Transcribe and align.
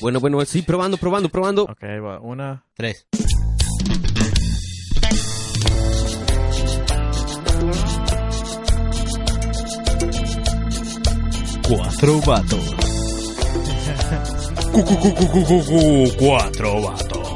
Bueno, 0.00 0.20
bueno, 0.20 0.44
sí, 0.44 0.62
probando, 0.62 0.96
probando, 0.96 1.28
probando. 1.28 1.64
Ok, 1.64 1.82
va. 2.02 2.20
Una. 2.20 2.64
Tres. 2.74 3.06
Cuatro 11.68 12.20
vatos. 12.20 12.74
Cu, 14.72 14.82
cu, 14.84 14.96
cu, 14.96 15.12
cu, 15.14 15.26
cu, 15.26 15.44
cu, 15.44 15.58
cu, 15.64 16.16
Cuatro 16.18 16.80
vatos. 16.80 17.28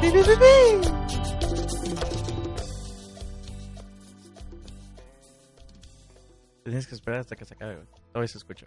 Tienes 6.63 6.87
que 6.87 6.95
esperar 6.95 7.19
hasta 7.19 7.35
que 7.35 7.45
se 7.45 7.53
acabe, 7.53 7.75
güey. 7.75 7.87
Todavía 8.11 8.27
se 8.27 8.37
escucha. 8.37 8.65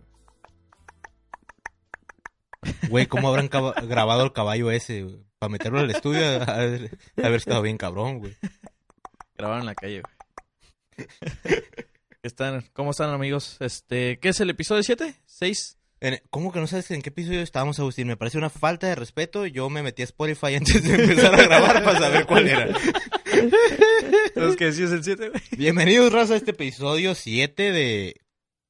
Güey, 2.89 3.07
¿cómo 3.07 3.29
habrán 3.29 3.49
grabado 3.49 4.25
el 4.25 4.33
caballo 4.33 4.71
ese? 4.71 5.07
Para 5.39 5.51
meterlo 5.51 5.81
al 5.81 5.91
estudio, 5.91 6.25
a 6.25 6.45
haber, 6.45 6.97
haber 7.17 7.35
estado 7.35 7.63
bien 7.63 7.77
cabrón, 7.77 8.19
güey. 8.21 8.35
Grabaron 9.37 9.61
en 9.63 9.67
la 9.67 9.75
calle, 9.75 10.03
güey. 10.03 11.07
están, 12.23 12.65
¿Cómo 12.73 12.91
están, 12.93 13.11
amigos? 13.11 13.57
Este, 13.61 14.19
¿Qué 14.19 14.31
es 14.31 14.41
el 14.41 14.51
episodio 14.51 14.83
7? 14.83 15.15
¿6? 15.29 15.77
En- 16.01 16.21
¿Cómo 16.31 16.53
que 16.53 16.61
no 16.61 16.67
sabes 16.67 16.91
en 16.91 17.03
qué 17.03 17.09
episodio 17.11 17.41
estábamos, 17.41 17.79
Agustín? 17.79 18.07
Me 18.09 18.17
parece 18.17 18.39
una 18.39 18.51
falta 18.51 18.87
de 18.87 18.95
respeto. 18.95 19.47
Yo 19.47 19.69
me 19.71 19.83
metí 19.83 20.03
a 20.03 20.07
Spotify 20.07 20.55
antes 20.57 20.83
de 20.83 20.95
empezar 20.95 21.35
a 21.35 21.43
grabar 21.43 21.85
para 21.85 21.99
saber 21.99 22.27
cuál 22.27 22.49
era. 22.49 22.69
¿Sabes 24.35 24.57
que 24.57 24.73
sí 24.73 24.83
es 24.83 24.93
el 24.93 25.03
7, 25.05 25.29
güey? 25.31 25.43
Bienvenidos, 25.53 26.13
raza, 26.13 26.35
a 26.35 26.37
este 26.37 26.51
episodio 26.53 27.15
7 27.15 27.73
de 27.73 28.21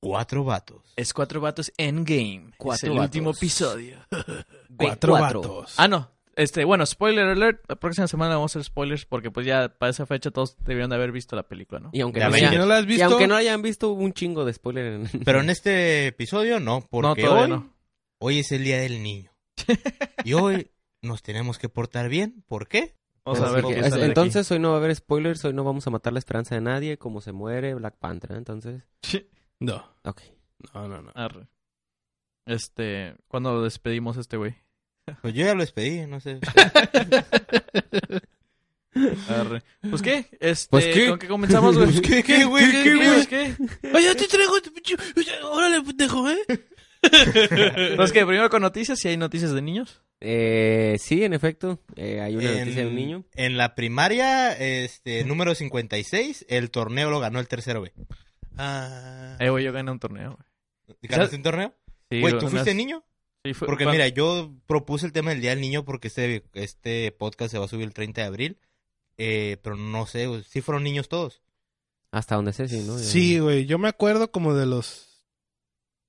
Cuatro 0.00 0.44
Vatos. 0.44 0.92
Es 0.96 1.12
Cuatro 1.12 1.40
Vatos 1.40 1.72
Endgame. 1.76 2.52
Cuatro 2.58 2.76
es 2.76 2.82
el 2.84 2.90
vatos. 2.90 3.04
último 3.06 3.30
episodio. 3.30 3.98
Cuatro 4.76 5.12
Cuatro. 5.12 5.40
vatos. 5.40 5.74
Ah, 5.78 5.88
no. 5.88 6.10
Este, 6.36 6.64
bueno, 6.64 6.84
spoiler 6.84 7.24
alert. 7.28 7.64
La 7.66 7.76
próxima 7.76 8.06
semana 8.06 8.34
vamos 8.34 8.54
a 8.54 8.58
hacer 8.58 8.64
spoilers 8.64 9.06
porque 9.06 9.30
pues 9.30 9.46
ya 9.46 9.70
para 9.70 9.90
esa 9.90 10.04
fecha 10.04 10.30
todos 10.30 10.56
debieron 10.64 10.90
de 10.90 10.96
haber 10.96 11.10
visto 11.10 11.34
la 11.34 11.44
película, 11.48 11.80
¿no? 11.80 11.90
Y 11.94 12.02
aunque, 12.02 12.20
no 12.20 12.30
ven 12.30 12.40
sea- 12.40 12.50
que 12.50 12.58
no 12.58 12.66
la 12.66 12.76
has 12.76 12.84
y 12.84 12.88
visto. 12.88 13.04
aunque 13.06 13.26
no 13.26 13.34
hayan 13.36 13.62
visto 13.62 13.90
un 13.90 14.12
chingo 14.12 14.44
de 14.44 14.52
spoiler 14.52 14.84
en... 14.92 15.08
Pero 15.24 15.40
en 15.40 15.48
este 15.48 16.08
episodio 16.08 16.60
no, 16.60 16.86
porque 16.90 17.22
no, 17.22 17.40
hoy, 17.40 17.48
no. 17.48 17.74
hoy 18.18 18.40
es 18.40 18.52
el 18.52 18.64
Día 18.64 18.78
del 18.80 19.02
Niño. 19.02 19.32
Y 20.24 20.34
hoy 20.34 20.70
nos 21.02 21.22
tenemos 21.22 21.58
que 21.58 21.68
portar 21.70 22.08
bien. 22.10 22.42
¿Por 22.46 22.68
qué? 22.68 22.96
Vamos 23.24 23.40
a 23.40 23.50
Pues, 23.50 23.64
ver 23.64 23.74
qué 23.74 23.80
es- 23.86 23.92
aquí. 23.94 24.02
Entonces 24.02 24.50
hoy 24.50 24.58
no 24.58 24.68
va 24.70 24.74
a 24.74 24.78
haber 24.78 24.94
spoilers, 24.94 25.42
hoy 25.46 25.54
no 25.54 25.64
vamos 25.64 25.86
a 25.86 25.90
matar 25.90 26.12
la 26.12 26.18
esperanza 26.18 26.54
de 26.54 26.60
nadie, 26.60 26.98
como 26.98 27.22
se 27.22 27.32
muere 27.32 27.74
Black 27.74 27.96
Panther, 27.98 28.32
¿eh? 28.32 28.36
entonces... 28.36 28.82
No, 29.60 29.84
Ok. 30.04 30.22
no, 30.74 30.88
no. 30.88 31.02
no. 31.02 31.12
Arre. 31.14 31.46
Este, 32.46 33.14
¿cuándo 33.28 33.52
lo 33.54 33.62
despedimos 33.62 34.16
a 34.16 34.20
este 34.20 34.36
güey? 34.36 34.54
Pues 35.22 35.34
yo 35.34 35.44
ya 35.46 35.54
lo 35.54 35.60
despedí, 35.60 36.06
no 36.06 36.20
sé. 36.20 36.38
Arre. 39.28 39.62
Pues 39.90 40.00
qué, 40.02 40.26
este, 40.40 40.68
Pues, 40.70 40.86
¿qué? 40.86 41.08
¿con 41.08 41.18
qué 41.18 41.28
comenzamos, 41.28 41.76
güey? 41.76 41.88
Pues, 41.90 42.00
¿qué, 42.00 42.22
qué, 42.22 42.44
güey? 42.44 42.70
¿Qué, 42.70 42.82
qué, 42.82 42.96
güey? 42.96 43.26
¿qué? 43.26 43.54
Oye, 43.94 44.14
te 44.14 44.26
traigo. 44.26 44.54
Órale, 45.52 45.82
pendejo, 45.82 46.28
¿eh? 46.30 46.38
Pues 47.96 48.10
que 48.10 48.24
primero 48.26 48.48
con 48.50 48.62
noticias, 48.62 48.98
si 48.98 49.08
hay 49.08 49.16
noticias 49.16 49.52
de 49.52 49.62
niños. 49.62 50.02
Eh, 50.20 50.96
sí, 50.98 51.22
en 51.24 51.34
efecto, 51.34 51.80
eh, 51.94 52.20
hay 52.20 52.34
una 52.36 52.50
En- 52.50 52.58
noticia 52.60 52.82
de 52.82 52.88
un 52.88 52.94
niño. 52.96 53.24
En 53.34 53.56
la 53.58 53.74
primaria, 53.74 54.52
este, 54.54 55.24
número 55.24 55.54
56, 55.54 56.46
el 56.48 56.70
torneo 56.70 57.10
lo 57.10 57.20
ganó 57.20 57.38
el 57.38 57.46
tercero 57.48 57.82
B. 57.82 57.92
Ah. 58.56 59.36
Eh, 59.40 59.50
güey, 59.50 59.64
yo 59.64 59.72
gané 59.72 59.90
un 59.90 59.98
torneo, 59.98 60.36
güey. 60.86 60.98
¿Ganaste 61.02 61.36
un 61.36 61.42
torneo? 61.42 61.74
Sí, 62.10 62.20
Güey, 62.20 62.32
¿tú 62.34 62.38
unas- 62.40 62.50
fuiste 62.52 62.74
niño? 62.74 63.04
Sí, 63.44 63.54
fue- 63.54 63.66
Porque 63.66 63.86
mira, 63.86 64.08
yo 64.08 64.52
propuse 64.66 65.06
el 65.06 65.12
tema 65.12 65.30
del 65.30 65.40
Día 65.40 65.50
del 65.50 65.60
Niño 65.60 65.84
porque 65.84 66.08
este, 66.08 66.44
este 66.54 67.12
podcast 67.12 67.52
se 67.52 67.58
va 67.58 67.64
a 67.64 67.68
subir 67.68 67.84
el 67.86 67.94
30 67.94 68.20
de 68.22 68.26
abril. 68.26 68.58
Eh, 69.18 69.56
pero 69.62 69.76
no 69.76 70.06
sé, 70.06 70.26
güey, 70.26 70.42
sí 70.44 70.60
fueron 70.60 70.84
niños 70.84 71.08
todos. 71.08 71.42
Hasta 72.12 72.34
donde 72.36 72.52
sé, 72.52 72.68
sí, 72.68 72.82
¿no? 72.86 72.96
Ya- 72.98 73.04
Sí, 73.04 73.38
güey. 73.38 73.66
Yo 73.66 73.78
me 73.78 73.88
acuerdo 73.88 74.30
como 74.30 74.54
de 74.54 74.66
los 74.66 75.24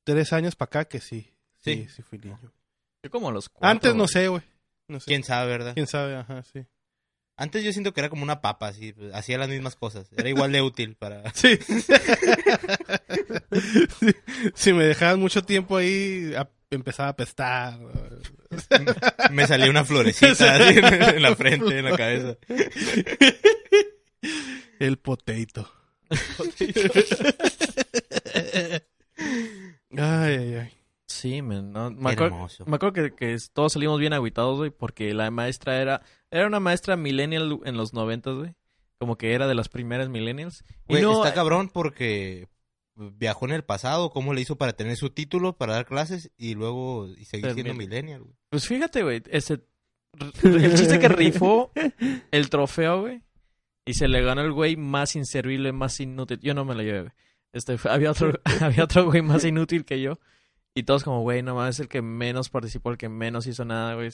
tres 0.04 0.34
años 0.34 0.56
para 0.56 0.68
acá 0.68 0.86
que 0.86 1.00
sí. 1.00 1.34
Sí, 1.58 1.86
Sí. 1.86 1.90
sí 1.96 2.02
fui 2.02 2.20
niño. 2.20 2.40
Yo 3.04 3.10
como 3.12 3.30
a 3.30 3.32
los 3.32 3.50
cuatro, 3.50 3.70
Antes 3.70 3.92
no 3.94 4.04
güey. 4.04 4.08
sé, 4.10 4.28
güey. 4.28 4.42
No 4.88 5.00
sé. 5.00 5.06
¿Quién 5.08 5.24
sabe, 5.24 5.50
verdad? 5.52 5.74
¿Quién 5.74 5.88
sabe? 5.88 6.16
Ajá, 6.16 6.44
sí. 6.44 6.66
Antes 7.38 7.64
yo 7.64 7.72
siento 7.72 7.94
que 7.94 8.00
era 8.02 8.10
como 8.10 8.24
una 8.24 8.42
papa, 8.42 8.68
así, 8.70 8.94
pues, 8.94 9.14
hacía 9.14 9.38
las 9.38 9.48
mismas 9.50 9.76
cosas. 9.76 10.08
Era 10.18 10.28
igual 10.28 10.52
de 10.52 10.62
útil 10.64 10.96
para... 10.96 11.24
Sí. 11.36 11.58
Sí. 11.58 11.94
Si 14.56 14.74
me 14.74 14.84
dejaban 14.86 15.20
mucho 15.20 15.44
tiempo 15.44 15.78
ahí, 15.78 16.34
a- 16.36 16.50
empezaba 16.72 17.10
a 17.10 17.16
pestar. 17.16 17.80
Me 19.32 19.46
salía 19.48 19.70
una 19.70 19.86
florecita 19.86 20.56
así 20.56 20.80
en, 20.80 20.86
en 20.86 21.22
la 21.22 21.36
frente, 21.36 21.78
en 21.80 21.86
la 21.86 21.96
cabeza. 21.96 22.38
El 24.80 24.98
potato. 24.98 25.70
Ay, 29.98 30.36
ay, 30.36 30.54
ay. 30.56 30.74
Sí, 31.08 31.42
no, 31.42 31.90
me, 31.92 32.12
acuerdo, 32.12 32.36
Hermoso. 32.36 32.66
me 32.68 32.76
acuerdo 32.76 32.94
que, 32.94 33.16
que 33.16 33.38
todos 33.54 33.74
salimos 33.74 34.00
bien 34.00 34.14
aguitados, 34.14 34.58
güey, 34.58 34.70
porque 34.72 35.14
la 35.14 35.32
maestra 35.32 35.82
era, 35.82 36.02
era 36.32 36.48
una 36.48 36.60
maestra 36.60 36.96
millennial 36.98 37.60
en 37.66 37.78
los 37.78 37.94
noventas, 37.94 38.36
güey. 38.36 38.56
Como 39.00 39.18
que 39.18 39.34
era 39.34 39.48
de 39.48 39.56
las 39.56 39.70
primeras 39.70 40.10
millennials. 40.10 40.64
Y 40.88 40.94
Güey, 40.94 41.04
no, 41.04 41.24
está 41.24 41.34
cabrón 41.36 41.70
porque 41.70 42.48
viajó 42.96 43.46
en 43.46 43.52
el 43.52 43.64
pasado, 43.64 44.10
cómo 44.10 44.34
le 44.34 44.42
hizo 44.42 44.58
para 44.58 44.74
tener 44.74 44.98
su 44.98 45.12
título, 45.12 45.54
para 45.56 45.74
dar 45.74 45.86
clases 45.86 46.32
y 46.36 46.56
luego 46.56 47.08
y 47.08 47.26
seguir 47.26 47.54
siendo 47.54 47.74
mil- 47.76 47.88
millennial, 47.88 48.24
güey. 48.24 48.36
Pues 48.50 48.68
fíjate, 48.68 49.04
güey, 49.04 49.22
ese, 49.30 49.62
el 50.44 50.76
chiste 50.76 51.00
que 51.00 51.08
rifó 51.10 51.72
el 52.32 52.50
trofeo, 52.50 53.02
güey, 53.02 53.22
y 53.86 53.94
se 53.94 54.08
le 54.08 54.22
ganó 54.22 54.42
el 54.42 54.52
güey 54.52 54.76
más 54.78 55.16
inservible, 55.16 55.72
más 55.74 56.00
inútil. 56.00 56.40
Yo 56.42 56.56
no 56.56 56.66
me 56.66 56.74
lo 56.74 56.82
llevé, 56.82 57.02
güey. 57.02 57.12
Este, 57.54 57.78
fue- 57.78 57.92
había 57.92 58.10
otro, 58.12 58.40
había 58.62 58.84
otro 58.86 59.06
güey 59.06 59.22
más 59.22 59.44
inútil 59.46 59.86
que 59.86 60.02
yo. 60.02 60.20
Y 60.74 60.84
todos 60.84 61.04
como, 61.04 61.22
güey, 61.22 61.44
no 61.44 61.54
mames, 61.56 61.76
es 61.76 61.80
el 61.82 61.88
que 61.88 62.02
menos 62.02 62.50
participó, 62.50 62.90
el 62.92 62.98
que 62.98 63.10
menos 63.10 63.46
hizo 63.48 63.64
nada, 63.64 63.94
güey. 63.96 64.10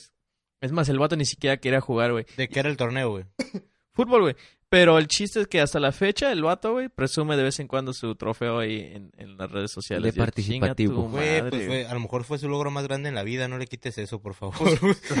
Es 0.64 0.72
más, 0.72 0.88
el 0.88 0.98
vato 0.98 1.14
ni 1.14 1.26
siquiera 1.26 1.58
quería 1.58 1.82
jugar, 1.82 2.12
güey. 2.12 2.24
¿De 2.38 2.48
qué 2.48 2.60
era 2.60 2.70
el 2.70 2.78
torneo, 2.78 3.10
güey? 3.10 3.24
Fútbol, 3.92 4.22
güey. 4.22 4.36
Pero 4.74 4.98
el 4.98 5.06
chiste 5.06 5.40
es 5.40 5.46
que 5.46 5.60
hasta 5.60 5.78
la 5.78 5.92
fecha 5.92 6.32
el 6.32 6.42
vato, 6.42 6.72
güey, 6.72 6.88
presume 6.88 7.36
de 7.36 7.44
vez 7.44 7.60
en 7.60 7.68
cuando 7.68 7.92
su 7.92 8.16
trofeo 8.16 8.58
ahí 8.58 8.90
en, 8.92 9.12
en 9.18 9.38
las 9.38 9.48
redes 9.48 9.70
sociales. 9.70 10.12
De 10.12 10.18
participativo. 10.20 10.94
tu 10.94 11.10
Güey, 11.10 11.48
pues 11.48 11.66
fue, 11.66 11.86
a 11.86 11.94
lo 11.94 12.00
mejor 12.00 12.24
fue 12.24 12.40
su 12.40 12.48
logro 12.48 12.72
más 12.72 12.82
grande 12.82 13.08
en 13.08 13.14
la 13.14 13.22
vida, 13.22 13.46
no 13.46 13.56
le 13.56 13.68
quites 13.68 13.98
eso, 13.98 14.18
por 14.18 14.34
favor. 14.34 14.56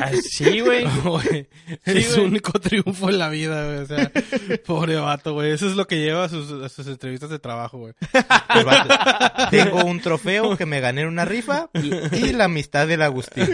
Ay, 0.02 0.16
sí, 0.28 0.58
güey. 0.58 0.84
Es 1.84 2.06
su 2.06 2.22
único 2.22 2.58
triunfo 2.58 3.10
en 3.10 3.18
la 3.20 3.28
vida, 3.28 3.64
güey. 3.64 3.78
O 3.78 3.86
sea, 3.86 4.10
pobre 4.66 4.96
vato, 4.96 5.34
güey. 5.34 5.52
Eso 5.52 5.68
es 5.68 5.76
lo 5.76 5.86
que 5.86 6.00
lleva 6.00 6.24
a 6.24 6.28
sus, 6.28 6.50
a 6.60 6.68
sus 6.68 6.88
entrevistas 6.88 7.30
de 7.30 7.38
trabajo, 7.38 7.78
güey. 7.78 7.94
Tengo 9.52 9.84
un 9.84 10.00
trofeo 10.00 10.56
que 10.56 10.66
me 10.66 10.80
gané 10.80 11.02
en 11.02 11.06
una 11.06 11.24
rifa 11.24 11.70
y, 11.74 12.16
y 12.16 12.32
la 12.32 12.46
amistad 12.46 12.88
del 12.88 13.02
Agustín. 13.02 13.48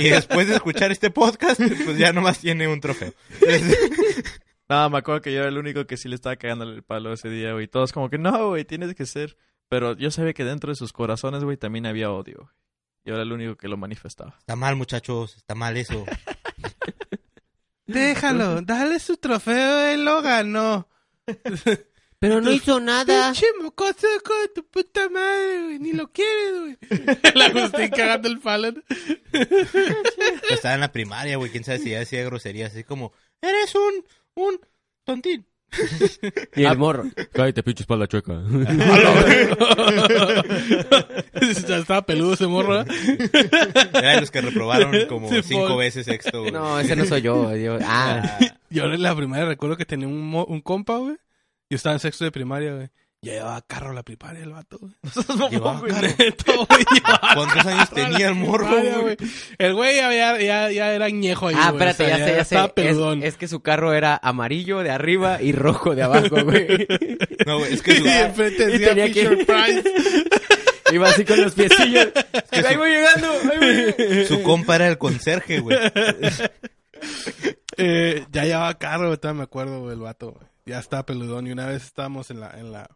Y 0.00 0.08
después 0.08 0.48
de 0.48 0.56
escuchar 0.56 0.90
este 0.90 1.12
podcast, 1.12 1.60
pues 1.60 1.96
ya 1.96 2.12
nomás 2.12 2.40
tiene 2.40 2.66
un 2.66 2.80
trofeo. 2.80 3.12
No, 4.68 4.90
me 4.90 4.98
acuerdo 4.98 5.22
que 5.22 5.32
yo 5.32 5.40
era 5.40 5.48
el 5.48 5.58
único 5.58 5.86
que 5.86 5.96
sí 5.96 6.08
le 6.08 6.14
estaba 6.14 6.36
cagando 6.36 6.64
el 6.64 6.82
palo 6.82 7.12
ese 7.12 7.30
día, 7.30 7.52
güey. 7.52 7.68
Todos 7.68 7.92
como 7.92 8.10
que, 8.10 8.18
no, 8.18 8.48
güey, 8.48 8.64
tienes 8.64 8.94
que 8.94 9.06
ser. 9.06 9.36
Pero 9.68 9.96
yo 9.96 10.10
sabía 10.10 10.32
que 10.32 10.44
dentro 10.44 10.70
de 10.70 10.76
sus 10.76 10.92
corazones, 10.92 11.44
güey, 11.44 11.56
también 11.56 11.86
había 11.86 12.10
odio, 12.10 12.36
güey. 12.38 12.54
Yo 13.04 13.14
era 13.14 13.22
el 13.22 13.32
único 13.32 13.56
que 13.56 13.68
lo 13.68 13.78
manifestaba. 13.78 14.36
Está 14.38 14.56
mal, 14.56 14.76
muchachos, 14.76 15.36
está 15.36 15.54
mal 15.54 15.76
eso. 15.76 16.04
Déjalo, 17.86 18.60
dale 18.60 18.98
su 18.98 19.16
trofeo, 19.16 19.88
él 19.88 20.04
lo 20.04 20.20
ganó. 20.20 20.88
Pero 22.18 22.40
no 22.40 22.50
hizo 22.50 22.80
nada. 22.80 23.32
Pinche 23.32 23.46
mocoso 23.62 24.08
con 24.24 24.52
tu 24.54 24.66
puta 24.68 25.08
madre, 25.08 25.62
güey. 25.62 25.78
Ni 25.78 25.92
lo 25.92 26.12
quieres, 26.12 26.60
güey. 26.60 26.78
El 27.22 27.42
Agustín 27.42 27.88
cagando 27.90 28.28
el 28.28 28.40
palo. 28.40 28.74
Estaba 30.50 30.74
en 30.74 30.80
la 30.80 30.92
primaria, 30.92 31.36
güey, 31.36 31.50
quién 31.50 31.64
sabe 31.64 31.78
si 31.78 31.90
ya 31.90 32.00
decía 32.00 32.24
groserías, 32.24 32.72
así 32.72 32.82
como, 32.82 33.12
eres 33.40 33.74
un, 33.74 34.04
un 34.38 34.58
tontín. 35.04 35.44
Y 36.56 36.64
el 36.64 36.78
morro. 36.78 37.04
Cállate, 37.32 37.62
pinche 37.62 37.82
espalda 37.82 38.06
chueca. 38.06 38.40
Ya 41.68 41.76
Estaba 41.78 42.02
peludo 42.02 42.34
ese 42.34 42.46
morro. 42.46 42.80
¿eh? 42.80 42.84
Era 43.94 44.14
de 44.14 44.20
los 44.20 44.30
que 44.30 44.40
reprobaron 44.40 44.92
como 45.08 45.28
cinco 45.42 45.68
por- 45.68 45.78
veces 45.78 46.06
sexto, 46.06 46.40
güey. 46.40 46.52
No, 46.52 46.78
ese 46.80 46.96
no 46.96 47.04
soy 47.04 47.22
yo. 47.22 47.54
yo- 47.56 47.78
ah, 47.82 48.38
Yo 48.70 48.84
en 48.84 49.02
la 49.02 49.14
primaria 49.14 49.44
recuerdo 49.46 49.76
que 49.76 49.84
tenía 49.84 50.08
un, 50.08 50.20
mo- 50.28 50.44
un 50.46 50.60
compa, 50.60 50.96
güey. 50.98 51.16
Yo 51.70 51.76
estaba 51.76 51.94
en 51.94 52.00
sexto 52.00 52.24
de 52.24 52.32
primaria, 52.32 52.74
güey. 52.74 52.88
Ya 53.20 53.32
llevaba 53.32 53.60
carro 53.62 53.90
a 53.90 53.94
la 53.94 54.04
primaria 54.04 54.44
el 54.44 54.50
vato, 54.52 54.78
güey. 54.78 54.92
Llevaba 55.50 55.80
güey. 55.80 55.90
carro. 55.92 56.08
Neto, 56.18 56.66
güey, 56.70 56.84
llevaba 56.94 57.34
¿Cuántos 57.34 57.66
años 57.66 57.90
tenía 57.90 58.28
el 58.28 58.34
morro, 58.36 58.68
güey? 59.00 59.16
El 59.58 59.74
güey 59.74 59.96
ya, 59.96 60.12
ya, 60.14 60.38
ya, 60.40 60.70
ya 60.70 60.92
era 60.94 61.06
añejo 61.06 61.48
ahí, 61.48 61.56
Ah, 61.58 61.72
güey. 61.72 61.88
espérate, 61.88 62.04
O 62.04 62.06
sea, 62.06 62.18
ya 62.18 62.24
sé, 62.26 62.32
ya 62.36 62.42
Estaba 62.42 62.66
sé. 62.68 62.72
peludón. 62.74 63.18
Es, 63.24 63.28
es 63.30 63.36
que 63.36 63.48
su 63.48 63.60
carro 63.60 63.92
era 63.92 64.20
amarillo 64.22 64.78
de 64.84 64.90
arriba 64.90 65.42
y 65.42 65.50
rojo 65.52 65.96
de 65.96 66.04
abajo, 66.04 66.44
güey. 66.44 66.86
No, 67.44 67.58
güey, 67.58 67.74
es 67.74 67.82
que 67.82 67.96
su, 67.96 68.06
Y 68.06 68.08
enfrente 68.08 68.62
Y 68.62 68.66
decía 68.66 68.88
tenía 68.90 69.06
que- 69.12 69.28
Fisher 69.28 69.46
Price. 69.46 69.82
Iba 70.92 71.08
así 71.08 71.24
con 71.24 71.42
los 71.42 71.54
piecillos. 71.54 72.08
ahí 72.52 72.76
voy 72.76 72.90
llegando, 72.90 73.30
ahí 73.30 73.58
voy 73.58 73.74
llegando. 73.96 74.26
su 74.28 74.42
compa 74.42 74.76
era 74.76 74.86
el 74.88 74.96
conserje, 74.96 75.58
güey. 75.58 75.76
Eh, 77.76 78.24
ya 78.32 78.44
llevaba 78.44 78.74
carro, 78.78 79.06
güey, 79.06 79.18
todavía 79.18 79.38
me 79.38 79.44
acuerdo, 79.44 79.80
güey, 79.80 79.94
el 79.94 80.00
vato. 80.00 80.32
güey. 80.32 80.46
Ya 80.66 80.78
estaba 80.78 81.04
peludón 81.06 81.46
y 81.46 81.52
una 81.52 81.66
vez 81.66 81.82
estábamos 81.84 82.30
en 82.30 82.40
la... 82.40 82.50
En 82.58 82.72
la, 82.72 82.88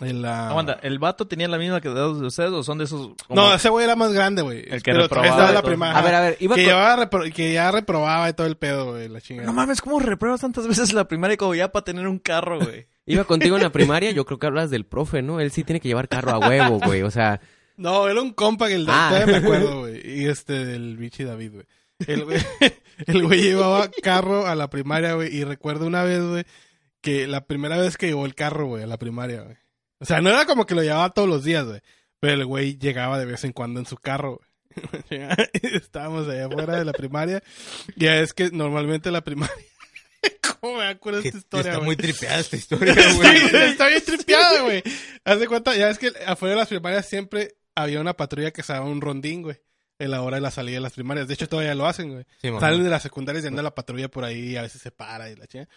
en 0.00 0.22
la... 0.22 0.48
Aguanta, 0.50 0.78
¿el 0.82 0.98
vato 0.98 1.26
tenía 1.26 1.48
la 1.48 1.58
misma 1.58 1.80
que 1.80 1.88
de 1.88 2.04
ustedes 2.06 2.50
o 2.50 2.62
son 2.62 2.78
de 2.78 2.84
esos? 2.84 3.12
como- 3.26 3.40
No, 3.40 3.54
ese 3.54 3.68
güey 3.68 3.84
era 3.84 3.96
más 3.96 4.12
grande, 4.12 4.42
güey. 4.42 4.58
El 4.60 4.82
que 4.82 4.92
Pero 4.92 5.02
reprobaba 5.02 5.28
estaba 5.28 5.48
en 5.48 5.54
la 5.54 5.60
y 5.60 5.62
todo. 5.62 5.70
primaria. 5.70 5.98
A 5.98 6.02
ver, 6.02 6.14
a 6.14 6.20
ver, 6.20 6.36
iba 6.40 6.54
que, 6.56 6.62
con- 6.64 6.68
llevaba 6.72 6.96
repro- 7.10 7.32
que 7.32 7.52
ya 7.52 7.70
reprobaba 7.70 8.28
y 8.28 8.32
todo 8.32 8.46
el 8.46 8.56
pedo, 8.56 8.92
güey, 8.92 9.08
la 9.08 9.20
chingada. 9.20 9.46
No 9.46 9.52
mames, 9.52 9.80
¿cómo 9.80 9.98
repruebas 10.00 10.40
tantas 10.40 10.66
veces 10.66 10.92
la 10.92 11.06
primaria 11.08 11.36
como 11.36 11.54
ya 11.54 11.70
para 11.72 11.84
tener 11.84 12.06
un 12.08 12.18
carro, 12.18 12.58
güey? 12.60 12.86
Iba 13.06 13.24
contigo 13.24 13.56
en 13.56 13.62
la 13.62 13.70
primaria, 13.70 14.10
yo 14.12 14.24
creo 14.24 14.38
que 14.38 14.46
hablas 14.46 14.70
del 14.70 14.86
profe, 14.86 15.22
¿no? 15.22 15.40
Él 15.40 15.50
sí 15.50 15.64
tiene 15.64 15.80
que 15.80 15.88
llevar 15.88 16.08
carro 16.08 16.30
a 16.32 16.38
huevo, 16.38 16.78
güey. 16.78 17.02
O 17.02 17.10
sea, 17.10 17.40
No, 17.76 18.08
era 18.08 18.20
un 18.22 18.32
compa 18.32 18.68
que 18.68 18.74
el 18.76 18.86
Ah. 18.88 19.08
todavía 19.10 19.26
me 19.40 19.44
acuerdo, 19.44 19.80
güey. 19.80 20.00
Y 20.04 20.26
este, 20.28 20.64
del 20.64 20.96
bichi 20.96 21.24
David, 21.24 21.52
güey. 21.54 21.66
El 22.06 22.24
güey, 22.24 22.38
el 23.06 23.22
güey 23.26 23.42
llevaba 23.42 23.88
carro 24.02 24.46
a 24.46 24.54
la 24.54 24.70
primaria, 24.70 25.14
güey. 25.14 25.34
Y 25.34 25.44
recuerdo 25.44 25.86
una 25.86 26.02
vez, 26.04 26.22
güey, 26.22 26.44
que 27.00 27.26
la 27.26 27.46
primera 27.46 27.78
vez 27.78 27.96
que 27.96 28.06
llevó 28.06 28.26
el 28.26 28.34
carro, 28.34 28.66
güey, 28.66 28.84
a 28.84 28.86
la 28.86 28.96
primaria, 28.98 29.42
güey. 29.42 29.56
O 30.00 30.04
sea, 30.04 30.20
no 30.20 30.30
era 30.30 30.46
como 30.46 30.66
que 30.66 30.74
lo 30.74 30.82
llevaba 30.82 31.10
todos 31.10 31.28
los 31.28 31.44
días, 31.44 31.64
güey. 31.66 31.80
Pero 32.18 32.34
el 32.34 32.46
güey 32.46 32.78
llegaba 32.78 33.18
de 33.18 33.26
vez 33.26 33.44
en 33.44 33.52
cuando 33.52 33.80
en 33.80 33.86
su 33.86 33.96
carro. 33.96 34.40
Estábamos 35.62 36.28
allá 36.28 36.46
afuera 36.46 36.78
de 36.78 36.84
la 36.84 36.92
primaria. 36.92 37.42
Y 37.96 38.04
ya 38.04 38.16
es 38.18 38.32
que 38.32 38.50
normalmente 38.50 39.10
la 39.10 39.22
primaria... 39.22 39.54
¿Cómo 40.60 40.76
me 40.78 40.84
acuerdo 40.86 41.22
de 41.22 41.28
esta 41.28 41.38
historia, 41.38 41.72
está 41.72 41.82
muy 41.84 41.96
tripeada 41.96 42.38
esta 42.38 42.56
historia, 42.56 42.94
Sí, 42.94 43.16
güey. 43.16 43.36
está 43.70 43.86
bien 43.88 44.02
tripeada, 44.04 44.62
güey. 44.62 44.82
Haz 45.24 45.40
de 45.40 45.46
cuenta, 45.48 45.74
ya 45.74 45.88
es 45.88 45.98
que 45.98 46.12
afuera 46.26 46.54
de 46.54 46.60
las 46.60 46.68
primarias 46.68 47.06
siempre 47.06 47.56
había 47.74 48.00
una 48.00 48.14
patrulla 48.14 48.50
que 48.50 48.62
se 48.62 48.72
daba 48.74 48.84
un 48.86 49.00
rondín, 49.00 49.42
güey. 49.42 49.56
En 49.98 50.10
la 50.10 50.22
hora 50.22 50.36
de 50.36 50.40
la 50.42 50.50
salida 50.50 50.76
de 50.76 50.80
las 50.80 50.94
primarias. 50.94 51.28
De 51.28 51.34
hecho, 51.34 51.48
todavía 51.48 51.74
lo 51.74 51.86
hacen, 51.86 52.12
güey. 52.12 52.24
Sí. 52.40 52.48
Salen 52.58 52.82
de 52.82 52.88
las 52.90 53.02
secundarias 53.02 53.44
y 53.44 53.48
anda 53.48 53.62
la 53.62 53.74
patrulla 53.74 54.08
por 54.08 54.24
ahí 54.24 54.52
y 54.52 54.56
a 54.56 54.62
veces 54.62 54.80
se 54.80 54.90
para 54.90 55.30
y 55.30 55.36
la 55.36 55.46
chinga. 55.46 55.68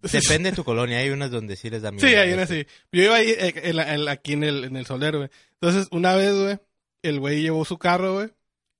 Depende 0.00 0.50
de 0.50 0.56
tu 0.56 0.64
colonia. 0.64 0.98
Hay 0.98 1.10
unas 1.10 1.30
donde 1.30 1.56
sí 1.56 1.70
les 1.70 1.82
da 1.82 1.90
miedo. 1.90 2.06
Sí, 2.06 2.14
hay 2.14 2.32
una 2.32 2.42
así. 2.44 2.66
Yo 2.92 3.02
iba 3.02 3.16
ahí, 3.16 3.30
eh, 3.30 3.52
en 3.64 3.76
la- 3.76 3.94
en 3.94 4.04
la- 4.04 4.12
aquí 4.12 4.32
en 4.34 4.44
el, 4.44 4.64
en 4.64 4.76
el 4.76 4.86
Soler, 4.86 5.16
güey. 5.16 5.30
Entonces, 5.60 5.88
una 5.90 6.14
vez, 6.14 6.34
güey, 6.34 6.58
el 7.02 7.20
güey 7.20 7.42
llevó 7.42 7.64
su 7.64 7.78
carro, 7.78 8.14
güey. 8.14 8.30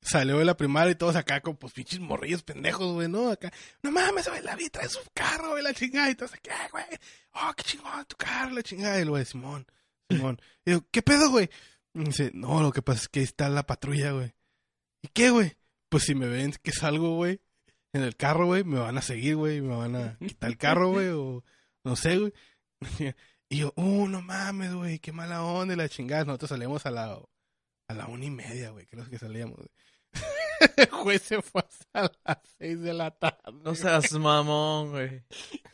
Salió 0.01 0.39
de 0.39 0.45
la 0.45 0.57
primaria 0.57 0.93
y 0.93 0.95
todos 0.95 1.17
acá 1.17 1.41
con 1.41 1.57
pues 1.57 1.73
pinches 1.73 1.99
morrillos 1.99 2.45
pendejos, 2.45 2.93
güey, 2.95 3.09
¿no? 3.09 3.31
Acá, 3.31 3.53
no 3.83 3.91
mames, 3.91 4.29
güey, 4.29 4.43
la 4.43 4.55
vi, 4.55 4.71
trae 4.71 4.89
su 4.89 5.01
carro, 5.13 5.51
güey, 5.51 5.63
la 5.65 5.75
chingada. 5.75 6.09
Y 6.09 6.15
todos 6.15 6.33
"Ay, 6.35 6.69
güey, 6.71 6.85
oh, 7.35 7.53
qué 7.57 7.65
chingón 7.65 8.05
tu 8.07 8.17
carro, 8.17 8.51
la 8.55 8.63
chingada. 8.63 8.99
Y 8.99 9.03
el 9.03 9.11
güey, 9.11 9.25
Simón, 9.25 9.67
Simón. 10.09 10.41
Y 10.65 10.71
yo, 10.71 10.87
¿qué 10.93 11.03
pedo, 11.03 11.31
güey? 11.31 11.51
Y 11.95 12.05
dice, 12.05 12.31
no, 12.33 12.63
lo 12.63 12.71
que 12.71 12.81
pasa 12.81 13.01
es 13.03 13.09
que 13.09 13.19
ahí 13.21 13.25
está 13.25 13.49
la 13.49 13.67
patrulla, 13.67 14.13
güey. 14.13 14.33
¿Y 15.03 15.09
qué, 15.09 15.31
güey? 15.31 15.57
Pues 15.89 16.05
si 16.05 16.15
me 16.15 16.29
ven 16.29 16.55
que 16.63 16.71
salgo, 16.71 17.17
güey, 17.17 17.41
en 17.93 18.03
el 18.03 18.17
carro, 18.17 18.47
güey, 18.47 18.65
me 18.65 18.79
van 18.79 18.99
a 18.99 19.03
seguir, 19.03 19.37
güey, 19.37 19.61
me 19.61 19.77
van 19.77 19.97
a 19.97 20.19
quitar 20.27 20.51
el 20.51 20.59
carro, 20.59 20.91
güey, 20.93 21.09
o 21.09 21.45
no 21.85 21.97
sé, 21.97 22.19
güey. 22.19 22.33
Y 23.51 23.61
yo, 23.61 23.73
uh, 23.77 24.07
no 24.09 24.21
mames, 24.21 24.75
güey, 24.75 24.99
qué 24.99 25.11
mala 25.11 25.43
onda 25.43 25.73
y 25.73 25.77
la 25.79 25.89
chingada. 25.89 26.23
Nosotros 26.27 26.51
salíamos 26.51 26.85
a 26.85 26.91
la, 26.91 27.19
a 27.89 27.95
la 27.95 28.07
una 28.07 28.27
y 28.27 28.31
media, 28.31 28.69
güey, 28.73 28.85
creo 28.85 29.09
que 29.09 29.19
salíamos, 29.19 29.57
güey. 29.57 29.69
El 30.77 30.89
güey 31.03 31.19
se 31.19 31.41
fue 31.41 31.63
hasta 31.67 32.13
las 32.27 32.39
seis 32.59 32.79
de 32.83 32.93
la 32.93 33.11
tarde. 33.11 33.39
No 33.65 33.75
seas 33.75 34.13
mamón, 34.13 34.91
güey. 34.91 35.23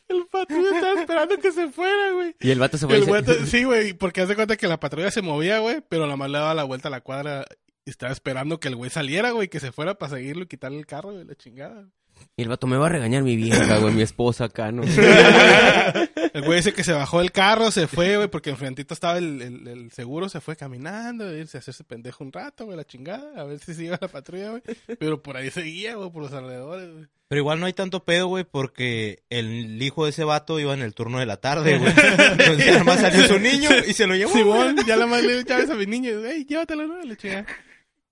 El 0.07 0.25
patrulla 0.31 0.69
estaba 0.73 1.01
esperando 1.01 1.37
que 1.37 1.51
se 1.51 1.67
fuera, 1.69 2.11
güey. 2.13 2.33
y 2.39 2.51
el 2.51 2.59
vato 2.59 2.77
se 2.77 2.87
fue. 2.87 2.95
El 2.95 3.03
y 3.03 3.25
se- 3.25 3.45
sí, 3.47 3.63
güey, 3.65 3.91
porque 3.93 4.21
hace 4.21 4.35
cuenta 4.35 4.55
que 4.55 4.69
la 4.69 4.79
patrulla 4.79 5.11
se 5.11 5.21
movía, 5.21 5.59
güey, 5.59 5.81
pero 5.89 6.07
la 6.07 6.15
más 6.15 6.29
le 6.29 6.37
daba 6.37 6.53
la 6.53 6.63
vuelta 6.63 6.87
a 6.87 6.91
la 6.91 7.01
cuadra 7.01 7.43
y 7.83 7.89
estaba 7.89 8.13
esperando 8.13 8.59
que 8.61 8.69
el 8.69 8.77
güey 8.77 8.89
saliera, 8.89 9.31
güey, 9.31 9.49
que 9.49 9.59
se 9.59 9.73
fuera 9.73 9.95
para 9.95 10.15
seguirlo 10.15 10.43
y 10.43 10.47
quitarle 10.47 10.77
el 10.79 10.85
carro, 10.87 11.11
güey, 11.11 11.25
la 11.25 11.35
chingada. 11.35 11.89
Y 12.37 12.41
el 12.43 12.49
vato 12.49 12.67
me 12.67 12.77
va 12.77 12.87
a 12.87 12.89
regañar 12.89 13.23
mi 13.23 13.35
vieja, 13.35 13.77
güey, 13.77 13.93
mi 13.93 14.01
esposa 14.01 14.45
acá, 14.45 14.71
¿no? 14.71 14.83
El 16.33 16.41
güey 16.43 16.57
dice 16.57 16.73
que 16.73 16.83
se 16.83 16.91
bajó 16.91 17.19
del 17.19 17.31
carro, 17.31 17.71
se 17.71 17.87
fue, 17.87 18.17
güey, 18.17 18.27
porque 18.27 18.49
enfrentito 18.49 18.93
estaba 18.93 19.17
el, 19.17 19.41
el, 19.41 19.67
el 19.69 19.91
seguro, 19.91 20.27
se 20.27 20.41
fue 20.41 20.57
caminando, 20.57 21.33
irse 21.33 21.57
a 21.57 21.59
hacerse 21.61 21.85
pendejo 21.85 22.25
un 22.25 22.33
rato, 22.33 22.65
güey, 22.65 22.75
la 22.75 22.83
chingada, 22.83 23.39
a 23.39 23.45
ver 23.45 23.59
si 23.59 23.73
se 23.73 23.85
iba 23.85 23.97
la 24.01 24.09
patrulla, 24.09 24.49
güey. 24.49 24.61
Pero 24.99 25.23
por 25.23 25.37
ahí 25.37 25.49
seguía, 25.49 25.95
güey, 25.95 26.11
por 26.11 26.23
los 26.23 26.33
alrededores, 26.33 26.91
güey. 26.91 27.05
Pero 27.29 27.39
igual 27.39 27.59
no 27.61 27.65
hay 27.67 27.73
tanto 27.73 28.03
pedo, 28.03 28.27
güey, 28.27 28.43
porque 28.43 29.23
el 29.29 29.81
hijo 29.81 30.03
de 30.03 30.09
ese 30.11 30.25
vato 30.25 30.59
iba 30.59 30.73
en 30.73 30.81
el 30.81 30.93
turno 30.93 31.19
de 31.19 31.25
la 31.25 31.37
tarde, 31.37 31.77
güey. 31.77 31.93
Entonces 32.31 32.67
nada 32.67 32.83
más 32.83 32.99
salió 32.99 33.25
su 33.27 33.39
niño 33.39 33.69
y 33.87 33.93
se 33.93 34.05
lo 34.05 34.15
llevó. 34.15 34.31
güey. 34.31 34.43
Simón, 34.43 34.75
ya 34.85 34.97
la 34.97 35.07
más 35.07 35.23
le 35.23 35.35
dio 35.35 35.41
llaves 35.41 35.69
a 35.69 35.75
mi 35.75 35.85
niño, 35.85 36.19
güey, 36.19 36.43
llévatelo, 36.45 36.85
¿no? 36.85 37.01
La 37.01 37.15
chingada. 37.15 37.45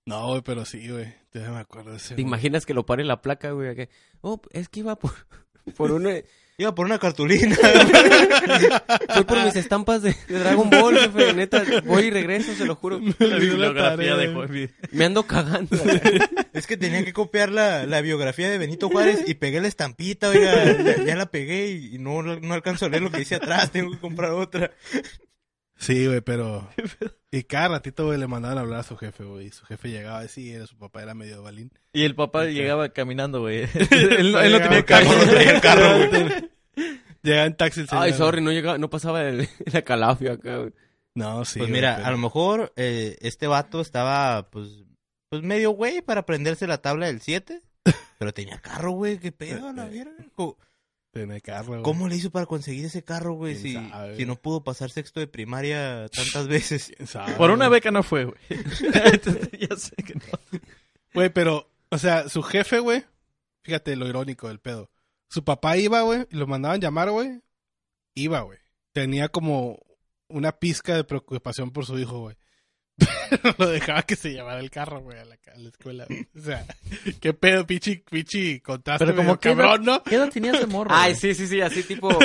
No, 0.06 0.28
güey, 0.28 0.40
pero 0.42 0.64
sí, 0.64 0.88
güey, 0.88 1.14
todavía 1.34 1.54
me 1.56 1.60
acuerdo 1.60 1.90
de 1.90 1.96
ese. 1.96 2.10
¿Te 2.10 2.22
güey. 2.22 2.26
imaginas 2.26 2.64
que 2.64 2.74
lo 2.74 2.86
pare 2.86 3.04
la 3.04 3.20
placa, 3.20 3.50
güey? 3.50 3.68
acá? 3.68 3.88
Oh, 4.20 4.40
es 4.52 4.68
que 4.68 4.80
iba 4.80 4.96
por, 4.96 5.12
por 5.76 5.90
una... 5.92 6.10
Iba 6.56 6.72
por 6.72 6.86
una 6.86 7.00
cartulina. 7.00 7.56
Fue 9.12 9.24
por 9.26 9.42
mis 9.44 9.56
estampas 9.56 10.02
de, 10.02 10.14
de 10.28 10.38
Dragon 10.38 10.70
Ball, 10.70 10.96
jefe. 10.96 11.34
Neta, 11.34 11.64
voy 11.84 12.04
y 12.04 12.10
regreso, 12.10 12.54
se 12.54 12.64
lo 12.64 12.76
juro. 12.76 13.00
La 13.18 13.38
bibliografía 13.38 14.14
de. 14.14 14.32
Juan 14.32 14.70
Me 14.92 15.04
ando 15.04 15.24
cagando. 15.24 15.76
es 16.52 16.68
que 16.68 16.76
tenía 16.76 17.04
que 17.04 17.12
copiar 17.12 17.50
la, 17.50 17.86
la 17.86 18.00
biografía 18.02 18.48
de 18.48 18.58
Benito 18.58 18.88
Juárez 18.88 19.24
y 19.26 19.34
pegué 19.34 19.60
la 19.60 19.66
estampita, 19.66 20.28
oiga, 20.28 20.80
ya, 20.80 21.02
ya 21.04 21.16
la 21.16 21.26
pegué 21.26 21.72
y, 21.72 21.96
y 21.96 21.98
no, 21.98 22.22
no 22.22 22.54
alcanzo 22.54 22.86
a 22.86 22.88
leer 22.88 23.02
lo 23.02 23.10
que 23.10 23.18
dice 23.18 23.34
atrás, 23.34 23.72
tengo 23.72 23.90
que 23.90 23.98
comprar 23.98 24.30
otra. 24.30 24.70
Sí, 25.76 26.06
güey, 26.06 26.20
pero... 26.20 26.68
Y 27.30 27.42
cada 27.42 27.66
ratito, 27.66 28.06
güey, 28.06 28.16
le 28.16 28.28
mandaban 28.28 28.58
a 28.58 28.60
hablar 28.60 28.78
a 28.78 28.82
su 28.84 28.96
jefe, 28.96 29.24
güey. 29.24 29.46
Y 29.46 29.50
su 29.50 29.66
jefe 29.66 29.90
llegaba 29.90 30.18
a 30.18 30.22
decir, 30.22 30.54
era 30.54 30.68
su 30.68 30.78
papá 30.78 31.02
era 31.02 31.14
medio 31.14 31.42
balín. 31.42 31.72
Y 31.92 32.04
el 32.04 32.14
papá 32.14 32.44
llegaba 32.44 32.90
caminando, 32.90 33.40
güey. 33.40 33.62
él, 33.90 34.30
no- 34.30 34.40
él 34.40 34.52
no 34.52 34.58
Llegaba 34.58 34.68
tenía 34.68 34.84
carro, 34.84 35.10
no 35.54 35.60
carro, 35.60 36.08
güey. 36.08 36.50
Llegaba 37.24 37.46
en 37.46 37.56
taxi 37.56 37.80
el 37.80 37.88
señor. 37.88 38.04
Ay, 38.04 38.12
sorry, 38.12 38.40
no 38.40 38.52
llegaba, 38.52 38.78
no 38.78 38.88
pasaba 38.88 39.24
el, 39.24 39.48
la 39.72 39.82
calafia 39.82 40.34
acá, 40.34 40.58
güey. 40.58 40.72
No, 41.16 41.44
sí. 41.44 41.58
Pues 41.58 41.70
güey, 41.70 41.80
mira, 41.80 41.96
pero- 41.96 42.06
a 42.06 42.10
lo 42.12 42.18
mejor 42.18 42.72
eh, 42.76 43.16
este 43.20 43.48
vato 43.48 43.80
estaba, 43.80 44.48
pues, 44.50 44.84
pues 45.28 45.42
medio 45.42 45.70
güey 45.72 46.02
para 46.02 46.20
aprenderse 46.20 46.68
la 46.68 46.78
tabla 46.78 47.06
del 47.06 47.20
7. 47.20 47.62
Pero 48.18 48.32
tenía 48.32 48.60
carro, 48.60 48.92
güey, 48.92 49.18
qué 49.18 49.32
pedo, 49.32 49.72
la 49.72 49.86
verga. 49.86 50.12
Tiene 51.14 51.40
carro, 51.40 51.68
güey. 51.68 51.82
¿Cómo 51.82 52.08
le 52.08 52.16
hizo 52.16 52.30
para 52.30 52.46
conseguir 52.46 52.84
ese 52.84 53.04
carro, 53.04 53.34
güey? 53.34 53.54
Si, 53.54 53.72
¿Quién 53.72 53.88
sabe? 53.88 54.16
si 54.16 54.26
no 54.26 54.34
pudo 54.34 54.64
pasar 54.64 54.90
sexto 54.90 55.20
de 55.20 55.28
primaria 55.28 56.08
tantas 56.08 56.48
veces. 56.48 56.92
¿Quién 56.96 57.06
sabe, 57.06 57.34
Por 57.34 57.52
una 57.52 57.68
beca 57.68 57.92
no 57.92 58.02
fue, 58.02 58.24
güey. 58.24 58.38
ya 59.60 59.76
sé 59.76 59.94
que 59.96 60.14
no. 60.14 60.60
Güey, 61.14 61.30
pero, 61.30 61.70
o 61.90 61.98
sea, 61.98 62.28
su 62.28 62.42
jefe, 62.42 62.80
güey, 62.80 63.04
fíjate 63.62 63.94
lo 63.94 64.08
irónico 64.08 64.48
del 64.48 64.58
pedo. 64.58 64.90
Su 65.28 65.44
papá 65.44 65.76
iba, 65.76 66.00
güey, 66.02 66.26
y 66.30 66.36
lo 66.36 66.48
mandaban 66.48 66.80
llamar, 66.80 67.10
güey. 67.10 67.40
Iba, 68.14 68.40
güey. 68.40 68.58
Tenía 68.92 69.28
como 69.28 69.78
una 70.28 70.58
pizca 70.58 70.96
de 70.96 71.04
preocupación 71.04 71.70
por 71.70 71.86
su 71.86 71.96
hijo, 71.96 72.18
güey. 72.18 72.36
Pero 72.96 73.54
lo 73.58 73.68
dejaba 73.70 74.02
que 74.02 74.16
se 74.16 74.30
llevara 74.32 74.60
el 74.60 74.70
carro, 74.70 75.00
güey, 75.00 75.18
a 75.18 75.24
la, 75.24 75.34
a 75.52 75.58
la 75.58 75.68
escuela. 75.68 76.04
güey. 76.08 76.26
O 76.36 76.40
sea, 76.40 76.64
qué 77.20 77.34
pedo, 77.34 77.66
pichi, 77.66 77.96
pichi, 77.96 78.60
contraste 78.60 79.04
Pero 79.06 79.16
como 79.16 79.38
cabrón, 79.40 79.84
¿no? 79.84 80.02
¿Qué 80.02 80.14
edad 80.16 80.30
tenía 80.30 80.52
ese 80.52 80.66
morro? 80.66 80.90
Ay, 80.92 81.12
güey? 81.12 81.20
sí, 81.20 81.34
sí, 81.34 81.46
sí, 81.48 81.60
así 81.60 81.82
tipo... 81.82 82.08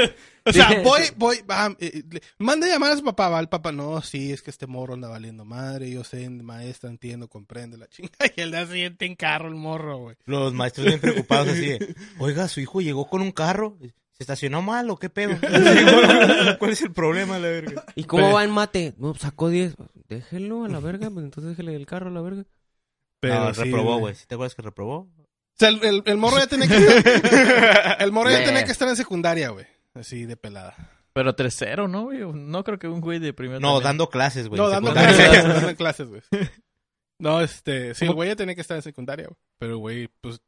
O 0.45 0.51
sea, 0.53 0.81
voy, 0.81 1.01
voy, 1.17 1.41
va, 1.47 1.75
eh, 1.79 2.01
le- 2.09 2.21
manda 2.39 2.65
a 2.65 2.69
llamar 2.71 2.93
a 2.93 2.97
su 2.97 3.03
papá, 3.03 3.29
va 3.29 3.39
el 3.39 3.49
papá, 3.49 3.71
no, 3.71 4.01
sí, 4.01 4.31
es 4.31 4.41
que 4.41 4.49
este 4.49 4.65
morro 4.65 4.95
anda 4.95 5.07
valiendo 5.07 5.45
madre, 5.45 5.91
yo 5.91 6.03
sé, 6.03 6.27
maestra, 6.29 6.89
entiendo, 6.89 7.27
comprende 7.27 7.77
la 7.77 7.87
chinga. 7.87 8.09
Y 8.35 8.41
el 8.41 8.51
día 8.51 8.65
siguiente 8.65 9.05
en 9.05 9.15
carro 9.15 9.47
el 9.49 9.55
morro, 9.55 9.97
güey. 9.97 10.15
Los 10.25 10.53
maestros 10.53 10.87
bien 10.87 10.99
preocupados 11.01 11.49
así 11.49 11.65
de, 11.67 11.95
oiga, 12.17 12.47
su 12.47 12.61
hijo 12.61 12.81
llegó 12.81 13.07
con 13.07 13.21
un 13.21 13.31
carro, 13.31 13.77
¿se 14.19 14.23
estacionó 14.23 14.61
mal 14.61 14.89
o 14.89 14.97
qué 14.97 15.09
pedo? 15.09 15.37
¿Cuál, 16.59 16.71
es 16.71 16.81
el 16.81 16.91
problema, 16.91 17.39
la 17.39 17.47
verga? 17.47 17.85
¿Y 17.95 18.03
cómo 18.03 18.23
Pero- 18.23 18.35
va 18.35 18.43
en 18.43 18.51
mate? 18.51 18.93
No, 18.97 19.15
sacó 19.15 19.47
10. 19.49 19.75
Déjelo 20.09 20.65
a 20.65 20.67
la 20.67 20.79
verga, 20.81 21.09
pues 21.09 21.23
entonces 21.23 21.51
déjele 21.51 21.75
el 21.75 21.85
carro 21.85 22.09
a 22.09 22.11
la 22.11 22.21
verga. 22.21 22.43
Pero 23.21 23.53
sí, 23.53 23.63
reprobó, 23.63 23.97
güey. 23.99 24.15
¿Sí 24.15 24.25
¿Te 24.27 24.35
acuerdas 24.35 24.55
que 24.55 24.61
reprobó? 24.61 24.97
O 24.97 25.27
sea, 25.57 25.69
el, 25.69 25.83
el- 25.85 26.03
el 26.05 26.17
morro 26.17 26.37
ya 26.37 26.47
tenía 26.47 26.67
que 26.67 26.75
estar, 26.75 27.97
el 28.01 28.11
morro 28.11 28.29
ya 28.31 28.43
tenía 28.43 28.65
que 28.65 28.71
estar 28.71 28.87
en 28.89 28.95
secundaria, 28.97 29.49
güey. 29.49 29.65
Así 29.93 30.25
de 30.25 30.35
pelada. 30.37 30.75
Pero 31.13 31.35
3-0, 31.35 31.89
¿no, 31.89 32.03
güey? 32.03 32.19
No 32.19 32.63
creo 32.63 32.77
que 32.77 32.87
un 32.87 33.01
güey 33.01 33.19
de 33.19 33.33
primero. 33.33 33.59
No, 33.59 33.79
dando 33.81 34.09
clases, 34.09 34.47
güey. 34.47 34.59
no, 34.59 34.69
dando 34.69 34.91
clases, 34.93 35.43
dando 35.43 35.75
clases, 35.75 36.07
güey. 36.07 36.21
No, 37.19 37.41
este, 37.41 37.93
sí, 37.95 38.05
el 38.05 38.13
güey 38.13 38.29
ya 38.29 38.35
tenía 38.35 38.55
que 38.55 38.61
estar 38.61 38.77
en 38.77 38.83
secundaria, 38.83 39.25
güey. 39.27 39.37
Pero, 39.59 39.73
el 39.73 39.77
güey, 39.79 40.09
pues, 40.21 40.39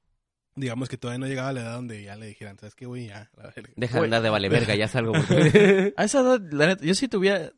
digamos 0.55 0.89
que 0.89 0.98
todavía 0.98 1.20
no 1.20 1.27
llegaba 1.27 1.50
a 1.50 1.53
la 1.53 1.62
edad 1.62 1.75
donde 1.75 2.03
ya 2.03 2.15
le 2.15 2.27
dijeran, 2.27 2.58
¿sabes 2.58 2.75
qué, 2.75 2.86
güey? 2.86 3.08
Ya, 3.08 3.29
la 3.38 3.51
verga. 3.55 3.74
Deja 3.75 4.00
de 4.00 4.05
andar 4.05 4.22
de 4.22 4.29
vale 4.29 4.50
verga, 4.50 4.75
ya 4.75 4.88
salgo. 4.88 5.13
A 5.98 6.03
esa 6.03 6.22
edad, 6.22 6.41
la 6.51 6.67
neta, 6.67 6.84
yo 6.84 6.93
si 6.93 7.08
tuviera 7.08 7.53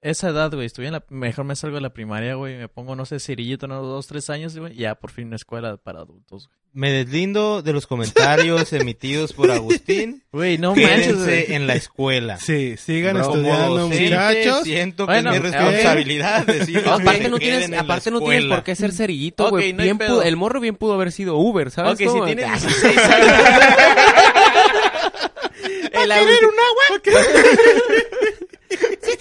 esa 0.00 0.30
edad, 0.30 0.52
güey, 0.52 0.66
estuviera 0.66 0.96
en 0.96 1.02
la, 1.02 1.16
mejor 1.16 1.44
me 1.44 1.56
salgo 1.56 1.76
de 1.76 1.82
la 1.82 1.92
primaria, 1.92 2.34
güey, 2.34 2.56
me 2.56 2.68
pongo, 2.68 2.96
no 2.96 3.06
sé, 3.06 3.20
cerillito, 3.20 3.66
unos 3.66 3.82
dos, 3.82 4.06
tres 4.08 4.28
años, 4.30 4.56
güey, 4.56 4.74
ya 4.74 4.96
por 4.96 5.10
fin 5.10 5.28
una 5.28 5.36
escuela 5.36 5.76
para 5.76 6.00
adultos, 6.00 6.48
güey. 6.48 6.61
Me 6.74 6.90
deslindo 6.90 7.60
de 7.60 7.74
los 7.74 7.86
comentarios 7.86 8.72
emitidos 8.82 9.34
por 9.34 9.50
Agustín. 9.50 10.22
Güey, 10.32 10.56
no 10.56 10.74
manches, 10.74 11.06
Quédense 11.08 11.54
en 11.54 11.66
la 11.66 11.74
escuela. 11.74 12.38
Sí, 12.38 12.76
sigan 12.78 13.16
Bro, 13.16 13.24
estudiando, 13.34 13.76
docente, 13.76 14.04
muchachos. 14.04 14.62
siento 14.64 15.06
que 15.06 15.12
Bueno, 15.12 15.34
es 15.34 15.42
mi 15.42 15.50
responsabilidad 15.50 16.46
No, 16.46 16.54
que 16.64 16.88
aparte 17.02 17.28
no 17.28 17.38
tienes, 17.38 17.78
aparte 17.78 18.10
no 18.10 18.20
tienes 18.22 18.46
por 18.46 18.62
qué 18.64 18.74
ser 18.74 18.92
cerillito, 18.92 19.50
güey. 19.50 19.74
no 19.74 19.82
pedo. 19.98 20.14
pudo- 20.16 20.22
el 20.22 20.36
morro 20.36 20.60
bien 20.60 20.74
pudo 20.76 20.94
haber 20.94 21.12
sido 21.12 21.36
Uber, 21.36 21.70
¿sabes? 21.70 21.92
Ok, 21.92 21.98
si 21.98 22.04
cómo? 22.06 22.24
tiene 22.24 22.44
Ah, 22.52 22.58
16 22.58 22.98
años. 22.98 23.32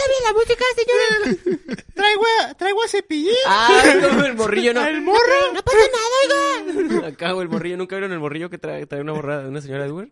el 0.06 0.26
auto- 0.28 1.84
Traigo 1.94 2.24
a, 2.42 2.54
traigo 2.56 2.84
a 2.84 2.88
cepillín. 2.88 3.34
Ah, 3.46 3.84
no, 4.02 4.26
el 4.26 4.34
morrillo 4.36 4.74
no. 4.74 4.86
¿El 4.86 5.02
morro? 5.02 5.54
No 5.54 5.62
pasa 5.64 5.78
nada, 5.78 6.64
oiga. 7.00 7.08
Acá, 7.14 7.30
el 7.32 7.50
morrillo. 7.50 7.78
¿Nunca 7.78 7.96
vieron 7.96 8.12
el 8.12 8.20
morrillo 8.20 8.50
que 8.50 8.58
trae, 8.58 8.86
trae 8.86 9.02
una 9.02 9.14
borrada 9.14 9.44
de 9.44 9.50
una 9.50 9.62
señora 9.62 9.84
de 9.86 9.92
Uber? 9.92 10.10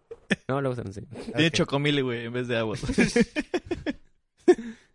No, 0.47 0.57
se 0.75 0.81
lo 0.81 0.87
enseño. 0.87 1.07
Tiene 1.35 1.51
chocomile, 1.51 2.01
güey, 2.01 2.25
en 2.25 2.33
vez 2.33 2.47
de 2.47 2.57
agua. 2.57 2.77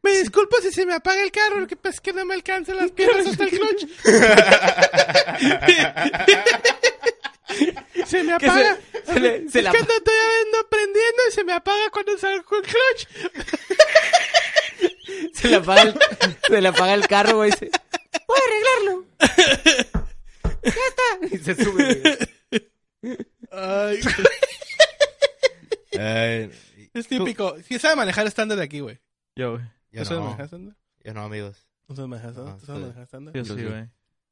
Me 0.03 0.19
disculpo 0.19 0.57
si 0.61 0.71
se 0.71 0.85
me 0.85 0.93
apaga 0.95 1.23
el 1.23 1.31
carro, 1.33 1.61
lo 1.61 1.67
que 1.67 1.77
pasa 1.77 1.95
es 1.95 2.01
que 2.03 2.13
no 2.13 2.27
me 2.27 2.35
alcanzan 2.35 2.77
las 2.77 2.91
piernas 2.91 3.27
hasta 3.27 3.45
el 3.45 3.51
clutch. 3.51 3.87
se 8.07 8.23
me 8.23 8.33
apaga. 8.35 8.77
se, 9.07 9.13
se 9.15 9.21
le- 9.21 9.49
se 9.49 9.59
es 9.61 9.65
la... 9.65 9.73
que 9.73 9.79
no 9.79 9.95
estoy 9.97 10.15
ando 10.45 10.69
prendiendo 10.69 11.23
y 11.29 11.33
se 11.33 11.45
me 11.45 11.53
apaga 11.55 11.89
cuando 11.91 12.19
salgo 12.19 12.45
el 12.59 12.63
clutch. 12.63 13.07
Se 15.45 15.51
le 15.51 15.57
apaga 15.57 15.83
el, 15.83 15.95
se 16.49 16.61
le 16.63 16.69
apaga 16.69 16.95
el 16.95 17.07
carro, 17.07 17.37
güey. 17.37 17.51
y 17.51 17.53
dice, 17.53 17.71
Voy 18.27 18.39
a 18.39 18.45
arreglarlo. 18.47 19.07
ya 20.65 20.71
está. 20.71 21.35
Y 21.35 21.39
se 21.39 21.55
sube, 21.65 22.01
güey. 23.03 23.19
Ay, 23.51 24.01
Ay, 25.99 26.51
es 26.95 27.07
típico. 27.09 27.57
Si 27.63 27.79
sabe 27.79 27.95
manejar 27.97 28.27
estándar 28.27 28.57
de 28.57 28.65
aquí, 28.65 28.81
güey. 28.81 28.99
Yo, 29.37 29.53
güey. 29.53 29.65
yo 29.93 30.01
¿No 30.01 30.05
sabes 30.07 30.23
manejar 30.25 30.45
estándar? 30.47 30.77
yo 31.05 31.13
no, 31.15 31.23
amigos. 31.25 31.69
¿No 31.89 31.95
sabes 31.97 32.09
manejar 32.09 32.31
estándar? 32.31 32.55
No, 32.55 32.61
¿Tú 32.61 32.67
sabes 32.67 32.79
sí. 32.79 32.83
manejar 32.83 33.03
estándar? 33.05 33.35
Yo 33.35 33.45
sí, 33.45 33.55
sí. 33.55 33.65
güey. 33.65 33.89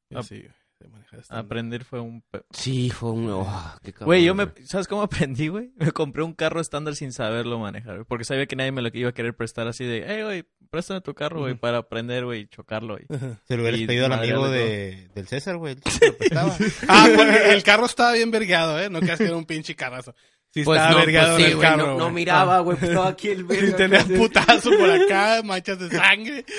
Yo 0.09 0.23
sí, 0.23 0.39
güey. 0.39 0.53
Manejar. 0.87 1.21
Aprender 1.29 1.83
fue 1.83 1.99
un... 1.99 2.23
Sí, 2.51 2.89
fue 2.89 3.11
un... 3.11 3.29
oh, 3.29 3.75
qué 3.83 3.93
cabrón, 3.93 4.07
Güey, 4.07 4.23
yo 4.23 4.35
me... 4.35 4.47
¿Sabes 4.65 4.87
cómo 4.87 5.01
aprendí, 5.01 5.47
güey? 5.47 5.71
Me 5.77 5.91
compré 5.91 6.23
un 6.23 6.33
carro 6.33 6.61
estándar 6.61 6.95
sin 6.95 7.11
saberlo 7.11 7.59
manejar, 7.59 7.95
güey. 7.95 8.05
Porque 8.05 8.25
sabía 8.25 8.45
que 8.45 8.55
nadie 8.55 8.71
me 8.71 8.81
lo 8.81 8.89
iba 8.93 9.09
a 9.09 9.13
querer 9.13 9.35
prestar 9.35 9.67
así 9.67 9.85
de... 9.85 10.05
Hey, 10.07 10.23
güey, 10.23 10.43
préstame 10.69 11.01
tu 11.01 11.13
carro, 11.13 11.41
güey, 11.41 11.55
para 11.55 11.77
aprender, 11.77 12.25
güey, 12.25 12.41
y 12.41 12.47
chocarlo, 12.47 12.95
güey. 12.95 13.05
Se 13.47 13.55
lo 13.55 13.63
hubieras 13.63 13.81
pedido 13.81 14.05
al 14.07 14.13
amigo 14.13 14.49
de, 14.49 15.09
del 15.13 15.27
César, 15.27 15.57
güey. 15.57 15.75
prestaba. 16.17 16.55
Ah, 16.87 17.07
porque 17.15 17.53
el 17.53 17.63
carro 17.63 17.85
estaba 17.85 18.13
bien 18.13 18.31
vergueado, 18.31 18.79
¿eh? 18.79 18.89
No 18.89 18.99
creas 18.99 19.19
que 19.19 19.25
era 19.25 19.35
un 19.35 19.45
pinche 19.45 19.75
carrazo. 19.75 20.15
Sí 20.53 20.63
Pues 20.63 20.77
estaba 20.77 20.91
no, 20.91 20.97
vergueado 20.99 21.33
pues 21.35 21.43
sí, 21.45 21.49
el 21.51 21.55
güey, 21.57 21.67
carro, 21.69 21.83
no, 21.87 21.93
no 21.97 22.03
güey. 22.03 22.13
miraba, 22.13 22.59
güey, 22.59 22.77
pues 22.77 22.89
estaba 22.91 23.09
aquí 23.09 23.29
el 23.29 23.43
verga. 23.45 23.75
tenía 23.75 24.05
putazo 24.05 24.69
por 24.71 24.89
acá, 25.01 25.41
manchas 25.43 25.79
de 25.79 25.89
sangre. 25.89 26.45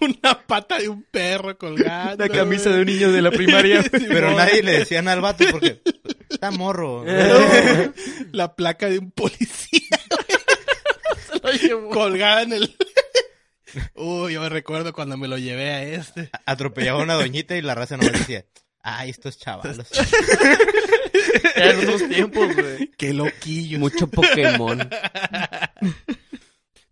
Una 0.00 0.38
pata 0.46 0.78
de 0.78 0.88
un 0.88 1.02
perro 1.04 1.56
colgando. 1.56 2.22
La 2.26 2.28
camisa 2.32 2.64
de 2.70 2.76
güey. 2.76 2.80
un 2.80 2.86
niño 2.86 3.12
de 3.12 3.22
la 3.22 3.30
primaria. 3.30 3.82
Sí, 3.82 3.88
Pero 4.08 4.26
güey. 4.32 4.36
nadie 4.36 4.62
le 4.62 4.72
decía 4.80 5.00
nada 5.02 5.14
al 5.14 5.20
vato 5.22 5.44
porque 5.50 5.80
está 6.28 6.50
morro. 6.50 7.04
La 8.32 8.54
placa 8.54 8.88
de 8.90 8.98
un 8.98 9.10
policía 9.12 9.80
colgada 11.92 12.42
en 12.42 12.52
el... 12.52 12.76
Uy, 13.94 14.34
yo 14.34 14.40
me 14.42 14.48
recuerdo 14.50 14.92
cuando 14.92 15.16
me 15.16 15.28
lo 15.28 15.38
llevé 15.38 15.70
a 15.70 15.82
este. 15.84 16.28
Atropellaba 16.44 17.00
a 17.00 17.02
una 17.04 17.14
doñita 17.14 17.56
y 17.56 17.62
la 17.62 17.74
raza 17.74 17.96
nomás 17.96 18.12
decía, 18.12 18.44
ay, 18.82 19.10
estos 19.10 19.38
chavalos. 19.38 19.86
Eran 21.54 21.78
unos 21.88 22.08
tiempos, 22.08 22.54
güey. 22.54 22.90
Qué 22.96 23.12
loquillo. 23.14 23.78
Mucho 23.78 24.06
Pokémon. 24.08 24.78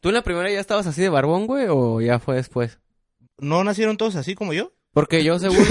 ¿Tú 0.00 0.08
en 0.08 0.14
la 0.14 0.22
primera 0.22 0.50
ya 0.50 0.60
estabas 0.60 0.86
así 0.86 1.02
de 1.02 1.10
barbón, 1.10 1.46
güey, 1.46 1.66
o 1.68 2.00
ya 2.00 2.18
fue 2.18 2.36
después? 2.36 2.78
¿No 3.38 3.62
nacieron 3.64 3.96
todos 3.96 4.16
así 4.16 4.34
como 4.34 4.52
yo? 4.52 4.72
Porque 4.92 5.22
yo 5.22 5.38
según... 5.40 5.66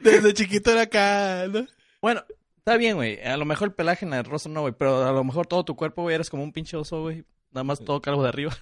Desde 0.00 0.34
chiquito 0.34 0.72
era 0.72 0.82
acá, 0.82 1.46
¿no? 1.48 1.66
Bueno, 2.00 2.24
está 2.58 2.76
bien, 2.76 2.96
güey. 2.96 3.20
A 3.22 3.36
lo 3.36 3.44
mejor 3.44 3.68
el 3.68 3.74
pelaje 3.74 4.06
en 4.06 4.14
el 4.14 4.24
rostro 4.24 4.52
no, 4.52 4.62
güey. 4.62 4.74
Pero 4.76 5.04
a 5.06 5.12
lo 5.12 5.24
mejor 5.24 5.46
todo 5.46 5.64
tu 5.64 5.76
cuerpo, 5.76 6.02
güey, 6.02 6.14
eres 6.14 6.30
como 6.30 6.42
un 6.42 6.52
pinche 6.52 6.76
oso, 6.76 7.02
güey. 7.02 7.24
Nada 7.50 7.64
más 7.64 7.84
todo 7.84 8.00
calvo 8.00 8.22
de 8.22 8.28
arriba. 8.30 8.56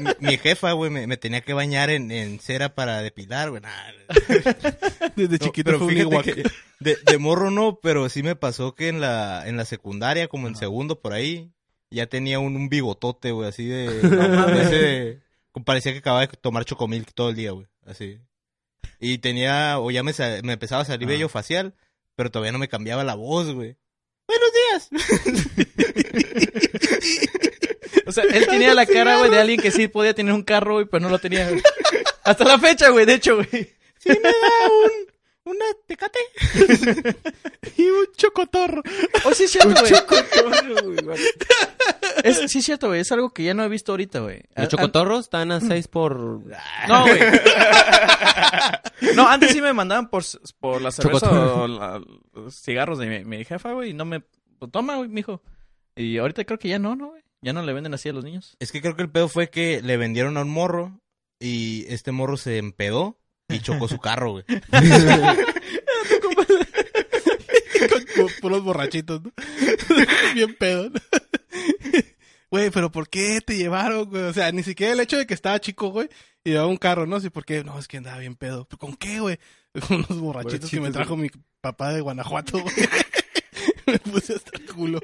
Mi, 0.00 0.10
mi 0.30 0.36
jefa, 0.38 0.72
güey, 0.72 0.90
me, 0.90 1.06
me 1.06 1.16
tenía 1.16 1.40
que 1.42 1.52
bañar 1.52 1.90
en, 1.90 2.10
en 2.10 2.38
cera 2.40 2.74
para 2.74 3.02
depilar, 3.02 3.50
güey. 3.50 3.62
Nah. 3.62 3.70
Desde 5.16 5.32
No, 5.32 5.38
chiquito 5.38 5.70
pero 5.72 5.86
fíjate 5.88 6.22
que 6.34 6.42
de, 6.80 6.96
de 7.04 7.18
morro 7.18 7.50
no, 7.50 7.78
pero 7.82 8.08
sí 8.08 8.22
me 8.22 8.36
pasó 8.36 8.74
que 8.74 8.88
en 8.88 9.00
la, 9.00 9.46
en 9.46 9.56
la 9.56 9.64
secundaria, 9.64 10.28
como 10.28 10.48
en 10.48 10.56
segundo 10.56 11.00
por 11.00 11.12
ahí, 11.12 11.52
ya 11.90 12.06
tenía 12.06 12.38
un, 12.38 12.56
un 12.56 12.68
bigotote, 12.68 13.32
güey, 13.32 13.48
así 13.48 13.66
de... 13.66 13.88
de 14.00 14.62
ese- 14.62 15.20
parecía 15.64 15.92
que 15.92 15.98
acababa 15.98 16.26
de 16.26 16.28
tomar 16.40 16.64
chocomilk 16.64 17.12
todo 17.12 17.30
el 17.30 17.36
día, 17.36 17.50
güey, 17.50 17.66
así. 17.84 18.18
Y 18.98 19.18
tenía, 19.18 19.78
o 19.78 19.90
ya 19.90 20.02
me, 20.02 20.12
me 20.42 20.52
empezaba 20.54 20.82
a 20.82 20.84
salir 20.86 21.08
Ah. 21.08 21.10
vello 21.12 21.28
facial, 21.28 21.74
pero 22.16 22.30
todavía 22.30 22.52
no 22.52 22.58
me 22.58 22.68
cambiaba 22.68 23.02
la 23.04 23.14
voz, 23.14 23.52
güey. 23.52 23.76
Buenos 24.28 24.50
días. 24.88 24.88
O 28.10 28.12
sea, 28.12 28.24
él 28.24 28.46
tenía 28.46 28.74
la 28.74 28.84
cara, 28.86 29.16
güey, 29.18 29.30
de 29.30 29.38
alguien 29.40 29.60
que 29.60 29.70
sí 29.70 29.88
podía 29.88 30.12
tener 30.14 30.34
un 30.34 30.42
carro, 30.42 30.74
güey, 30.74 30.86
pero 30.86 31.00
no 31.02 31.08
lo 31.08 31.18
tenía, 31.18 31.48
güey. 31.48 31.62
Hasta 32.24 32.44
la 32.44 32.58
fecha, 32.58 32.90
güey, 32.90 33.06
de 33.06 33.14
hecho, 33.14 33.36
güey. 33.36 33.48
Sí 33.98 34.08
me 34.08 34.20
da 34.20 34.68
un, 35.44 35.52
una 35.52 35.64
tecate. 35.86 36.18
Y 37.76 37.84
un 37.88 38.06
chocotorro. 38.16 38.82
Oh, 39.24 39.32
sí 39.34 39.44
es 39.44 39.50
cierto, 39.52 39.80
güey. 39.80 39.92
Chocotorro, 39.92 40.74
güey. 41.02 41.18
Es, 42.24 42.50
sí 42.50 42.58
es 42.58 42.64
cierto, 42.64 42.88
güey. 42.88 43.00
Es 43.00 43.12
algo 43.12 43.30
que 43.32 43.42
ya 43.44 43.54
no 43.54 43.62
he 43.64 43.68
visto 43.68 43.92
ahorita, 43.92 44.20
güey. 44.20 44.42
Los 44.56 44.64
An- 44.64 44.68
chocotorros 44.68 45.20
están 45.20 45.52
a 45.52 45.60
6 45.60 45.88
por... 45.88 46.18
No, 46.88 47.02
güey. 47.02 47.20
No, 49.14 49.28
antes 49.28 49.52
sí 49.52 49.60
me 49.60 49.72
mandaban 49.72 50.08
por, 50.08 50.22
por 50.58 50.82
la 50.82 50.90
cerveza 50.90 51.26
Chocotorro. 51.26 51.62
o 51.64 51.68
la- 51.68 52.02
los 52.34 52.54
cigarros 52.60 52.98
de 52.98 53.06
mi, 53.06 53.24
mi 53.24 53.44
jefa, 53.44 53.72
güey. 53.72 53.90
Y 53.90 53.94
no 53.94 54.04
me... 54.04 54.20
Pues, 54.58 54.70
toma, 54.70 54.96
güey, 54.96 55.08
mijo. 55.08 55.42
Y 55.96 56.18
ahorita 56.18 56.44
creo 56.44 56.58
que 56.58 56.68
ya 56.68 56.78
no, 56.78 56.96
¿no, 56.96 57.08
güey? 57.10 57.22
Ya 57.42 57.52
no 57.52 57.62
le 57.62 57.72
venden 57.72 57.94
así 57.94 58.08
a 58.08 58.12
los 58.12 58.24
niños. 58.24 58.56
Es 58.60 58.70
que 58.72 58.80
creo 58.82 58.96
que 58.96 59.02
el 59.02 59.10
pedo 59.10 59.28
fue 59.28 59.48
que 59.50 59.80
le 59.82 59.96
vendieron 59.96 60.36
a 60.36 60.42
un 60.42 60.50
morro 60.50 61.00
y 61.38 61.86
este 61.88 62.12
morro 62.12 62.36
se 62.36 62.58
empedó 62.58 63.18
y 63.48 63.60
chocó 63.60 63.88
su 63.88 63.98
carro, 63.98 64.32
güey. 64.32 64.44
Con 67.90 68.02
pu- 68.04 68.40
puros 68.40 68.62
borrachitos, 68.62 69.22
¿no? 69.22 69.32
Bien 70.34 70.54
pedo, 70.56 70.90
¿no? 70.90 71.00
Güey, 72.50 72.70
pero 72.70 72.90
¿por 72.90 73.08
qué 73.08 73.40
te 73.40 73.56
llevaron, 73.56 74.10
güey? 74.10 74.22
O 74.24 74.32
sea, 74.32 74.50
ni 74.52 74.62
siquiera 74.62 74.92
el 74.92 75.00
hecho 75.00 75.16
de 75.16 75.26
que 75.26 75.34
estaba 75.34 75.60
chico, 75.60 75.88
güey, 75.90 76.08
y 76.44 76.50
llevaba 76.50 76.68
un 76.68 76.76
carro, 76.76 77.06
¿no? 77.06 77.20
Sí, 77.20 77.30
porque 77.30 77.62
no, 77.64 77.78
es 77.78 77.86
que 77.88 77.96
andaba 77.98 78.18
bien 78.18 78.34
pedo. 78.34 78.64
¿Pero 78.66 78.78
¿Con 78.78 78.96
qué, 78.96 79.20
güey? 79.20 79.38
Con 79.86 79.98
unos 79.98 80.18
borrachitos 80.20 80.68
que 80.68 80.80
me 80.80 80.90
trajo 80.90 81.16
mi 81.16 81.30
papá 81.60 81.92
de 81.92 82.00
Guanajuato, 82.00 82.58
güey. 82.60 82.74
me 83.86 83.98
puse 84.00 84.34
hasta 84.34 84.50
el 84.58 84.66
culo. 84.66 85.00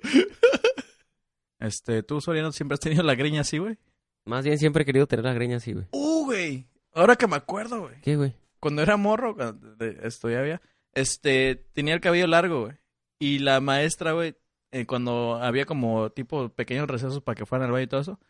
Este, 1.58 2.02
tú, 2.02 2.20
Soriano, 2.20 2.52
siempre 2.52 2.75
has 2.75 2.80
tenido 2.80 3.02
la 3.02 3.14
greña 3.14 3.42
así, 3.42 3.58
güey. 3.58 3.78
Más 4.25 4.44
bien 4.44 4.58
siempre 4.58 4.82
he 4.82 4.86
querido 4.86 5.06
tener 5.06 5.25
la 5.25 5.34
greña 5.34 5.56
así, 5.56 5.72
güey. 5.72 5.86
Uh, 5.92 6.25
güey. 6.25 6.66
Ahora 6.92 7.16
que 7.16 7.26
me 7.26 7.36
acuerdo, 7.36 7.82
güey. 7.82 8.00
¿Qué, 8.02 8.16
güey? 8.16 8.34
Cuando 8.60 8.82
era 8.82 8.96
morro, 8.96 9.34
cuando 9.36 9.76
estudiaba, 10.02 10.60
este, 10.92 11.56
tenía 11.72 11.94
el 11.94 12.00
cabello 12.00 12.26
largo, 12.26 12.62
güey. 12.62 12.76
Y 13.18 13.38
la 13.38 13.60
maestra, 13.60 14.12
güey, 14.12 14.34
eh, 14.72 14.86
cuando 14.86 15.36
había 15.36 15.64
como 15.64 16.10
tipo 16.10 16.48
pequeños 16.50 16.88
recesos 16.88 17.22
para 17.22 17.36
que 17.36 17.46
fueran 17.46 17.66
al 17.66 17.72
baño 17.72 17.84
y 17.84 17.86
todo 17.86 18.00
eso, 18.00 18.20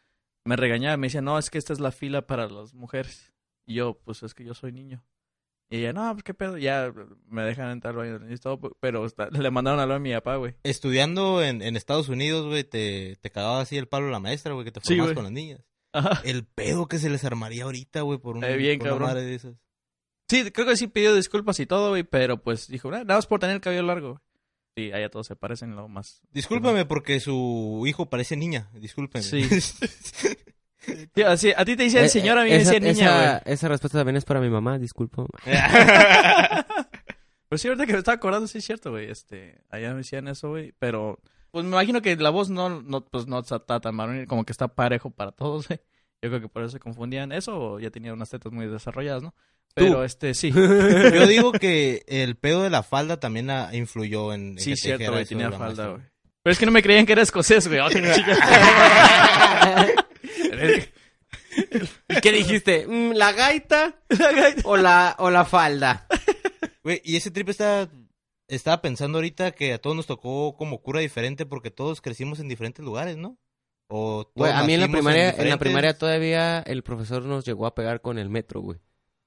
me 0.45 0.57
regañaba, 0.57 0.97
me 0.97 1.09
decía, 1.09 1.23
no, 1.23 1.39
es 1.39 1.51
que 1.51 1.59
esta 1.59 1.73
es 1.73 1.81
la 1.81 1.91
fila 1.91 2.27
para 2.27 2.49
las 2.49 2.75
mujeres. 2.75 3.33
Y 3.67 3.75
yo, 3.75 3.99
pues 4.05 4.23
es 4.23 4.35
que 4.35 4.45
yo 4.45 4.55
soy 4.55 4.73
niño. 4.73 5.03
Y 5.69 5.79
ella, 5.79 5.93
no, 5.93 6.13
pues 6.13 6.23
qué 6.23 6.33
pedo, 6.33 6.57
ya 6.59 6.93
me 7.29 7.43
dejan 7.43 7.71
entrar 7.73 7.99
al 7.99 8.19
baño 8.19 8.33
y 8.33 8.37
todo, 8.39 8.61
pero 8.81 9.05
está- 9.05 9.29
le 9.31 9.51
mandaron 9.51 9.81
a 9.81 9.95
a 9.95 9.99
mi 9.99 10.13
papá, 10.13 10.37
güey. 10.37 10.55
Estudiando 10.63 11.43
en, 11.43 11.61
en 11.63 11.77
Estados 11.77 12.09
Unidos, 12.09 12.47
güey, 12.47 12.63
te, 12.65 13.17
te 13.21 13.31
cagaba 13.31 13.61
así 13.61 13.77
el 13.77 13.89
palo 13.89 14.09
la 14.11 14.21
maestra, 14.21 14.53
güey, 14.53 14.65
que 14.65 14.73
te 14.73 14.81
formabas 14.81 15.15
con 15.15 15.25
las 15.25 15.33
niñas. 15.33 15.61
Ajá. 15.93 16.21
El 16.25 16.45
pedo 16.45 16.87
que 16.87 16.99
se 16.99 17.11
les 17.11 17.25
armaría 17.25 17.65
ahorita, 17.65 18.03
güey, 18.03 18.19
por, 18.19 18.37
un, 18.37 18.45
Eh, 18.45 18.57
bien, 18.57 18.79
por 18.79 18.93
una 18.93 19.07
madre 19.07 19.23
de 19.23 19.35
esas. 19.35 19.55
Sí, 20.29 20.51
creo 20.51 20.67
que 20.67 20.77
sí 20.77 20.89
pidió 20.89 21.15
disculpas 21.15 21.59
y 21.61 21.67
todo, 21.67 21.91
güey, 21.91 22.03
pero 22.05 22.43
pues 22.43 22.69
dijo, 22.69 22.89
"Ah, 22.89 22.99
nada 23.05 23.15
más 23.17 23.27
por 23.27 23.41
tener 23.41 23.55
el 23.57 23.61
cabello 23.63 23.83
largo. 23.83 24.09
güey". 24.11 24.21
Sí, 24.77 24.93
allá 24.93 25.09
todos 25.09 25.27
se 25.27 25.37
parecen 25.37 25.75
lo 25.75 25.89
más. 25.89 26.21
Discúlpame 26.33 26.85
porque 26.85 27.19
su 27.19 27.83
hijo 27.87 28.11
parece 28.11 28.37
niña. 28.37 28.69
Discúlpeme. 28.75 29.23
Sí. 29.25 29.43
Sí, 31.15 31.23
así, 31.23 31.53
a 31.57 31.65
ti 31.65 31.77
te 31.77 31.85
decían 31.85 32.05
Eh, 32.05 32.09
señora, 32.09 32.43
a 32.43 32.45
mí 32.45 32.51
me 32.51 32.59
decían 32.59 32.83
niña, 32.83 33.39
esa, 33.39 33.43
esa 33.45 33.69
respuesta 33.69 33.99
también 33.99 34.17
es 34.17 34.25
para 34.25 34.41
mi 34.41 34.49
mamá, 34.49 34.79
disculpo. 34.79 35.27
Pero 37.49 37.59
sí, 37.59 37.69
ahorita 37.69 37.87
que 37.87 37.93
me 37.93 37.99
estaba 37.99 38.17
acordando, 38.17 38.49
sí 38.49 38.59
es 38.59 38.65
cierto, 38.65 38.91
güey. 38.91 39.11
Este, 39.11 39.63
allá 39.71 39.91
me 39.91 39.99
decían 39.99 40.27
eso, 40.29 40.51
güey. 40.51 40.75
Pero, 40.79 41.21
pues 41.51 41.65
me 41.65 41.71
imagino 41.71 42.03
que 42.03 42.17
la 42.17 42.31
voz 42.31 42.51
no, 42.51 42.83
no 42.83 43.05
pues 43.05 43.27
no 43.27 43.39
está 43.39 43.61
tan 43.61 43.95
marrón, 43.95 44.27
como 44.27 44.45
que 44.45 44.53
está 44.53 44.69
parejo 44.69 45.11
para 45.11 45.33
todos, 45.33 45.69
güey. 45.69 45.81
Yo 46.23 46.31
creo 46.31 46.41
que 46.41 46.49
por 46.49 46.63
eso 46.63 46.73
se 46.73 46.81
confundían 46.81 47.31
eso, 47.31 47.59
o 47.59 47.79
ya 47.79 47.91
tenía 47.91 48.13
unas 48.13 48.31
tetas 48.31 48.51
muy 48.51 48.67
desarrolladas, 48.67 49.23
¿no? 49.23 49.35
Pero, 49.75 50.03
este, 50.05 50.35
sí. 50.35 50.51
Yo 50.53 51.27
digo 51.27 51.53
que 51.53 52.03
el 52.09 52.37
pedo 52.37 52.63
de 52.63 52.71
la 52.71 52.83
falda 52.83 53.21
también 53.21 53.51
influyó 53.73 54.33
en, 54.33 54.53
en 54.53 54.59
Sí, 54.59 54.71
que 54.71 54.77
cierto, 54.77 55.13
güey, 55.13 55.27
tenía 55.27 55.53
falda, 55.53 55.89
güey. 55.89 56.03
Pero 56.43 56.53
es 56.53 56.59
que 56.59 56.67
no 56.67 56.73
me 56.73 56.83
creían 56.83 57.07
que 57.07 57.13
era 57.13 57.23
escocés, 57.23 57.69
güey. 57.69 57.81
¿Y 62.09 62.21
qué 62.21 62.33
dijiste? 62.33 62.87
Mm, 62.87 63.13
¿La 63.15 63.33
gaita 63.33 63.97
o 64.65 64.77
la, 64.77 65.17
o 65.19 65.31
la 65.31 65.45
falda? 65.45 66.07
Güey, 66.83 67.01
y 67.05 67.17
ese 67.17 67.31
trip 67.31 67.49
está... 67.49 67.89
Estaba 68.49 68.81
pensando 68.81 69.19
ahorita 69.19 69.51
que 69.53 69.73
a 69.73 69.79
todos 69.79 69.97
nos 69.97 70.07
tocó 70.07 70.57
como 70.57 70.81
cura 70.81 71.01
diferente 71.01 71.47
porque 71.47 71.73
todos 71.73 72.01
crecimos 72.01 72.39
en 72.39 72.47
diferentes 72.49 72.85
lugares, 72.85 73.17
¿no? 73.17 73.39
O 73.89 74.31
Güey, 74.37 74.53
a 74.53 74.63
mí 74.63 74.75
en 74.75 74.81
la 74.81 74.89
primaria, 74.89 75.31
en 75.31 75.49
la 75.49 75.57
primaria 75.59 75.99
todavía 75.99 76.61
el 76.61 76.85
profesor 76.85 77.25
nos 77.25 77.45
llegó 77.45 77.67
a 77.67 77.75
pegar 77.75 78.01
con 78.01 78.19
el 78.19 78.31
metro, 78.31 78.61
güey. 78.61 78.79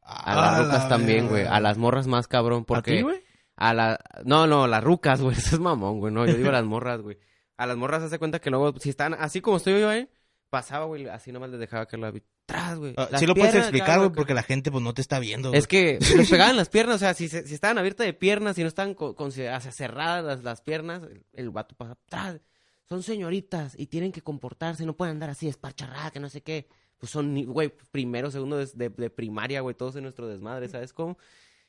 A 0.01 0.31
Ah, 0.31 0.35
las 0.35 0.57
la 0.59 0.63
rucas 0.63 0.89
también, 0.89 1.27
güey. 1.27 1.45
A 1.45 1.59
las 1.59 1.77
morras 1.77 2.07
más 2.07 2.29
cabrón, 2.29 2.61
¿A 2.61 2.65
porque... 2.65 2.95
ti, 2.97 3.01
güey? 3.01 3.21
A 3.57 3.73
la... 3.73 3.99
No, 4.23 4.47
no, 4.47 4.67
las 4.67 4.81
rucas, 4.83 5.21
güey. 5.21 5.35
Eso 5.37 5.57
es 5.57 5.61
mamón, 5.61 5.99
güey. 5.99 6.13
No, 6.13 6.25
yo 6.25 6.35
digo 6.35 6.47
a 6.49 6.53
las 6.53 6.63
morras, 6.63 7.01
güey. 7.01 7.17
A 7.57 7.65
las 7.67 7.75
morras 7.75 8.03
hace 8.03 8.19
cuenta 8.19 8.39
que 8.39 8.49
luego, 8.49 8.73
si 8.79 8.89
están 8.89 9.15
así 9.15 9.41
como 9.41 9.57
estoy 9.57 9.81
yo 9.81 9.89
ahí, 9.89 10.07
pasaba, 10.49 10.85
güey, 10.85 11.07
así 11.07 11.31
nomás 11.31 11.49
les 11.49 11.59
dejaba 11.59 11.87
que 11.87 11.97
la 11.97 12.07
atrás, 12.47 12.77
güey. 12.79 12.93
ah, 12.97 13.09
sí 13.17 13.25
lo 13.27 13.35
puedes 13.35 13.53
explicar, 13.55 13.99
güey, 13.99 14.11
porque 14.11 14.33
la 14.33 14.43
gente 14.43 14.71
pues 14.71 14.83
no 14.83 14.93
te 14.93 15.01
está 15.01 15.19
viendo. 15.19 15.53
Es 15.53 15.67
que 15.67 15.99
les 16.17 16.29
pegaban 16.29 16.57
las 16.57 16.69
piernas, 16.69 16.95
o 16.95 16.99
sea, 16.99 17.13
si, 17.13 17.27
si 17.29 17.53
estaban 17.53 17.77
abiertas 17.77 18.05
de 18.07 18.13
piernas, 18.13 18.55
si 18.55 18.63
no 18.63 18.67
estaban 18.67 18.93
con, 18.95 19.31
cerradas 19.31 20.23
las, 20.25 20.43
las 20.43 20.61
piernas, 20.61 21.03
el, 21.03 21.23
el 21.33 21.49
vato 21.51 21.75
pasa 21.75 21.91
atrás. 21.93 22.41
Son 22.87 23.03
señoritas 23.03 23.75
y 23.77 23.85
tienen 23.85 24.11
que 24.11 24.21
comportarse, 24.21 24.83
no 24.85 24.97
pueden 24.97 25.13
andar 25.15 25.29
así 25.29 25.47
espacharrada, 25.47 26.09
que 26.09 26.19
no 26.19 26.27
sé 26.29 26.41
qué. 26.41 26.67
Pues 26.97 27.11
son, 27.11 27.35
güey, 27.45 27.71
primero, 27.91 28.31
segundo 28.31 28.57
de, 28.57 28.65
de- 28.73 28.89
de 28.89 29.09
primaria, 29.11 29.61
güey, 29.61 29.75
todos 29.75 29.95
en 29.95 30.03
nuestro 30.03 30.27
desmadre, 30.27 30.67
¿sabes 30.69 30.91
cómo? 30.91 31.17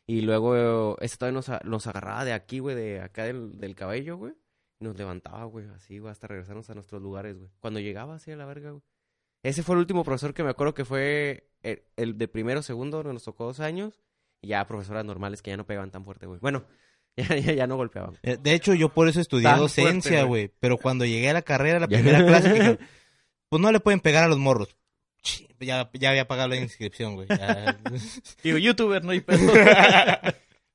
Y 0.06 0.22
luego, 0.22 0.96
ese 1.00 1.18
todavía 1.18 1.36
nos, 1.36 1.64
nos 1.64 1.86
agarraba 1.86 2.24
de 2.24 2.32
aquí, 2.32 2.58
güey, 2.58 2.74
de 2.74 3.00
acá 3.02 3.24
del, 3.24 3.58
del 3.60 3.74
cabello, 3.76 4.16
güey. 4.16 4.32
Nos 4.80 4.96
levantaba, 4.96 5.44
güey, 5.44 5.66
así, 5.76 5.98
güey, 5.98 6.10
hasta 6.10 6.26
regresarnos 6.26 6.68
a 6.70 6.74
nuestros 6.74 7.00
lugares, 7.02 7.36
güey. 7.38 7.50
Cuando 7.60 7.80
llegaba 7.80 8.14
así 8.14 8.30
a 8.32 8.36
la 8.36 8.46
verga, 8.46 8.70
güey. 8.70 8.82
Ese 9.42 9.62
fue 9.62 9.74
el 9.74 9.80
último 9.80 10.04
profesor 10.04 10.34
que 10.34 10.42
me 10.42 10.50
acuerdo 10.50 10.74
que 10.74 10.84
fue 10.84 11.50
el, 11.62 11.82
el 11.96 12.18
de 12.18 12.28
primero, 12.28 12.62
segundo, 12.62 13.02
nos 13.04 13.24
tocó 13.24 13.44
dos 13.44 13.60
años. 13.60 14.02
Y 14.42 14.48
ya 14.48 14.66
profesoras 14.66 15.04
normales 15.04 15.42
que 15.42 15.50
ya 15.50 15.56
no 15.56 15.66
pegaban 15.66 15.90
tan 15.90 16.04
fuerte, 16.04 16.26
güey. 16.26 16.40
Bueno, 16.40 16.64
ya, 17.16 17.36
ya, 17.36 17.52
ya 17.52 17.66
no 17.66 17.76
golpeaban. 17.76 18.16
Eh, 18.22 18.38
De 18.40 18.54
hecho, 18.54 18.74
yo 18.74 18.88
por 18.88 19.08
eso 19.08 19.20
estudié 19.20 19.44
Tan 19.44 19.58
docencia, 19.58 20.24
güey. 20.24 20.50
Pero 20.60 20.78
cuando 20.78 21.04
llegué 21.04 21.28
a 21.30 21.34
la 21.34 21.42
carrera, 21.42 21.78
la 21.80 21.88
primera 21.88 22.24
clase, 22.24 22.52
dije, 22.52 22.78
pues 23.48 23.60
no 23.60 23.70
le 23.72 23.80
pueden 23.80 24.00
pegar 24.00 24.24
a 24.24 24.28
los 24.28 24.38
morros. 24.38 24.76
Ya, 25.58 25.90
ya 25.92 26.10
había 26.10 26.26
pagado 26.26 26.48
la 26.48 26.56
inscripción, 26.56 27.14
güey. 27.16 27.28
Digo, 28.42 28.56
youtuber, 28.56 29.04
no 29.04 29.10
hay 29.10 29.20
pedo. 29.20 29.52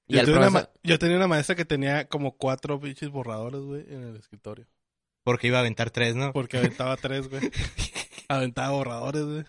Yo 0.08 0.20
tenía, 0.24 0.38
una 0.38 0.48
profesor- 0.50 0.70
ma- 0.74 0.80
yo 0.84 1.00
tenía 1.00 1.18
una 1.18 1.28
maestra 1.28 1.56
que 1.56 1.66
tenía 1.66 2.08
como 2.08 2.38
cuatro 2.38 2.80
pinches 2.80 3.10
borradores, 3.10 3.62
güey, 3.62 3.86
en 3.90 4.04
el 4.04 4.16
escritorio. 4.18 4.68
Porque 5.24 5.48
iba 5.48 5.58
a 5.58 5.62
aventar 5.62 5.90
tres, 5.90 6.16
¿no? 6.16 6.32
Porque 6.34 6.58
aventaba 6.88 6.96
tres, 6.98 7.28
güey. 7.30 7.50
Aventaba 8.28 8.70
borradores, 8.72 9.24
güey. 9.24 9.44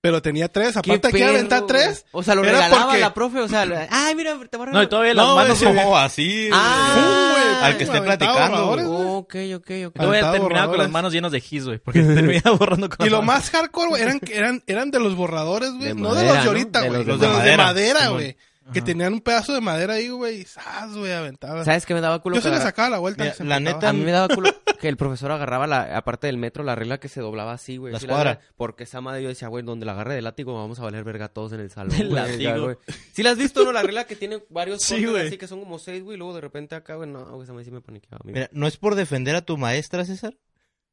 Pero 0.00 0.22
tenía 0.22 0.46
tres, 0.48 0.74
¿Qué 0.74 0.78
aparte 0.92 1.10
que 1.10 1.18
iba 1.18 1.26
a 1.26 1.30
aventar 1.30 1.66
tres. 1.66 2.06
O 2.12 2.22
sea, 2.22 2.36
lo 2.36 2.42
regalaba 2.42 2.84
porque- 2.86 3.00
la 3.00 3.12
profe, 3.12 3.40
o 3.40 3.48
sea, 3.48 3.66
ay, 3.90 4.14
mira, 4.14 4.38
te 4.48 4.56
voy 4.56 4.68
a 4.68 4.70
No, 4.70 4.82
y 4.82 4.86
regalar. 4.86 4.88
todavía 4.88 5.14
las 5.14 5.26
No, 5.26 5.34
manos... 5.34 5.60
güey, 5.60 5.94
así. 5.96 6.48
Ah, 6.52 7.32
güey. 7.32 7.64
Al 7.64 7.76
que 7.76 7.84
esté 7.84 8.00
platicando. 8.00 8.66
güey. 8.68 8.84
Ok, 8.86 9.34
ok, 9.56 9.70
ok. 9.88 9.94
Todavía 9.96 10.30
terminaba 10.32 10.68
con 10.68 10.78
las 10.78 10.90
manos 10.90 11.12
llenas 11.12 11.32
de 11.32 11.40
gis, 11.40 11.64
güey. 11.64 11.78
Porque 11.78 12.00
terminaba 12.40 12.56
borrando 12.56 12.88
con 12.88 13.04
Y 13.06 13.10
las 13.10 13.18
lo 13.18 13.22
manos. 13.22 13.42
más 13.42 13.50
hardcore, 13.50 13.88
güey, 13.88 14.02
eran, 14.02 14.20
eran, 14.30 14.62
eran 14.68 14.90
de 14.92 15.00
los 15.00 15.16
borradores, 15.16 15.70
güey. 15.72 15.88
De 15.88 15.94
No 15.96 16.14
de 16.14 16.24
los 16.24 16.32
de 16.32 16.48
ahorita, 16.48 16.80
De 16.82 16.88
güey. 16.90 16.98
los 17.04 17.18
Los 17.18 17.20
de 17.20 17.50
de, 17.50 17.56
madera. 17.56 18.08
güey. 18.10 18.36
Que 18.72 18.82
tenían 18.82 19.12
un 19.14 19.20
pedazo 19.20 19.52
de 19.54 19.60
madera 19.60 19.94
ahí, 19.94 20.08
güey. 20.08 20.40
Y 20.40 20.44
¡zas, 20.44 20.94
güey, 20.96 21.12
aventaba. 21.12 21.64
¿Sabes 21.64 21.86
qué 21.86 21.94
me 21.94 22.00
daba 22.00 22.20
culo? 22.20 22.36
Yo 22.36 22.42
se 22.42 22.50
le 22.50 22.58
sacaba 22.58 22.90
la 22.90 22.98
vuelta. 22.98 23.22
Mira, 23.24 23.34
y 23.34 23.36
se 23.38 23.44
la 23.44 23.60
neta- 23.60 23.88
A 23.88 23.92
mí 23.92 24.00
me 24.04 24.12
daba 24.12 24.28
culo 24.34 24.50
que 24.80 24.88
el 24.88 24.96
profesor 24.96 25.30
agarraba 25.32 25.66
la, 25.66 25.96
aparte 25.96 26.26
del 26.28 26.36
metro, 26.38 26.62
la 26.64 26.74
regla 26.74 26.98
que 26.98 27.08
se 27.08 27.20
doblaba 27.20 27.52
así, 27.52 27.76
güey. 27.78 27.92
La 27.92 27.98
Sí 27.98 28.06
escuadra. 28.06 28.40
porque 28.56 28.84
esa 28.84 29.00
madre 29.00 29.22
yo 29.22 29.28
decía, 29.28 29.48
güey, 29.48 29.64
donde 29.64 29.86
la 29.86 29.92
agarre 29.92 30.14
de 30.14 30.22
látigo 30.22 30.54
vamos 30.54 30.78
a 30.78 30.82
valer 30.82 31.02
verga 31.04 31.28
todos 31.28 31.52
en 31.52 31.60
el 31.60 31.70
salón. 31.70 31.96
Güey, 31.96 32.10
látigo. 32.10 32.64
güey. 32.64 32.76
¿Sí 33.12 33.22
la 33.22 33.30
has 33.30 33.38
visto, 33.38 33.64
no? 33.64 33.72
La 33.72 33.82
regla 33.82 34.04
que 34.04 34.16
tiene 34.16 34.42
varios 34.50 34.82
Sí, 34.82 34.94
cortes 34.94 35.10
güey. 35.10 35.26
así 35.28 35.38
que 35.38 35.46
son 35.48 35.60
como 35.60 35.78
seis, 35.78 36.02
güey, 36.02 36.14
y 36.14 36.18
luego 36.18 36.34
de 36.34 36.40
repente 36.40 36.74
acá, 36.74 36.94
güey, 36.94 37.08
no, 37.08 37.24
güey, 37.24 37.42
esa 37.44 37.52
madre 37.52 37.64
sí 37.64 37.70
me 37.70 37.80
paniqueaba. 37.80 38.18
amigo. 38.22 38.34
Mira, 38.36 38.48
no 38.52 38.66
es 38.66 38.76
por 38.76 38.94
defender 38.94 39.34
a 39.34 39.42
tu 39.42 39.56
maestra, 39.56 40.04
César, 40.04 40.36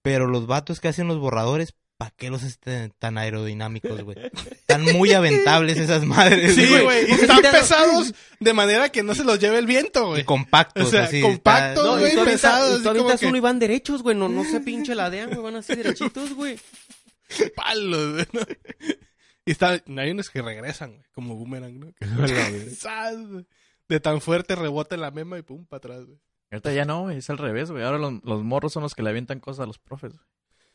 pero 0.02 0.28
los 0.28 0.48
vatos 0.48 0.80
que 0.80 0.88
hacen 0.88 1.08
los 1.08 1.20
borradores, 1.20 1.76
¿para 1.98 2.12
qué 2.12 2.30
los 2.30 2.44
hacen 2.44 2.94
tan 3.00 3.18
aerodinámicos, 3.18 4.02
güey? 4.04 4.18
Están 4.52 4.84
muy 4.84 5.14
aventables 5.14 5.78
esas 5.78 6.04
madres, 6.06 6.56
Sí, 6.56 6.68
güey. 6.68 7.10
Y 7.10 7.12
están 7.14 7.42
pesados 7.42 8.14
de 8.40 8.54
manera 8.54 8.90
que 8.90 9.02
no 9.04 9.16
se 9.16 9.24
los 9.24 9.40
lleve 9.40 9.60
el 9.60 9.66
viento, 9.66 10.04
Y 10.04 10.08
güey. 10.08 10.24
compactos, 10.26 10.88
O 10.88 10.92
sea, 10.92 11.04
así. 11.06 11.22
compactos, 11.22 11.84
está- 11.86 11.92
güey, 12.00 12.04
y 12.04 12.08
avientas- 12.18 12.34
pesados, 12.34 12.80
y 12.82 13.20
que- 13.20 13.28
uno 13.28 13.38
y 13.38 13.42
van 13.42 13.60
derechos, 13.60 14.04
güey, 14.04 14.16
no, 14.16 14.28
no 14.30 14.44
se 14.44 14.60
pinche 14.62 14.94
ladean, 14.96 15.30
güey, 15.30 15.42
van 15.42 15.56
así 15.58 15.76
derechitos, 15.76 16.34
güey. 16.34 16.60
palos, 17.56 18.14
güey. 18.14 18.28
¿no? 18.34 18.42
Y 19.48 19.52
está, 19.52 19.82
hay 19.98 20.12
unos 20.12 20.30
que 20.30 20.42
regresan, 20.42 20.92
güey, 20.94 21.06
como 21.14 21.36
boomerang, 21.36 21.80
¿no? 21.80 21.94
De 23.88 24.00
tan 24.00 24.20
fuerte 24.20 24.56
rebota 24.56 24.96
en 24.96 25.02
la 25.02 25.12
mema 25.12 25.38
y 25.38 25.44
pum, 25.44 25.66
para 25.68 25.78
atrás, 25.78 26.06
güey. 26.06 26.20
Ahorita 26.52 26.74
ya 26.74 26.86
no, 26.86 27.04
güey. 27.04 27.18
Es 27.18 27.30
al 27.30 27.38
revés, 27.38 27.70
güey. 27.72 27.84
Ahora 27.84 27.98
los, 28.00 28.14
los 28.24 28.44
morros 28.44 28.74
son 28.74 28.84
los 28.84 28.96
que 28.96 29.04
le 29.04 29.10
avientan 29.12 29.40
cosas 29.40 29.64
a 29.64 29.68
los 29.68 29.78
profes, 29.78 30.14
güey. 30.14 30.26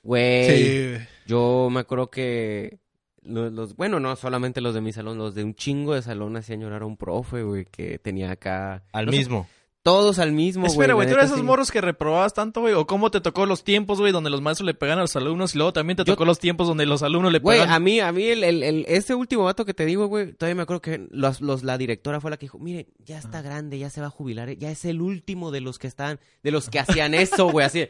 Güey, 0.02 0.56
Sí, 0.56 0.88
güey. 0.90 1.08
yo 1.26 1.68
me 1.70 1.80
acuerdo 1.80 2.10
que 2.10 2.78
los, 3.22 3.52
los- 3.52 3.76
bueno, 3.76 4.00
no 4.00 4.14
solamente 4.16 4.60
los 4.60 4.74
de 4.74 4.80
mi 4.80 4.92
salón, 4.92 5.18
los 5.18 5.34
de 5.34 5.44
un 5.44 5.54
chingo 5.54 5.94
de 5.94 6.02
salón 6.02 6.36
hacían 6.36 6.60
llorar 6.60 6.82
a 6.82 6.86
un 6.86 6.96
profe, 6.96 7.42
güey, 7.42 7.66
que 7.66 7.98
tenía 7.98 8.30
acá 8.30 8.82
Al 8.92 9.06
no 9.06 9.12
sé, 9.12 9.18
mismo. 9.18 9.46
todos 9.82 10.18
al 10.18 10.32
mismo, 10.32 10.62
güey. 10.62 10.72
Espera, 10.72 10.94
güey. 10.94 11.06
¿Tú 11.06 11.12
eres 11.12 11.24
neta, 11.24 11.26
esos 11.34 11.40
sí. 11.40 11.44
morros 11.44 11.70
que 11.70 11.82
reprobabas 11.82 12.32
tanto, 12.32 12.62
güey? 12.62 12.72
¿O 12.72 12.86
cómo 12.86 13.10
te 13.10 13.20
tocó 13.20 13.44
los 13.44 13.62
tiempos, 13.62 13.98
güey, 14.00 14.10
donde 14.10 14.30
los 14.30 14.40
maestros 14.40 14.66
le 14.66 14.72
pegan 14.72 14.96
a 14.98 15.02
los 15.02 15.14
alumnos? 15.16 15.54
Y 15.54 15.58
luego 15.58 15.74
también 15.74 15.98
te 15.98 16.04
Yo- 16.04 16.14
tocó 16.14 16.24
los 16.24 16.38
tiempos 16.38 16.66
donde 16.66 16.86
los 16.86 17.02
alumnos 17.02 17.30
le 17.30 17.38
Güey, 17.40 17.58
pegan. 17.60 17.74
a 17.74 17.78
mí, 17.78 18.00
a 18.00 18.10
mí, 18.10 18.24
el, 18.24 18.42
el, 18.42 18.62
el- 18.62 18.84
ese 18.88 19.14
último 19.14 19.44
vato 19.44 19.66
que 19.66 19.74
te 19.74 19.84
digo, 19.84 20.06
güey, 20.06 20.32
todavía 20.32 20.54
me 20.54 20.62
acuerdo 20.62 20.80
que 20.80 21.06
los, 21.10 21.42
los, 21.42 21.62
la 21.62 21.76
directora 21.76 22.22
fue 22.22 22.30
la 22.30 22.38
que 22.38 22.46
dijo, 22.46 22.58
mire, 22.58 22.88
ya 23.04 23.18
está 23.18 23.42
grande, 23.42 23.78
ya 23.78 23.90
se 23.90 24.00
va 24.00 24.06
a 24.06 24.10
jubilar, 24.10 24.48
eh, 24.48 24.56
ya 24.56 24.70
es 24.70 24.86
el 24.86 25.02
último 25.02 25.50
de 25.50 25.60
los 25.60 25.78
que 25.78 25.88
están, 25.88 26.20
de 26.42 26.50
los 26.52 26.70
que 26.70 26.78
hacían 26.78 27.12
eso, 27.12 27.50
güey, 27.50 27.66
así. 27.66 27.86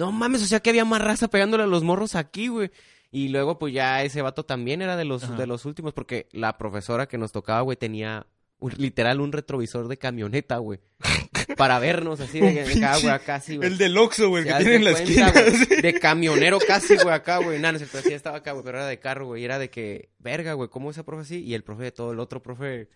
No 0.00 0.12
mames, 0.12 0.42
o 0.42 0.46
sea 0.46 0.60
que 0.60 0.70
había 0.70 0.84
más 0.84 1.02
raza 1.02 1.28
pegándole 1.28 1.64
a 1.64 1.66
los 1.66 1.82
morros 1.84 2.14
aquí, 2.14 2.48
güey. 2.48 2.70
Y 3.12 3.28
luego, 3.28 3.58
pues 3.58 3.74
ya 3.74 4.02
ese 4.02 4.22
vato 4.22 4.44
también 4.44 4.80
era 4.82 4.96
de 4.96 5.04
los, 5.04 5.24
Ajá. 5.24 5.34
de 5.36 5.46
los 5.46 5.64
últimos, 5.66 5.92
porque 5.92 6.26
la 6.32 6.56
profesora 6.56 7.06
que 7.06 7.18
nos 7.18 7.32
tocaba, 7.32 7.60
güey, 7.60 7.76
tenía 7.76 8.26
un- 8.60 8.72
literal 8.78 9.20
un 9.20 9.32
retrovisor 9.32 9.88
de 9.88 9.96
camioneta, 9.98 10.56
güey. 10.58 10.80
Para 11.56 11.78
vernos 11.80 12.20
así 12.20 12.40
de, 12.40 12.52
de 12.64 12.84
acá, 12.84 12.94
güey, 12.98 13.08
acá, 13.08 13.42
güey. 13.46 13.66
El 13.66 13.76
del 13.78 13.98
Oxxo, 13.98 14.28
güey, 14.28 14.44
que 14.44 14.52
tiene 14.54 14.76
en 14.76 14.84
de 14.84 14.90
la 14.90 14.92
cuenta, 14.92 15.10
esquina. 15.10 15.32
güey, 15.66 15.82
De 15.82 15.94
camionero 16.00 16.58
casi, 16.66 16.96
güey, 16.96 17.10
acá, 17.14 17.38
güey. 17.38 17.58
Nada, 17.58 17.72
no 17.72 17.78
cierto, 17.78 17.98
sí 18.00 18.14
estaba 18.14 18.38
acá, 18.38 18.52
güey, 18.52 18.64
pero 18.64 18.78
era 18.78 18.86
de 18.86 18.98
carro, 18.98 19.26
güey. 19.26 19.42
Y 19.42 19.44
era 19.44 19.58
de 19.58 19.68
que, 19.70 20.08
verga, 20.18 20.52
güey, 20.54 20.68
¿cómo 20.70 20.90
ese 20.92 21.04
profe 21.04 21.22
así? 21.22 21.42
Y 21.44 21.54
el 21.54 21.62
profe 21.64 21.82
de 21.84 21.92
todo, 21.92 22.12
el 22.12 22.20
otro 22.20 22.42
profe... 22.42 22.88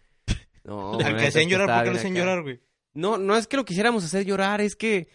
No, 0.62 0.94
Al 1.00 1.16
que 1.16 1.26
hacían 1.26 1.48
llorar, 1.50 1.68
¿por 1.68 1.84
qué 1.84 1.90
lo 1.90 1.96
hacían 1.96 2.14
llorar, 2.14 2.42
güey? 2.42 2.60
No, 2.94 3.18
no 3.18 3.36
es 3.36 3.46
que 3.46 3.56
lo 3.56 3.64
quisiéramos 3.64 4.04
hacer 4.04 4.24
llorar, 4.24 4.60
es 4.60 4.76
que... 4.76 5.08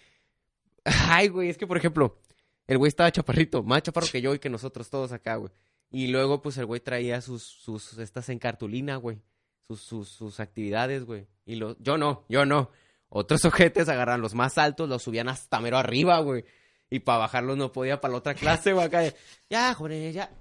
Ay, 1.10 1.28
güey, 1.30 1.50
es 1.50 1.58
que, 1.58 1.68
por 1.68 1.78
ejemplo, 1.78 2.18
el 2.68 2.78
güey 2.78 2.90
estaba 2.90 3.12
chaparrito, 3.12 3.64
más 3.64 3.84
chaparro 3.84 4.08
que 4.12 4.22
yo 4.22 4.34
y 4.34 4.40
que 4.40 4.50
nosotros 4.50 4.90
todos 4.90 5.12
acá, 5.12 5.36
güey. 5.36 5.52
Y 5.92 6.08
luego, 6.08 6.42
pues, 6.42 6.58
el 6.58 6.66
güey 6.66 6.80
traía 6.82 7.20
sus, 7.22 7.44
sus, 7.44 7.98
estas 7.98 8.30
en 8.30 8.40
cartulina, 8.40 8.96
güey. 8.98 9.20
Sus, 9.68 9.82
sus, 9.82 10.10
sus 10.10 10.40
actividades, 10.40 11.04
güey. 11.06 11.28
Y 11.46 11.56
lo, 11.56 11.78
yo 11.80 11.98
no, 11.98 12.26
yo 12.30 12.46
no. 12.46 12.70
Otros 13.10 13.44
ojetes 13.46 13.90
agarran 13.90 14.22
los 14.22 14.36
más 14.36 14.58
altos, 14.60 14.88
los 14.88 15.02
subían 15.02 15.30
hasta 15.30 15.60
mero 15.60 15.78
arriba, 15.78 16.20
güey. 16.20 16.46
Y 16.92 17.00
para 17.00 17.20
bajarlos 17.20 17.58
no 17.58 17.72
podía 17.72 18.00
para 18.02 18.12
la 18.14 18.18
otra 18.20 18.34
clase, 18.36 18.74
güey, 18.74 18.86
acá. 18.86 19.02
Ya, 19.50 19.74
jóvenes, 19.74 20.14
ya. 20.14 20.32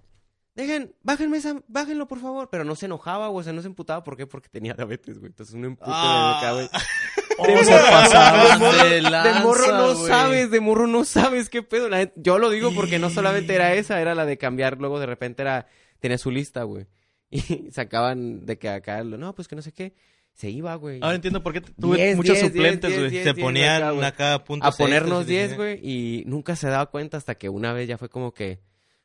Dejen, 0.55 0.95
bájenme 1.03 1.37
esa, 1.37 1.63
bájenlo, 1.69 2.09
por 2.09 2.19
favor. 2.21 2.49
Pero 2.51 2.65
no 2.65 2.75
se 2.75 2.87
enojaba, 2.87 3.29
güey, 3.29 3.41
o 3.41 3.45
sea, 3.45 3.53
no 3.53 3.61
se 3.63 3.69
emputaba. 3.69 4.03
¿Por 4.03 4.17
qué? 4.17 4.27
Porque 4.27 4.49
tenía 4.49 4.75
diabetes, 4.75 5.19
güey. 5.19 5.29
Entonces, 5.31 5.55
un 5.55 5.65
empute 5.65 5.91
Ah. 5.95 6.39
de 6.41 6.47
acá, 6.47 6.53
güey. 6.55 6.69
¿Cómo 7.39 7.65
se 7.65 7.73
pasaban 7.73 8.61
de 8.61 8.89
De 8.89 9.03
lanza, 9.03 9.43
morro 9.43 9.67
no 9.73 9.95
sabes, 9.95 10.51
de 10.51 10.61
morro 10.61 10.87
no 10.87 11.05
sabes 11.05 11.49
qué 11.49 11.63
pedo. 11.63 11.89
La 11.89 12.11
yo 12.17 12.39
lo 12.39 12.51
digo 12.51 12.75
porque 12.75 12.99
no 12.99 13.11
solamente 13.11 13.55
era 13.55 13.75
esa, 13.75 14.01
era 14.01 14.15
la 14.15 14.27
de 14.27 14.37
cambiar. 14.39 14.79
Luego 14.79 15.01
de 15.01 15.07
repente 15.07 15.43
era, 15.43 15.67
tenía 16.01 16.19
su 16.19 16.31
lista, 16.31 16.63
güey. 16.65 16.87
Y 17.31 17.71
sacaban 17.73 18.47
de 18.47 18.59
que 18.59 18.69
acá, 18.71 19.05
no, 19.05 19.35
pues 19.35 19.49
que 19.49 19.57
no 19.57 19.63
sé 19.63 19.73
qué. 19.73 19.95
Se 20.33 20.49
iba, 20.51 20.75
güey. 20.77 21.01
Ahora 21.03 21.17
entiendo 21.17 21.43
por 21.43 21.53
qué 21.53 21.61
tuve 21.61 21.97
Diez, 21.97 22.17
muchos 22.17 22.39
diez, 22.39 22.47
suplentes, 22.47 22.97
güey. 22.97 23.25
Se 23.25 23.35
ponían 23.35 23.83
acá, 23.83 23.91
güey. 23.91 24.07
acá 24.07 24.45
puntos 24.45 24.73
a 24.73 24.79
ponernos 24.79 25.25
y 25.25 25.31
10, 25.31 25.43
decían, 25.43 25.57
güey, 25.59 25.81
y 25.83 26.25
nunca 26.27 26.55
se 26.55 26.69
daba 26.69 26.87
cuenta 26.87 27.17
hasta 27.17 27.35
que 27.35 27.49
una 27.49 27.73
vez 27.73 27.89
ya 27.89 27.99
fue 27.99 28.09
como 28.09 28.33
que, 28.33 28.61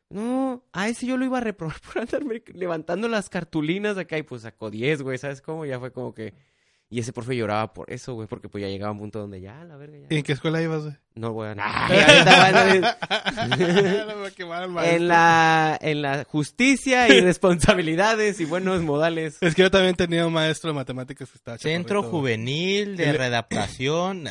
no, 0.09 0.63
a 0.73 0.89
ese 0.89 1.07
yo 1.07 1.17
lo 1.17 1.25
iba 1.25 1.39
a 1.39 1.41
reprobar 1.41 1.75
por 1.81 2.03
andarme 2.03 2.43
levantando 2.53 3.07
las 3.07 3.29
cartulinas 3.29 3.97
acá 3.97 4.17
y 4.19 4.23
pues 4.23 4.43
sacó 4.43 4.69
10, 4.69 5.01
güey, 5.01 5.17
¿sabes 5.17 5.41
cómo? 5.41 5.65
Ya 5.65 5.79
fue 5.79 5.91
como 5.91 6.13
que, 6.13 6.35
y 6.93 6.99
ese 6.99 7.13
profe 7.13 7.35
lloraba 7.35 7.73
por 7.73 7.91
eso, 7.91 8.13
güey, 8.13 8.27
porque 8.27 8.49
pues 8.49 8.61
ya 8.61 8.67
llegaba 8.67 8.91
un 8.91 8.99
punto 8.99 9.19
donde 9.19 9.41
ya, 9.41 9.63
la 9.63 9.77
verga, 9.77 9.97
¿Y 9.97 10.01
ya. 10.01 10.07
en 10.17 10.23
qué 10.23 10.33
escuela 10.33 10.61
ibas, 10.61 10.83
güey? 10.83 10.93
No 11.15 11.33
quemaron, 14.35 14.73
maestro. 14.73 14.97
en 14.97 15.07
la, 15.07 15.77
en 15.81 16.01
la 16.01 16.23
justicia 16.25 17.07
y 17.09 17.21
responsabilidades 17.21 18.39
y 18.39 18.45
buenos 18.45 18.81
modales. 18.81 19.37
Es 19.41 19.55
que 19.55 19.63
yo 19.63 19.71
también 19.71 19.95
tenía 19.95 20.25
un 20.27 20.33
maestro 20.33 20.69
de 20.71 20.75
matemáticas 20.75 21.29
que 21.29 21.37
estaba 21.37 21.57
Centro 21.57 22.01
chaparrito, 22.01 22.19
güey. 22.19 22.33
juvenil 22.35 22.97
de 22.97 23.03
Y 23.03 23.07
le- 23.07 23.13
readaptación. 23.17 24.25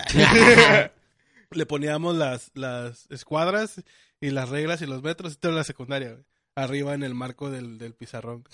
Le 1.51 1.67
poníamos 1.67 2.17
las, 2.17 2.51
las 2.55 3.07
escuadras 3.11 3.83
y 4.21 4.31
las 4.31 4.49
reglas 4.49 4.81
y 4.83 4.87
los 4.87 5.03
metros, 5.03 5.33
esto 5.33 5.49
en 5.51 5.57
la 5.57 5.65
secundaria, 5.65 6.13
güey. 6.13 6.25
Arriba 6.55 6.95
en 6.95 7.03
el 7.03 7.15
marco 7.15 7.51
del, 7.51 7.79
del 7.79 7.95
pizarrón. 7.95 8.45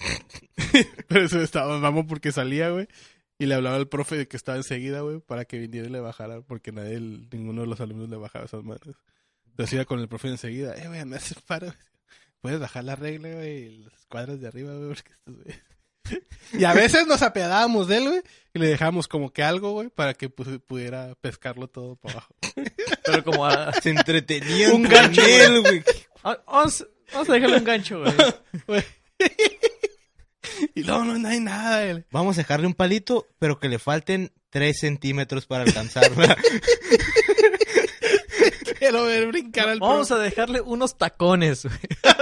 Pero 1.08 1.24
eso 1.24 1.40
estaba, 1.40 1.78
vamos, 1.80 2.06
porque 2.08 2.30
salía, 2.32 2.70
güey. 2.70 2.86
Y 3.38 3.46
le 3.46 3.54
hablaba 3.54 3.76
al 3.76 3.88
profe 3.88 4.16
de 4.16 4.26
que 4.28 4.36
estaba 4.36 4.58
enseguida, 4.58 5.00
güey, 5.02 5.20
para 5.20 5.44
que 5.44 5.58
viniera 5.58 5.86
y 5.86 5.90
le 5.90 6.00
bajara, 6.00 6.40
porque 6.42 6.72
nadie, 6.72 6.94
el- 6.96 7.28
ninguno 7.30 7.60
de 7.62 7.68
los 7.68 7.80
alumnos 7.80 8.08
le 8.08 8.16
bajaba 8.16 8.44
esas 8.46 8.64
manos. 8.64 8.96
Entonces 9.50 9.74
iba 9.74 9.84
con 9.84 10.00
el 10.00 10.08
profe 10.08 10.28
enseguida, 10.28 10.74
eh, 10.74 10.88
güey, 10.88 11.04
me 11.04 11.16
hace 11.16 11.34
paro. 11.46 11.72
Puedes 12.40 12.58
bajar 12.60 12.84
la 12.84 12.96
regla, 12.96 13.30
güey, 13.34 13.58
y 13.64 13.78
las 13.84 14.06
cuadras 14.06 14.40
de 14.40 14.48
arriba, 14.48 14.72
güey, 14.74 14.88
porque 14.88 15.12
estos 15.12 15.34
güeyes- 15.36 15.62
Y 16.58 16.64
a 16.64 16.72
veces 16.72 17.06
nos 17.06 17.22
apiadábamos 17.22 17.86
de 17.86 17.98
él, 17.98 18.08
güey, 18.08 18.22
y 18.54 18.58
le 18.58 18.66
dejábamos 18.68 19.06
como 19.08 19.32
que 19.32 19.42
algo, 19.42 19.72
güey, 19.72 19.88
para 19.90 20.14
que 20.14 20.28
pues, 20.30 20.48
pudiera 20.66 21.14
pescarlo 21.20 21.68
todo 21.68 21.96
para 21.96 22.14
abajo. 22.14 22.34
Pero 23.04 23.24
como 23.24 23.44
a... 23.46 23.72
Se 23.74 23.90
entretenían 23.90 24.72
Un 24.72 24.82
gancho, 24.84 25.20
él, 25.24 25.60
güey. 25.60 25.82
Ah, 26.24 26.38
Vamos, 26.46 26.86
vamos 27.12 27.28
a 27.30 27.32
dejarle 27.34 27.58
un 27.58 27.64
gancho, 27.64 28.00
güey. 28.66 28.82
Y 30.74 30.82
luego 30.84 31.04
no, 31.04 31.18
no 31.18 31.28
hay 31.28 31.40
nada, 31.40 31.90
güey. 31.92 32.04
Vamos 32.10 32.36
a 32.38 32.40
dejarle 32.42 32.66
un 32.66 32.74
palito, 32.74 33.26
pero 33.38 33.58
que 33.58 33.68
le 33.68 33.78
falten 33.78 34.32
3 34.50 34.78
centímetros 34.78 35.46
para 35.46 35.64
alcanzarla. 35.64 36.36
Quiero 38.78 39.04
ver 39.04 39.26
brincar 39.28 39.68
al 39.68 39.80
Vamos 39.80 40.10
a 40.12 40.18
dejarle 40.18 40.60
unos 40.60 40.96
tacones, 40.98 41.64
güey. 41.64 41.76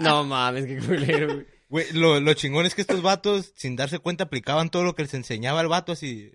No 0.00 0.24
mames, 0.24 0.64
qué 0.66 0.78
culero, 0.78 1.34
güey. 1.34 1.46
Güey, 1.68 1.92
lo, 1.92 2.20
lo 2.20 2.32
chingón 2.34 2.64
es 2.66 2.74
que 2.74 2.80
estos 2.80 3.02
vatos, 3.02 3.52
sin 3.54 3.76
darse 3.76 3.98
cuenta, 3.98 4.24
aplicaban 4.24 4.70
todo 4.70 4.82
lo 4.82 4.94
que 4.94 5.02
les 5.02 5.12
enseñaba 5.14 5.60
el 5.60 5.68
vato 5.68 5.92
así. 5.92 6.32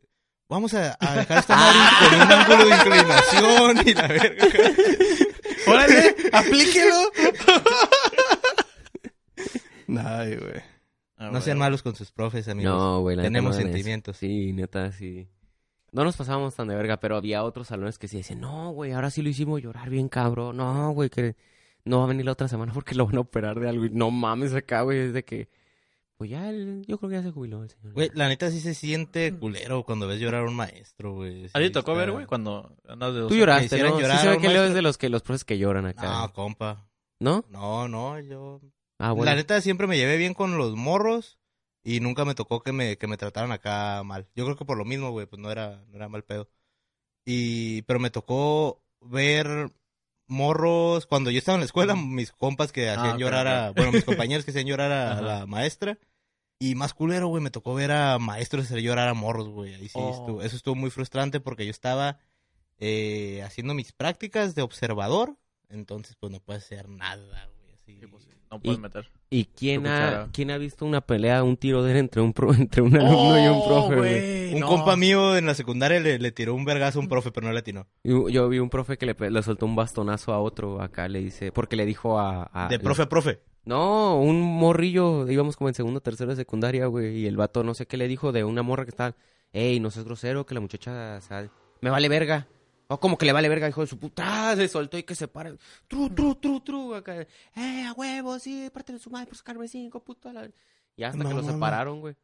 Vamos 0.48 0.74
a, 0.76 0.96
a 1.00 1.16
dejar 1.16 1.40
esta 1.40 1.56
madre 1.56 1.80
con 2.00 2.22
un 2.22 2.32
ángulo 2.32 2.66
de 2.66 2.76
inclinación 2.76 3.88
y 3.88 3.94
la 3.94 4.08
verga. 4.08 4.48
¡Órale! 5.68 6.16
¡Aplíquelo! 6.32 7.12
Ay, 9.98 10.36
güey. 10.36 10.75
Ah, 11.18 11.30
No 11.32 11.40
sean 11.42 11.58
malos 11.58 11.82
con 11.82 11.96
sus 11.96 12.12
profes, 12.12 12.48
amigos. 12.48 12.74
No, 12.74 13.02
güey, 13.02 13.16
la 13.16 13.24
neta 13.24 13.30
Tenemos 13.34 13.56
sentimientos. 13.56 14.18
Sí, 14.18 14.52
neta, 14.54 14.92
sí. 14.92 15.28
No 15.92 16.04
nos 16.04 16.18
pasábamos 16.18 16.54
tan 16.56 16.68
de 16.68 16.76
verga, 16.76 16.98
pero 17.00 17.16
había 17.16 17.44
otros 17.44 17.68
salones 17.68 17.98
que 17.98 18.08
sí 18.10 18.18
decían, 18.18 18.42
no, 18.42 18.72
güey, 18.72 18.92
ahora 18.92 19.10
sí 19.10 19.22
lo 19.22 19.30
hicimos 19.30 19.62
llorar 19.62 19.90
bien, 19.90 20.10
cabrón. 20.10 20.58
No, 20.58 20.92
güey, 20.92 21.10
que 21.10 21.36
no 21.86 22.00
va 22.00 22.04
a 22.06 22.08
venir 22.08 22.26
la 22.26 22.34
otra 22.34 22.48
semana 22.50 22.74
porque 22.74 22.96
lo 22.96 23.06
van 23.06 23.16
a 23.18 23.22
operar 23.22 23.60
de 23.60 23.70
algo. 23.70 23.86
Y 23.86 23.90
no 23.92 24.12
mames 24.12 24.54
acá, 24.54 24.82
güey, 24.82 25.00
es 25.00 25.14
de 25.14 25.24
que, 25.24 25.48
pues 26.18 26.30
ya, 26.30 26.50
el- 26.50 26.84
yo 26.86 26.98
creo 26.98 27.10
que 27.10 27.16
ya 27.16 27.24
se 27.24 27.32
jubiló 27.32 27.64
el 27.64 27.70
señor. 27.70 27.94
Güey, 27.94 28.10
la 28.14 28.28
neta 28.28 28.52
sí 28.52 28.60
se 28.60 28.74
siente 28.74 29.34
culero 29.38 29.84
cuando 29.84 30.08
ves 30.08 30.20
llorar 30.20 30.42
a 30.44 30.50
un 30.50 30.56
maestro, 30.56 31.14
güey. 31.14 31.46
¿A 31.54 31.60
ti 31.60 31.66
Sí 31.68 31.72
tocó 31.72 31.92
está- 31.94 32.02
ver, 32.06 32.12
güey, 32.12 32.26
cuando 32.26 32.76
andas 32.90 33.14
de 33.14 33.22
Tú 33.28 33.36
lloraste, 33.36 33.82
¿no? 33.82 33.98
llorar 33.98 34.18
sí 34.18 34.24
se 34.26 34.30
ve 34.32 34.38
que 34.40 34.50
Leo 34.50 34.66
es 34.66 34.74
de 34.74 34.82
los 34.82 34.98
que 34.98 35.08
los 35.08 35.22
profes 35.22 35.46
que 35.46 35.58
lloran 35.58 35.86
acá. 35.86 36.04
No, 36.24 36.34
compa. 36.34 36.90
¿No? 37.22 37.46
No, 37.50 37.88
no, 37.88 38.20
yo... 38.20 38.60
Ah, 38.98 39.12
bueno. 39.12 39.32
La 39.32 39.36
neta 39.36 39.60
siempre 39.62 39.88
me 39.88 39.98
llevé 39.98 40.18
bien 40.18 40.34
con 40.34 40.58
los 40.58 40.76
morros 40.76 41.38
y 41.84 42.00
nunca 42.00 42.26
me 42.26 42.36
tocó 42.36 42.62
que 42.64 42.72
me, 42.72 42.98
que 42.98 43.08
me 43.08 43.18
trataran 43.18 43.52
acá 43.52 44.02
mal. 44.04 44.28
Yo 44.36 44.46
creo 44.46 44.56
que 44.58 44.66
por 44.66 44.78
lo 44.78 44.86
mismo, 44.86 45.12
güey, 45.12 45.26
pues 45.28 45.42
no 45.42 45.52
era, 45.52 45.84
no 45.90 45.96
era 45.98 46.08
mal 46.10 46.24
pedo. 46.24 46.50
Y, 47.26 47.82
pero 47.84 48.00
me 48.00 48.10
tocó 48.10 48.82
ver 49.02 49.72
morros, 50.28 51.06
cuando 51.06 51.30
yo 51.32 51.38
estaba 51.40 51.56
en 51.56 51.62
la 51.62 51.66
escuela, 51.66 51.96
mis 51.96 52.32
compas 52.32 52.72
que 52.72 52.90
hacían 52.90 53.16
ok, 53.16 53.20
llorar 53.20 53.48
a, 53.48 53.72
bueno, 53.72 53.92
mis 53.92 54.04
compañeros 54.06 54.46
que 54.46 54.52
hacían 54.52 54.68
llorar 54.68 54.92
a, 54.92 55.22
la 55.22 55.46
maestra. 55.46 55.98
Y 56.58 56.76
más 56.76 56.94
culero, 56.94 57.28
güey, 57.28 57.44
me 57.44 57.52
tocó 57.52 57.74
ver 57.76 57.92
a 57.92 58.18
maestros 58.18 58.66
hacer 58.66 58.80
llorar 58.82 59.10
a 59.10 59.14
morros, 59.14 59.50
güey. 59.50 59.74
Ahí 59.74 59.90
sí, 59.90 60.00
Oh. 60.00 60.12
estuvo- 60.12 60.42
eso 60.42 60.56
estuvo 60.56 60.76
muy 60.76 60.90
frustrante 60.90 61.40
porque 61.42 61.66
yo 61.66 61.72
estaba 61.72 62.18
eh, 62.78 63.42
haciendo 63.44 63.74
mis 63.74 63.92
prácticas 63.92 64.56
de 64.56 64.62
observador. 64.62 65.36
Entonces, 65.70 66.16
pues 66.20 66.32
no 66.32 66.40
puedes 66.40 66.64
hacer 66.64 66.88
nada, 66.90 67.50
güey. 67.60 67.74
Así. 67.74 68.00
Sí, 68.00 68.08
pues, 68.08 68.24
sí, 68.24 68.30
no 68.52 68.60
puedes 68.60 68.78
Y- 68.78 68.82
meter. 68.82 69.10
¿Y 69.30 69.46
quién 69.46 69.86
ha, 69.88 70.30
quién 70.32 70.52
ha 70.52 70.58
visto 70.58 70.86
una 70.86 71.02
pelea, 71.02 71.44
un 71.44 71.58
tiro 71.58 71.84
de 71.84 71.92
él 71.92 71.98
entre 71.98 72.22
un, 72.22 72.32
pro- 72.32 72.54
entre 72.54 72.82
un 72.82 72.96
alumno 72.96 73.38
y 73.44 73.48
un 73.48 73.58
Oh, 73.58 73.68
profe, 73.68 73.96
güey? 73.96 74.54
Un 74.54 74.60
no. 74.62 74.68
compa 74.68 74.96
mío 74.96 75.36
en 75.36 75.46
la 75.46 75.56
secundaria 75.56 76.00
le, 76.00 76.20
le 76.20 76.32
tiró 76.32 76.54
un 76.54 76.64
vergazo 76.64 77.00
a 77.00 77.02
un 77.02 77.10
profe, 77.10 77.32
pero 77.32 77.48
no 77.48 77.54
le 77.54 77.60
atinó. 77.60 77.88
Yo, 78.04 78.30
yo 78.30 78.48
vi 78.48 78.60
un 78.60 78.70
profe 78.70 78.98
que 78.98 79.06
le, 79.06 79.16
le 79.30 79.44
soltó 79.44 79.66
un 79.66 79.76
bastonazo 79.76 80.32
a 80.32 80.40
otro 80.40 80.82
acá, 80.82 81.08
le 81.08 81.20
dice, 81.20 81.52
porque 81.52 81.76
le 81.76 81.86
dijo 81.86 82.20
a... 82.20 82.50
a- 82.54 82.68
De 82.70 82.80
profe 82.80 83.02
a 83.02 83.10
profe. 83.10 83.40
No, 83.66 84.20
un 84.22 84.42
morrillo, 84.42 85.28
íbamos 85.30 85.58
como 85.58 85.70
en 85.70 85.74
segundo, 85.74 86.00
tercero 86.00 86.30
de 86.30 86.36
secundaria, 86.36 86.86
güey, 86.86 87.18
y 87.22 87.26
el 87.28 87.36
vato 87.36 87.64
no 87.64 87.74
sé 87.74 87.88
qué 87.88 87.98
le 87.98 88.08
dijo 88.08 88.32
de 88.32 88.44
una 88.44 88.62
morra 88.62 88.86
que 88.86 88.92
estaba, 88.92 89.16
ey, 89.54 89.80
no 89.80 89.90
seas 89.90 90.06
grosero, 90.06 90.46
que 90.46 90.54
la 90.54 90.62
muchacha, 90.62 91.16
o 91.18 91.22
sea, 91.22 91.50
me 91.82 91.90
vale 91.90 92.08
verga. 92.08 92.48
O 92.88 93.00
como 93.00 93.18
que 93.18 93.26
le 93.26 93.34
vale 93.34 93.50
verga, 93.50 93.68
hijo 93.68 93.82
de 93.82 93.88
su 93.88 93.98
puta, 93.98 94.52
ah, 94.52 94.56
se 94.56 94.68
soltó 94.68 94.98
y 94.98 95.04
que 95.04 95.16
se 95.16 95.28
para. 95.28 95.56
Tru, 95.88 96.10
tru, 96.10 96.36
tru, 96.36 96.60
tru, 96.62 96.94
acá, 96.96 97.22
eh, 97.56 97.84
a 97.88 97.94
huevo, 97.94 98.38
sí, 98.40 98.70
parte 98.74 98.94
de 98.94 99.00
su 99.00 99.10
madre 99.10 99.26
por 99.28 99.38
sacarme 99.38 99.68
cinco, 99.68 100.04
puta. 100.04 100.32
La... 100.32 100.50
Y 100.96 101.04
hasta 101.04 101.24
No 101.24 101.30
que 101.30 101.36
lo 101.36 101.44
separaron, 101.44 102.00
güey. 102.02 102.16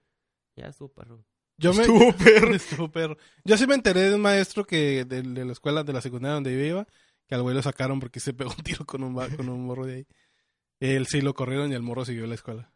Ya 0.55 0.67
estuvo 0.67 0.89
perro. 0.89 1.23
Yo 1.57 1.73
me... 1.73 1.81
Estuvo 1.81 2.13
perro. 2.13 2.53
Estuvo 2.55 2.91
perro. 2.91 3.17
Yo 3.43 3.57
sí 3.57 3.65
me 3.67 3.75
enteré 3.75 4.01
de 4.09 4.15
un 4.15 4.21
maestro 4.21 4.65
que 4.65 5.05
de, 5.05 5.21
de 5.23 5.45
la 5.45 5.51
escuela, 5.51 5.83
de 5.83 5.93
la 5.93 6.01
secundaria 6.01 6.35
donde 6.35 6.53
yo 6.53 6.59
iba, 6.65 6.87
que 7.27 7.35
al 7.35 7.41
güey 7.41 7.55
lo 7.55 7.61
sacaron 7.61 7.99
porque 7.99 8.19
se 8.19 8.33
pegó 8.33 8.51
un 8.55 8.63
tiro 8.63 8.85
con 8.85 9.03
un, 9.03 9.13
con 9.35 9.49
un 9.49 9.65
morro 9.65 9.85
de 9.85 9.95
ahí. 9.95 10.07
Él 10.79 11.07
sí 11.07 11.21
lo 11.21 11.33
corrieron 11.33 11.71
y 11.71 11.75
el 11.75 11.81
morro 11.81 12.05
siguió 12.05 12.25
la 12.27 12.35
escuela. 12.35 12.71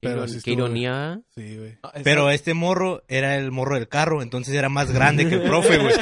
Pero 0.00 0.28
sí 0.28 0.40
qué 0.44 0.52
ironía. 0.52 1.20
Sí, 1.34 1.56
güey. 1.56 1.78
Ah, 1.82 1.88
está- 1.94 2.02
Pero 2.04 2.30
este 2.30 2.54
morro 2.54 3.02
era 3.08 3.36
el 3.36 3.50
morro 3.50 3.74
del 3.74 3.88
carro, 3.88 4.22
entonces 4.22 4.54
era 4.54 4.68
más 4.68 4.92
grande 4.92 5.28
que 5.28 5.34
el 5.36 5.42
profe, 5.48 5.78
güey. 5.78 5.94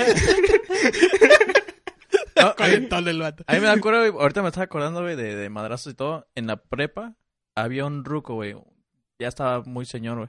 No, 2.38 2.54
a, 2.58 2.68
mí, 2.68 3.04
del 3.04 3.20
vato. 3.20 3.44
a 3.46 3.54
mí 3.54 3.60
me 3.60 3.66
da 3.66 3.76
güey, 3.76 4.08
ahorita 4.10 4.42
me 4.42 4.48
estaba 4.48 4.64
acordando, 4.64 5.00
güey, 5.02 5.16
de, 5.16 5.34
de 5.34 5.48
madrazos 5.48 5.92
y 5.92 5.96
todo. 5.96 6.28
En 6.34 6.46
la 6.46 6.56
prepa 6.62 7.14
había 7.54 7.86
un 7.86 8.04
ruco, 8.04 8.34
güey. 8.34 8.54
Ya 9.18 9.28
estaba 9.28 9.62
muy 9.62 9.86
señor, 9.86 10.18
güey. 10.18 10.28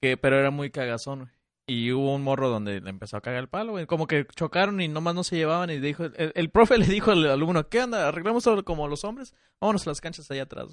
Que, 0.00 0.18
pero 0.18 0.38
era 0.38 0.50
muy 0.50 0.70
cagazón, 0.70 1.20
güey. 1.20 1.30
Y 1.66 1.90
hubo 1.92 2.14
un 2.14 2.22
morro 2.22 2.50
donde 2.50 2.80
le 2.82 2.90
empezó 2.90 3.16
a 3.16 3.22
cagar 3.22 3.40
el 3.40 3.48
palo, 3.48 3.72
güey. 3.72 3.86
Como 3.86 4.06
que 4.06 4.26
chocaron 4.36 4.80
y 4.82 4.88
nomás 4.88 5.14
no 5.14 5.24
se 5.24 5.36
llevaban. 5.36 5.70
Y 5.70 5.78
dijo, 5.78 6.04
el, 6.04 6.32
el 6.34 6.50
profe 6.50 6.76
le 6.76 6.84
dijo 6.86 7.12
al 7.12 7.24
alumno, 7.30 7.66
¿qué 7.68 7.80
onda? 7.82 8.08
¿Arreglamos 8.08 8.44
todo 8.44 8.62
como 8.62 8.86
los 8.88 9.02
hombres? 9.04 9.32
Vámonos 9.58 9.86
a 9.86 9.90
las 9.90 10.00
canchas 10.02 10.30
allá 10.30 10.42
atrás. 10.42 10.66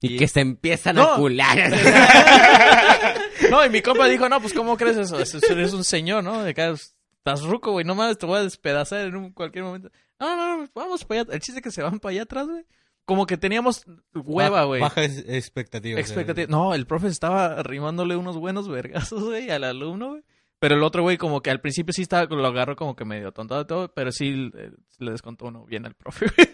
Y, 0.00 0.14
Y- 0.14 0.18
que 0.18 0.28
se 0.28 0.40
empiezan 0.40 0.96
No. 0.96 1.14
a 1.14 1.16
cular. 1.16 1.58
no, 3.50 3.64
y 3.66 3.70
mi 3.70 3.82
compa 3.82 4.06
dijo, 4.06 4.28
no, 4.28 4.40
pues 4.40 4.52
¿cómo 4.54 4.76
crees 4.76 4.96
eso? 4.98 5.18
Es- 5.18 5.34
es- 5.34 5.50
Eres 5.50 5.72
un 5.72 5.82
señor, 5.84 6.22
¿no? 6.22 6.42
De 6.44 6.50
acá 6.50 6.74
estás 7.20 7.42
ruco, 7.42 7.72
güey. 7.72 7.84
No 7.84 7.94
mames, 7.94 8.18
te 8.18 8.26
voy 8.26 8.38
a 8.38 8.42
despedazar 8.42 9.06
en 9.06 9.16
un, 9.16 9.32
cualquier 9.32 9.64
momento. 9.64 9.90
No, 10.18 10.36
no, 10.36 10.58
no, 10.58 10.70
vamos 10.74 11.04
para 11.04 11.22
allá. 11.22 11.32
El 11.32 11.40
chiste 11.40 11.60
es 11.60 11.62
que 11.62 11.70
se 11.70 11.82
van 11.82 12.00
para 12.00 12.12
allá 12.12 12.22
atrás, 12.22 12.48
güey. 12.48 12.64
Como 13.04 13.26
que 13.26 13.36
teníamos 13.36 13.84
hueva, 14.14 14.64
güey. 14.64 14.80
Baja 14.80 15.04
expectativa. 15.04 15.98
Expectativa. 15.98 16.46
No, 16.48 16.74
el 16.74 16.86
profe 16.86 17.08
estaba 17.08 17.46
arrimándole 17.46 18.16
unos 18.16 18.36
buenos 18.36 18.68
vergazos, 18.68 19.24
güey, 19.24 19.50
al 19.50 19.64
alumno, 19.64 20.10
güey. 20.10 20.22
Pero 20.58 20.74
el 20.74 20.82
otro, 20.82 21.02
güey, 21.02 21.16
como 21.16 21.40
que 21.40 21.50
al 21.50 21.60
principio 21.60 21.92
sí 21.92 22.02
estaba, 22.02 22.24
lo 22.34 22.46
agarró 22.46 22.76
como 22.76 22.94
que 22.94 23.06
medio 23.06 23.32
tontado 23.32 23.62
y 23.62 23.66
todo, 23.66 23.94
pero 23.94 24.12
sí 24.12 24.50
eh, 24.54 24.70
le 24.98 25.10
descontó 25.12 25.46
uno 25.46 25.64
bien 25.64 25.86
al 25.86 25.94
profe, 25.94 26.26
güey. 26.26 26.48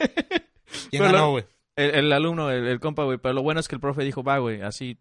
¿Quién 0.91 1.03
pero 1.03 1.05
ganó, 1.13 1.31
güey? 1.33 1.45
El, 1.75 1.91
el 1.91 2.13
alumno, 2.13 2.51
el, 2.51 2.67
el 2.67 2.81
compa, 2.81 3.03
güey. 3.03 3.19
Pero 3.19 3.35
lo 3.35 3.43
bueno 3.43 3.61
es 3.61 3.69
que 3.69 3.75
el 3.75 3.81
profe 3.81 4.05
dijo, 4.05 4.23
va, 4.23 4.39
güey, 4.39 4.63
así 4.63 4.99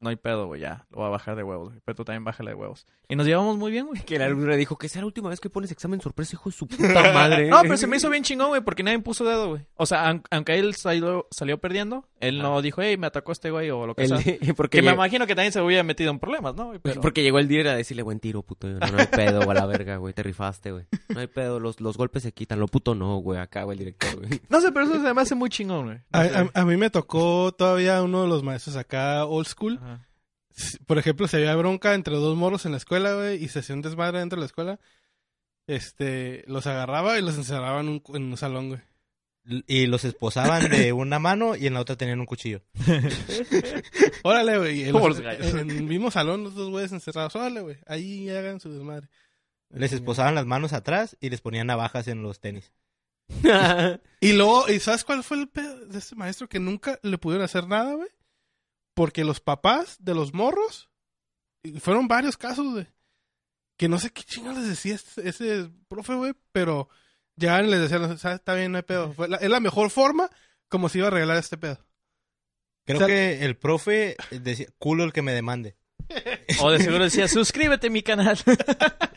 no 0.00 0.10
hay 0.10 0.16
pedo, 0.16 0.46
güey, 0.46 0.60
ya. 0.60 0.86
Lo 0.90 0.98
voy 0.98 1.06
a 1.06 1.10
bajar 1.10 1.34
de 1.36 1.42
huevos, 1.42 1.68
güey. 1.70 1.80
Pero 1.84 1.96
tú 1.96 2.04
también 2.04 2.24
bájale 2.24 2.50
de 2.50 2.54
huevos. 2.56 2.86
Y 3.08 3.16
nos 3.16 3.26
llevamos 3.26 3.56
muy 3.56 3.70
bien, 3.72 3.86
güey. 3.86 4.00
que 4.04 4.16
el 4.16 4.22
alumno 4.22 4.46
le 4.46 4.56
dijo 4.56 4.76
que 4.78 4.88
sea 4.88 5.00
la 5.02 5.06
última 5.06 5.28
vez 5.28 5.40
que 5.40 5.50
pones 5.50 5.72
examen 5.72 6.00
sorpresa, 6.00 6.34
hijo 6.36 6.50
de 6.50 6.56
su 6.56 6.66
puta 6.68 7.12
madre. 7.12 7.48
No, 7.48 7.62
pero 7.62 7.76
se 7.76 7.86
me 7.86 7.96
hizo 7.96 8.08
bien 8.10 8.22
chingón, 8.22 8.48
güey, 8.48 8.60
porque 8.60 8.82
nadie 8.82 8.98
puso 9.00 9.24
dedo, 9.24 9.48
güey. 9.48 9.66
O 9.76 9.86
sea, 9.86 10.08
aun- 10.10 10.22
aunque 10.30 10.58
él 10.58 10.74
salió, 10.74 11.26
salió 11.30 11.58
perdiendo, 11.58 12.06
él 12.20 12.38
no 12.38 12.62
dijo, 12.62 12.80
hey, 12.82 12.96
me 12.96 13.06
atacó 13.06 13.32
este 13.32 13.50
güey 13.50 13.70
o 13.70 13.86
lo 13.86 13.94
que 13.94 14.02
El- 14.04 14.18
sea. 14.22 14.36
porque, 14.56 14.78
Que 14.78 14.82
me 14.82 14.92
imagino 14.92 15.26
que 15.26 15.34
también 15.34 15.52
se 15.52 15.60
hubiera 15.60 15.82
metido 15.82 16.10
en 16.10 16.18
problemas, 16.18 16.54
¿no? 16.54 16.66
güey? 16.66 16.78
Pero... 16.80 17.00
porque 17.00 17.22
llegó 17.22 17.38
el 17.38 17.48
día 17.48 17.62
a 17.70 17.74
decirle, 17.76 18.02
buen 18.02 18.20
tiro, 18.20 18.42
puto. 18.42 18.68
No, 18.68 18.78
no 18.78 18.98
hay 18.98 19.06
pedo, 19.06 19.38
güey, 19.44 19.50
a 19.56 19.60
la 19.60 19.66
verga, 19.66 19.96
güey. 19.96 20.14
Te 20.14 20.22
rifaste, 20.22 20.70
güey. 20.72 20.84
No 21.08 21.20
hay 21.20 21.26
pedo, 21.26 21.58
los, 21.60 21.80
los 21.80 21.96
golpes 21.96 22.22
se 22.22 22.32
quitan. 22.32 22.60
Lo 22.60 22.68
puto 22.68 22.94
no, 22.94 23.16
güey. 23.18 23.40
Acá, 23.40 23.64
güey, 23.64 23.74
el 23.76 23.78
director, 23.80 24.16
güey. 24.16 24.40
No 24.48 24.60
sé, 24.60 24.70
pero 24.72 24.84
eso 24.86 25.02
se 25.02 25.14
me 25.14 25.20
hace 25.20 25.34
muy 25.34 25.50
chingón, 25.50 25.86
güey. 25.86 25.98
A, 26.12 26.20
a- 26.54 26.60
a 26.60 26.64
mí 26.64 26.76
me 26.76 26.90
tocó 26.90 27.52
todavía 27.52 28.02
uno 28.02 28.22
de 28.22 28.28
los 28.28 28.42
maestros 28.42 28.76
acá, 28.76 29.24
old 29.24 29.46
school. 29.46 29.78
Ajá. 29.82 29.87
Por 30.86 30.98
ejemplo, 30.98 31.28
si 31.28 31.36
había 31.36 31.54
bronca 31.56 31.94
entre 31.94 32.14
dos 32.16 32.36
morros 32.36 32.64
en 32.66 32.72
la 32.72 32.78
escuela, 32.78 33.14
güey, 33.14 33.42
y 33.42 33.48
se 33.48 33.60
hacía 33.60 33.74
un 33.74 33.82
desmadre 33.82 34.18
dentro 34.18 34.36
de 34.36 34.40
la 34.42 34.46
escuela, 34.46 34.80
este, 35.66 36.44
los 36.46 36.66
agarraba 36.66 37.18
y 37.18 37.22
los 37.22 37.36
encerraba 37.36 37.80
en 37.80 37.88
un, 37.88 38.02
en 38.14 38.22
un 38.24 38.36
salón, 38.36 38.68
güey. 38.68 38.80
Y 39.66 39.86
los 39.86 40.04
esposaban 40.04 40.68
de 40.68 40.92
una 40.94 41.18
mano 41.18 41.56
y 41.56 41.66
en 41.66 41.74
la 41.74 41.80
otra 41.80 41.96
tenían 41.96 42.20
un 42.20 42.26
cuchillo. 42.26 42.60
Órale, 44.22 44.58
güey. 44.58 44.84
En, 44.84 44.92
Como 44.92 45.08
los- 45.08 45.18
los 45.18 45.24
gallos. 45.26 45.54
en 45.54 45.70
el 45.70 45.82
mismo 45.84 46.10
salón, 46.10 46.44
los 46.44 46.54
dos 46.54 46.70
güeyes 46.70 46.92
encerrados. 46.92 47.34
Órale, 47.36 47.60
güey. 47.60 47.76
Ahí 47.86 48.28
hagan 48.30 48.60
su 48.60 48.70
desmadre. 48.72 49.08
Les 49.70 49.92
esposaban 49.92 50.34
las 50.34 50.46
manos 50.46 50.72
atrás 50.72 51.16
y 51.20 51.30
les 51.30 51.40
ponían 51.40 51.66
navajas 51.66 52.08
en 52.08 52.22
los 52.22 52.40
tenis. 52.40 52.72
Y 54.20 54.32
luego, 54.32 54.68
¿y 54.68 54.80
sabes 54.80 55.04
cuál 55.04 55.22
fue 55.22 55.38
el 55.38 55.48
pedo 55.48 55.86
de 55.86 55.98
este 55.98 56.16
maestro? 56.16 56.48
Que 56.48 56.58
nunca 56.58 56.98
le 57.02 57.18
pudieron 57.18 57.44
hacer 57.44 57.68
nada, 57.68 57.94
güey. 57.94 58.08
Porque 58.98 59.22
los 59.24 59.38
papás 59.40 59.96
de 60.00 60.12
los 60.14 60.34
morros, 60.34 60.90
fueron 61.80 62.08
varios 62.08 62.36
casos, 62.36 62.66
güey. 62.72 62.86
Que 63.76 63.88
no 63.88 63.98
sé 64.00 64.10
qué 64.10 64.24
chingados 64.24 64.58
les 64.58 64.68
decía 64.70 64.96
este- 64.96 65.28
ese 65.28 65.70
profe, 65.88 66.14
güey, 66.14 66.34
pero 66.50 66.88
ya 67.36 67.62
les 67.62 67.80
decían, 67.80 68.18
"¿Sabes? 68.18 68.40
está 68.40 68.54
bien, 68.54 68.72
no 68.72 68.78
hay 68.78 68.82
pedo. 68.82 69.12
Fue 69.12 69.28
la- 69.28 69.36
es 69.36 69.48
la 69.48 69.60
mejor 69.60 69.90
forma 69.90 70.28
como 70.68 70.88
se 70.88 70.98
iba 70.98 71.06
a 71.06 71.10
arreglar 71.12 71.36
este 71.36 71.56
pedo. 71.56 71.78
Creo 72.86 72.96
O 72.98 73.00
sea- 73.00 73.06
que 73.06 73.44
el 73.44 73.56
profe 73.56 74.16
decía, 74.32 74.66
culo 74.78 75.04
el 75.04 75.12
que 75.12 75.22
me 75.22 75.32
demande. 75.32 75.76
O 76.60 76.70
de 76.72 76.80
seguro 76.80 77.04
decía, 77.04 77.28
suscríbete 77.28 77.86
a 77.86 77.90
mi 77.90 78.02
canal. 78.02 78.36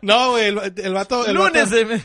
No, 0.00 0.30
güey, 0.30 0.46
el, 0.46 0.58
el 0.76 0.94
vato... 0.94 1.26
El 1.26 1.34
Lunes 1.34 1.64
vato, 1.64 1.74
de 1.76 1.84
mes. 1.84 2.02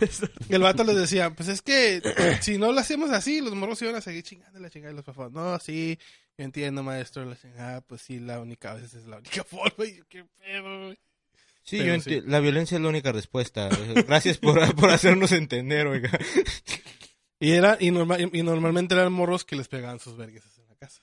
el 0.49 0.61
vato 0.61 0.83
les 0.83 0.95
decía, 0.95 1.29
pues 1.33 1.47
es 1.47 1.61
que 1.61 2.01
si 2.41 2.57
no 2.57 2.71
lo 2.71 2.79
hacemos 2.79 3.09
así, 3.11 3.39
los 3.41 3.53
morros 3.55 3.81
iban 3.81 3.95
a 3.95 4.01
seguir 4.01 4.23
chingando 4.23 4.59
la 4.59 4.69
chingada 4.69 4.91
y 4.91 4.95
los 4.95 5.05
papás. 5.05 5.31
No, 5.31 5.57
sí, 5.59 5.97
yo 6.37 6.45
entiendo, 6.45 6.83
maestro. 6.83 7.25
La 7.25 7.35
chingada, 7.37 7.81
pues 7.81 8.01
sí, 8.01 8.19
la 8.19 8.39
única, 8.39 8.71
a 8.71 8.75
veces 8.75 8.93
es 8.95 9.05
la 9.05 9.17
única 9.17 9.43
forma. 9.45 9.85
Y 9.85 9.97
yo, 9.97 10.03
qué 10.09 10.25
pedo, 10.39 10.85
güey. 10.85 10.99
Sí, 11.63 11.77
Pero 11.77 11.95
yo 11.95 12.01
sí. 12.01 12.21
la 12.25 12.39
violencia 12.41 12.75
es 12.75 12.81
la 12.83 12.89
única 12.89 13.11
respuesta. 13.11 13.69
Gracias 14.07 14.37
por, 14.37 14.75
por 14.75 14.89
hacernos 14.89 15.31
entender, 15.31 15.87
oiga. 15.87 16.09
Y, 17.39 17.51
era, 17.51 17.77
y, 17.79 17.91
norma- 17.91 18.17
y 18.19 18.43
normalmente 18.43 18.95
eran 18.95 19.11
morros 19.13 19.45
que 19.45 19.55
les 19.55 19.67
pegaban 19.67 19.99
sus 19.99 20.15
vergues 20.17 20.43
en 20.59 20.67
la 20.67 20.75
casa. 20.75 21.01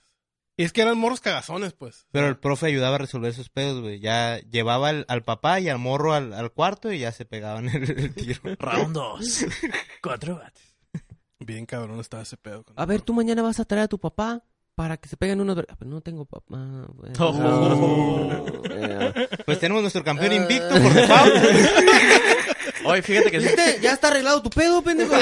Y 0.56 0.64
es 0.64 0.72
que 0.74 0.82
eran 0.82 0.98
morros 0.98 1.20
cagazones, 1.20 1.72
pues. 1.72 2.06
Pero 2.10 2.28
el 2.28 2.36
profe 2.38 2.66
ayudaba 2.66 2.96
a 2.96 2.98
resolver 2.98 3.30
esos 3.30 3.48
pedos, 3.48 3.80
güey. 3.80 4.00
Ya 4.00 4.38
llevaba 4.50 4.90
al, 4.90 5.06
al 5.08 5.22
papá 5.22 5.58
y 5.60 5.70
al 5.70 5.78
morro 5.78 6.12
al, 6.12 6.34
al 6.34 6.52
cuarto 6.52 6.92
y 6.92 6.98
ya 6.98 7.12
se 7.12 7.24
pegaban 7.24 7.68
el, 7.70 7.88
el 7.90 8.14
tiro. 8.14 8.40
Round 8.58 8.94
2. 8.94 9.46
Cuatro 10.02 10.36
bates. 10.36 10.76
Bien 11.38 11.64
cabrón 11.64 11.98
estaba 12.00 12.22
ese 12.24 12.36
pedo. 12.36 12.64
con- 12.64 12.78
A 12.78 12.84
ver, 12.84 13.00
tú 13.00 13.14
mañana 13.14 13.40
vas 13.40 13.60
a 13.60 13.64
traer 13.64 13.84
a 13.84 13.88
tu 13.88 13.98
papá 13.98 14.44
para 14.80 14.96
que 14.96 15.10
se 15.10 15.16
peguen 15.18 15.42
unos... 15.42 15.56
ver- 15.56 15.66
Ah, 15.68 15.76
pero 15.78 15.90
no 15.90 16.00
tengo 16.00 16.24
papá. 16.24 16.56
güey. 16.94 17.12
Oh. 17.18 18.30
Eh, 18.70 19.28
Pues 19.44 19.58
tenemos 19.60 19.82
nuestro 19.82 20.02
campeón 20.02 20.32
invicto 20.32 20.70
por 20.70 20.90
default. 20.94 21.34
Oye, 22.86 23.02
fíjate 23.02 23.30
que... 23.30 23.38
¿Viste? 23.40 23.78
Ya 23.82 23.92
está 23.92 24.08
arreglado 24.08 24.40
tu 24.40 24.48
pedo, 24.48 24.80
pendejo. 24.80 25.12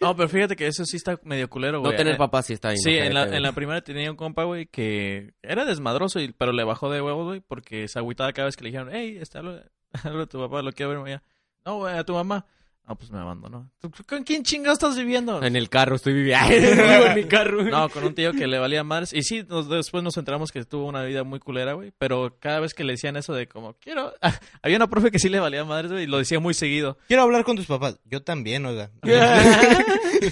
No, 0.00 0.14
pero 0.14 0.28
fíjate 0.28 0.54
que 0.54 0.66
eso 0.68 0.84
sí 0.84 0.96
está 0.96 1.18
medio 1.24 1.50
culero, 1.50 1.80
güey. 1.80 1.90
No 1.92 1.96
tener 1.96 2.14
Eh, 2.14 2.18
papá 2.18 2.42
sí 2.42 2.52
está 2.52 2.68
bien. 2.68 2.78
Sí, 2.80 2.90
en 2.96 3.14
la, 3.14 3.24
en 3.24 3.42
la 3.42 3.50
primera 3.52 3.80
tenía 3.80 4.08
un 4.10 4.16
compa, 4.16 4.44
güey, 4.44 4.66
que 4.66 5.32
era 5.42 5.64
desmadroso, 5.64 6.20
y, 6.20 6.30
pero 6.32 6.52
le 6.52 6.62
bajó 6.62 6.88
de 6.88 7.00
huevos, 7.02 7.26
güey, 7.26 7.40
porque 7.40 7.88
se 7.88 7.98
agüitaba 7.98 8.32
cada 8.32 8.46
vez 8.46 8.56
que 8.56 8.62
le 8.64 8.70
dijeron, 8.70 8.90
hey, 8.92 9.18
está 9.20 9.42
lo, 9.42 9.60
algo 10.04 10.18
de 10.20 10.26
tu 10.28 10.38
papá, 10.38 10.62
lo 10.62 10.70
quiero 10.72 10.90
ver 10.90 10.98
mañana. 11.00 11.22
No, 11.64 11.78
güey, 11.78 11.98
a 11.98 12.04
tu 12.04 12.12
mamá. 12.14 12.46
No, 12.88 12.96
pues 12.96 13.10
me 13.10 13.18
abandonó. 13.18 13.70
¿Tú- 13.80 13.90
¿Con 14.08 14.24
quién 14.24 14.42
chingado 14.44 14.72
estás 14.72 14.96
viviendo? 14.96 15.42
En 15.42 15.56
el 15.56 15.68
carro 15.68 15.96
estoy 15.96 16.14
viviendo. 16.14 16.48
Vivo 16.48 17.04
en 17.06 17.14
mi 17.16 17.24
carro. 17.24 17.62
No, 17.64 17.90
con 17.90 18.02
un 18.02 18.14
tío 18.14 18.32
que 18.32 18.46
le 18.46 18.58
valía 18.58 18.82
madres. 18.82 19.12
Y 19.12 19.22
sí, 19.22 19.44
nos- 19.46 19.68
después 19.68 20.02
nos 20.02 20.16
enteramos 20.16 20.50
que 20.52 20.64
tuvo 20.64 20.86
una 20.86 21.02
vida 21.04 21.22
muy 21.22 21.38
culera, 21.38 21.74
güey. 21.74 21.92
Pero 21.98 22.38
cada 22.40 22.60
vez 22.60 22.72
que 22.72 22.84
le 22.84 22.94
decían 22.94 23.16
eso 23.18 23.34
de 23.34 23.46
como, 23.46 23.74
quiero... 23.74 24.14
había 24.62 24.76
una 24.78 24.88
profe 24.88 25.10
que 25.10 25.18
sí 25.18 25.28
le 25.28 25.38
valía 25.38 25.66
madres, 25.66 25.92
güey, 25.92 26.04
y 26.04 26.06
lo 26.06 26.16
decía 26.16 26.40
muy 26.40 26.54
seguido. 26.54 26.96
Quiero 27.08 27.24
hablar 27.24 27.44
con 27.44 27.56
tus 27.56 27.66
papás. 27.66 28.00
Yo 28.06 28.22
también, 28.22 28.64
oiga. 28.64 28.90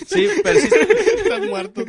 Sí, 0.07 0.27
pero 0.43 0.59
sí, 0.61 0.69
Están 1.19 1.49
muertos. 1.49 1.85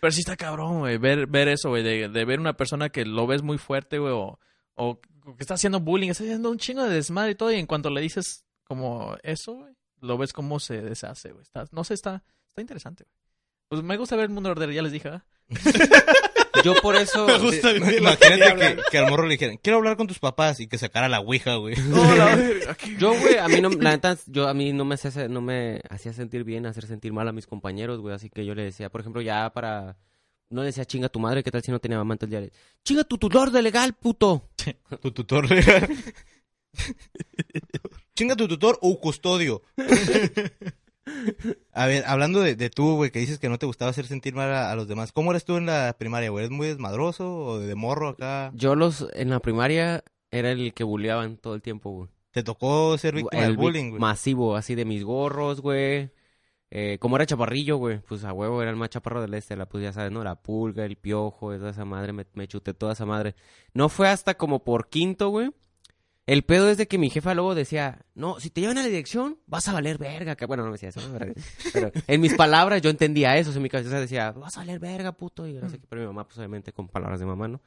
Pero 0.00 0.10
sí 0.12 0.20
está 0.20 0.36
cabrón, 0.36 0.80
güey, 0.80 0.96
ver, 0.98 1.26
ver 1.26 1.48
eso, 1.48 1.68
güey, 1.68 1.82
de, 1.82 2.08
de 2.08 2.24
ver 2.24 2.40
una 2.40 2.54
persona 2.54 2.88
que 2.88 3.04
lo 3.04 3.26
ves 3.26 3.42
muy 3.42 3.58
fuerte, 3.58 3.98
güey, 3.98 4.12
o, 4.12 4.38
o 4.74 5.00
que 5.00 5.36
está 5.40 5.54
haciendo 5.54 5.80
bullying, 5.80 6.08
está 6.10 6.24
haciendo 6.24 6.50
un 6.50 6.58
chingo 6.58 6.84
de 6.84 6.94
desmadre 6.94 7.32
y 7.32 7.34
todo, 7.34 7.52
y 7.52 7.56
en 7.58 7.66
cuanto 7.66 7.90
le 7.90 8.00
dices 8.00 8.44
como 8.64 9.16
eso, 9.22 9.54
güey, 9.54 9.72
lo 10.00 10.18
ves 10.18 10.32
cómo 10.32 10.60
se 10.60 10.80
deshace, 10.82 11.32
güey. 11.32 11.42
Está, 11.42 11.66
no 11.72 11.84
sé, 11.84 11.94
está, 11.94 12.22
está 12.48 12.60
interesante, 12.60 13.04
güey. 13.04 13.18
Pues 13.68 13.82
me 13.82 13.96
gusta 13.98 14.16
ver 14.16 14.26
el 14.26 14.30
mundo 14.30 14.50
order, 14.50 14.72
ya 14.72 14.82
les 14.82 14.92
dije. 14.92 15.10
Yo 16.64 16.74
por 16.80 16.96
eso... 16.96 17.26
Me 17.26 17.38
gusta 17.38 17.72
la 17.72 17.92
Imagínate 17.92 18.76
que, 18.76 18.82
que 18.90 18.98
al 18.98 19.10
morro 19.10 19.24
le 19.24 19.32
dijeran, 19.32 19.58
quiero 19.58 19.78
hablar 19.78 19.96
con 19.96 20.06
tus 20.06 20.18
papás 20.18 20.58
y 20.60 20.66
que 20.66 20.78
sacara 20.78 21.08
la 21.08 21.20
ouija, 21.20 21.56
güey. 21.56 21.76
No. 21.88 22.02
Yo, 22.98 23.18
güey, 23.18 23.36
a 23.36 23.46
mí 23.48 23.60
no, 23.60 23.68
la 23.68 23.90
neta, 23.90 24.16
yo 24.26 24.48
a 24.48 24.54
mí 24.54 24.72
no 24.72 24.84
me 24.84 24.94
hacía, 24.94 25.28
no 25.28 25.40
me 25.40 25.80
hacía 25.90 26.12
sentir 26.12 26.44
bien, 26.44 26.66
hacer 26.66 26.86
sentir 26.86 27.12
mal 27.12 27.28
a 27.28 27.32
mis 27.32 27.46
compañeros, 27.46 28.00
güey, 28.00 28.14
así 28.14 28.30
que 28.30 28.44
yo 28.44 28.54
le 28.54 28.64
decía, 28.64 28.90
por 28.90 29.00
ejemplo, 29.00 29.22
ya 29.22 29.50
para, 29.52 29.96
no 30.50 30.62
le 30.62 30.66
decía 30.66 30.84
chinga 30.84 31.08
tu 31.08 31.20
madre, 31.20 31.42
¿qué 31.42 31.50
tal 31.50 31.62
si 31.62 31.70
no 31.70 31.78
tenía 31.78 31.98
mamá? 31.98 32.14
Entonces 32.14 32.32
ya 32.32 32.40
le, 32.40 32.52
chinga 32.84 33.04
tu 33.04 33.18
tutor 33.18 33.50
de 33.50 33.62
legal, 33.62 33.94
puto. 33.94 34.48
Tu 35.00 35.10
tutor 35.12 35.50
legal. 35.50 35.88
Chinga 38.18 38.34
tu 38.34 38.48
tutor 38.48 38.80
o 38.82 38.98
custodio. 38.98 39.62
A 41.72 41.86
ver, 41.86 42.02
hablando 42.04 42.40
de, 42.40 42.56
de 42.56 42.68
tú, 42.68 42.96
güey, 42.96 43.12
que 43.12 43.20
dices 43.20 43.38
que 43.38 43.48
no 43.48 43.58
te 43.58 43.66
gustaba 43.66 43.92
hacer 43.92 44.06
sentir 44.06 44.34
mal 44.34 44.52
a, 44.52 44.72
a 44.72 44.74
los 44.74 44.88
demás. 44.88 45.12
¿Cómo 45.12 45.30
eres 45.30 45.44
tú 45.44 45.56
en 45.56 45.66
la 45.66 45.94
primaria, 45.96 46.28
güey? 46.30 46.44
¿Eres 46.44 46.56
muy 46.56 46.66
desmadroso 46.66 47.32
o 47.32 47.58
de 47.60 47.72
morro 47.76 48.08
acá? 48.08 48.50
Yo 48.54 48.74
los, 48.74 49.06
en 49.14 49.30
la 49.30 49.38
primaria, 49.38 50.02
era 50.32 50.50
el 50.50 50.74
que 50.74 50.82
bulleaban 50.82 51.36
todo 51.36 51.54
el 51.54 51.62
tiempo, 51.62 51.90
güey. 51.90 52.08
¿Te 52.32 52.42
tocó 52.42 52.98
ser 52.98 53.14
víctima 53.14 53.44
El 53.44 53.50
del 53.50 53.56
bullying, 53.56 53.90
güey? 53.90 54.00
Masivo, 54.00 54.56
así 54.56 54.74
de 54.74 54.84
mis 54.84 55.04
gorros, 55.04 55.60
güey. 55.60 56.10
Eh, 56.70 56.98
como 56.98 57.14
era 57.14 57.24
chaparrillo, 57.24 57.76
güey, 57.76 58.00
pues 58.00 58.24
a 58.24 58.32
huevo 58.32 58.60
era 58.62 58.72
el 58.72 58.76
más 58.76 58.90
chaparro 58.90 59.20
del 59.22 59.34
este, 59.34 59.54
la 59.54 59.68
pues 59.68 59.84
ya 59.84 59.92
sabes, 59.92 60.10
¿no? 60.10 60.24
La 60.24 60.34
pulga, 60.34 60.84
el 60.84 60.96
piojo, 60.96 61.56
toda 61.56 61.70
esa 61.70 61.84
madre, 61.84 62.12
me, 62.12 62.26
me 62.34 62.48
chuté 62.48 62.74
toda 62.74 62.94
esa 62.94 63.06
madre. 63.06 63.36
No 63.74 63.88
fue 63.88 64.08
hasta 64.08 64.34
como 64.36 64.64
por 64.64 64.88
quinto, 64.88 65.28
güey. 65.28 65.52
El 66.28 66.42
pedo 66.42 66.68
es 66.68 66.76
de 66.76 66.86
que 66.86 66.98
mi 66.98 67.08
jefa 67.08 67.32
luego 67.32 67.54
decía, 67.54 68.04
no, 68.14 68.38
si 68.38 68.50
te 68.50 68.60
llevan 68.60 68.76
a 68.76 68.82
la 68.82 68.88
dirección, 68.88 69.38
vas 69.46 69.66
a 69.66 69.72
valer 69.72 69.96
verga. 69.96 70.36
Que, 70.36 70.44
bueno, 70.44 70.62
no 70.62 70.68
me 70.68 70.74
decía 70.74 70.90
eso, 70.90 71.00
¿no? 71.00 71.18
pero, 71.72 71.90
en 72.06 72.20
mis 72.20 72.34
palabras 72.34 72.82
yo 72.82 72.90
entendía 72.90 73.38
eso, 73.38 73.50
en 73.50 73.62
mi 73.62 73.70
cabeza 73.70 73.98
decía, 73.98 74.32
vas 74.32 74.54
a 74.58 74.60
valer 74.60 74.78
verga, 74.78 75.12
puto, 75.12 75.46
y 75.46 75.54
no 75.54 75.70
sé 75.70 75.78
qué, 75.78 75.86
pero 75.88 76.02
mi 76.02 76.08
mamá, 76.08 76.24
pues 76.24 76.36
obviamente 76.36 76.74
con 76.74 76.86
palabras 76.86 77.18
de 77.18 77.24
mamá, 77.24 77.48
¿no? 77.48 77.62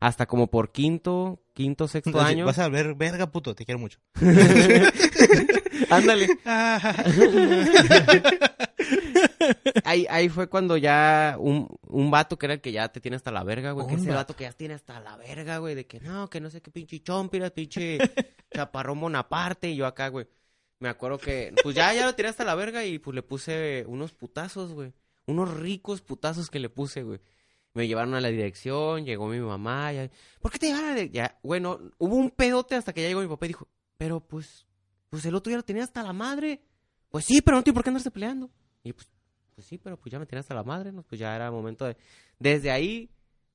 Hasta 0.00 0.26
como 0.26 0.48
por 0.48 0.72
quinto, 0.72 1.44
quinto, 1.54 1.86
sexto 1.86 2.10
Entonces, 2.10 2.32
año. 2.32 2.44
Vas 2.44 2.58
a 2.58 2.68
ver, 2.68 2.96
verga, 2.96 3.30
puto, 3.30 3.54
te 3.54 3.64
quiero 3.64 3.78
mucho. 3.78 4.00
Ándale. 5.88 6.26
ahí, 9.84 10.06
ahí 10.08 10.28
fue 10.28 10.48
cuando 10.48 10.76
ya 10.76 11.36
un, 11.38 11.68
un 11.88 12.10
vato 12.10 12.38
que 12.38 12.46
era 12.46 12.54
el 12.54 12.60
que 12.60 12.72
ya 12.72 12.88
te 12.88 13.00
tiene 13.00 13.16
hasta 13.16 13.30
la 13.30 13.44
verga, 13.44 13.72
güey. 13.72 13.86
Que 13.86 13.94
ese 13.94 14.10
vato. 14.10 14.34
que 14.34 14.44
ya 14.44 14.52
tiene 14.52 14.74
hasta 14.74 15.00
la 15.00 15.16
verga, 15.16 15.58
güey. 15.58 15.74
De 15.74 15.86
que 15.86 16.00
no, 16.00 16.28
que 16.28 16.40
no 16.40 16.50
sé 16.50 16.60
qué 16.60 16.70
pinche 16.70 17.02
chompiras, 17.02 17.50
pinche 17.52 17.98
chaparrón 18.54 19.00
Bonaparte. 19.00 19.70
Y 19.70 19.76
yo 19.76 19.86
acá, 19.86 20.08
güey. 20.08 20.26
Me 20.78 20.88
acuerdo 20.88 21.18
que, 21.18 21.54
pues 21.62 21.76
ya, 21.76 21.94
ya 21.94 22.06
lo 22.06 22.14
tiré 22.14 22.28
hasta 22.28 22.44
la 22.44 22.56
verga 22.56 22.84
y 22.84 22.98
pues 22.98 23.14
le 23.14 23.22
puse 23.22 23.84
unos 23.86 24.12
putazos, 24.12 24.72
güey. 24.72 24.92
Unos 25.26 25.54
ricos 25.54 26.02
putazos 26.02 26.50
que 26.50 26.58
le 26.58 26.68
puse, 26.68 27.02
güey. 27.04 27.20
Me 27.74 27.86
llevaron 27.86 28.14
a 28.14 28.20
la 28.20 28.28
dirección, 28.28 29.04
llegó 29.04 29.28
mi 29.28 29.38
mamá. 29.38 29.92
Ya, 29.92 30.10
¿Por 30.40 30.50
qué 30.50 30.58
te 30.58 30.66
llevaron 30.66 30.90
a 30.90 30.94
la? 30.96 31.04
Ya, 31.04 31.38
bueno, 31.42 31.78
hubo 31.98 32.16
un 32.16 32.30
pedote 32.30 32.74
hasta 32.74 32.92
que 32.92 33.00
ya 33.00 33.08
llegó 33.08 33.20
mi 33.20 33.28
papá 33.28 33.46
y 33.46 33.48
dijo, 33.48 33.68
pero 33.96 34.20
pues, 34.20 34.66
pues 35.08 35.24
el 35.24 35.34
otro 35.34 35.50
ya 35.50 35.56
lo 35.56 35.62
tenía 35.62 35.84
hasta 35.84 36.02
la 36.02 36.12
madre. 36.12 36.60
Pues 37.08 37.26
sí, 37.26 37.40
pero 37.42 37.56
no 37.56 37.62
tiene 37.62 37.74
por 37.74 37.84
qué 37.84 37.90
andarse 37.90 38.10
peleando. 38.10 38.50
Y 38.82 38.92
pues, 38.92 39.08
pues 39.62 39.68
sí, 39.68 39.78
pero 39.78 39.96
pues 39.96 40.10
ya 40.12 40.18
me 40.18 40.26
tenía 40.26 40.40
hasta 40.40 40.54
la 40.54 40.64
madre, 40.64 40.90
¿no? 40.92 41.02
Pues 41.04 41.18
ya 41.20 41.34
era 41.36 41.50
momento 41.52 41.84
de... 41.86 41.96
Desde 42.40 42.70
ahí, 42.72 43.10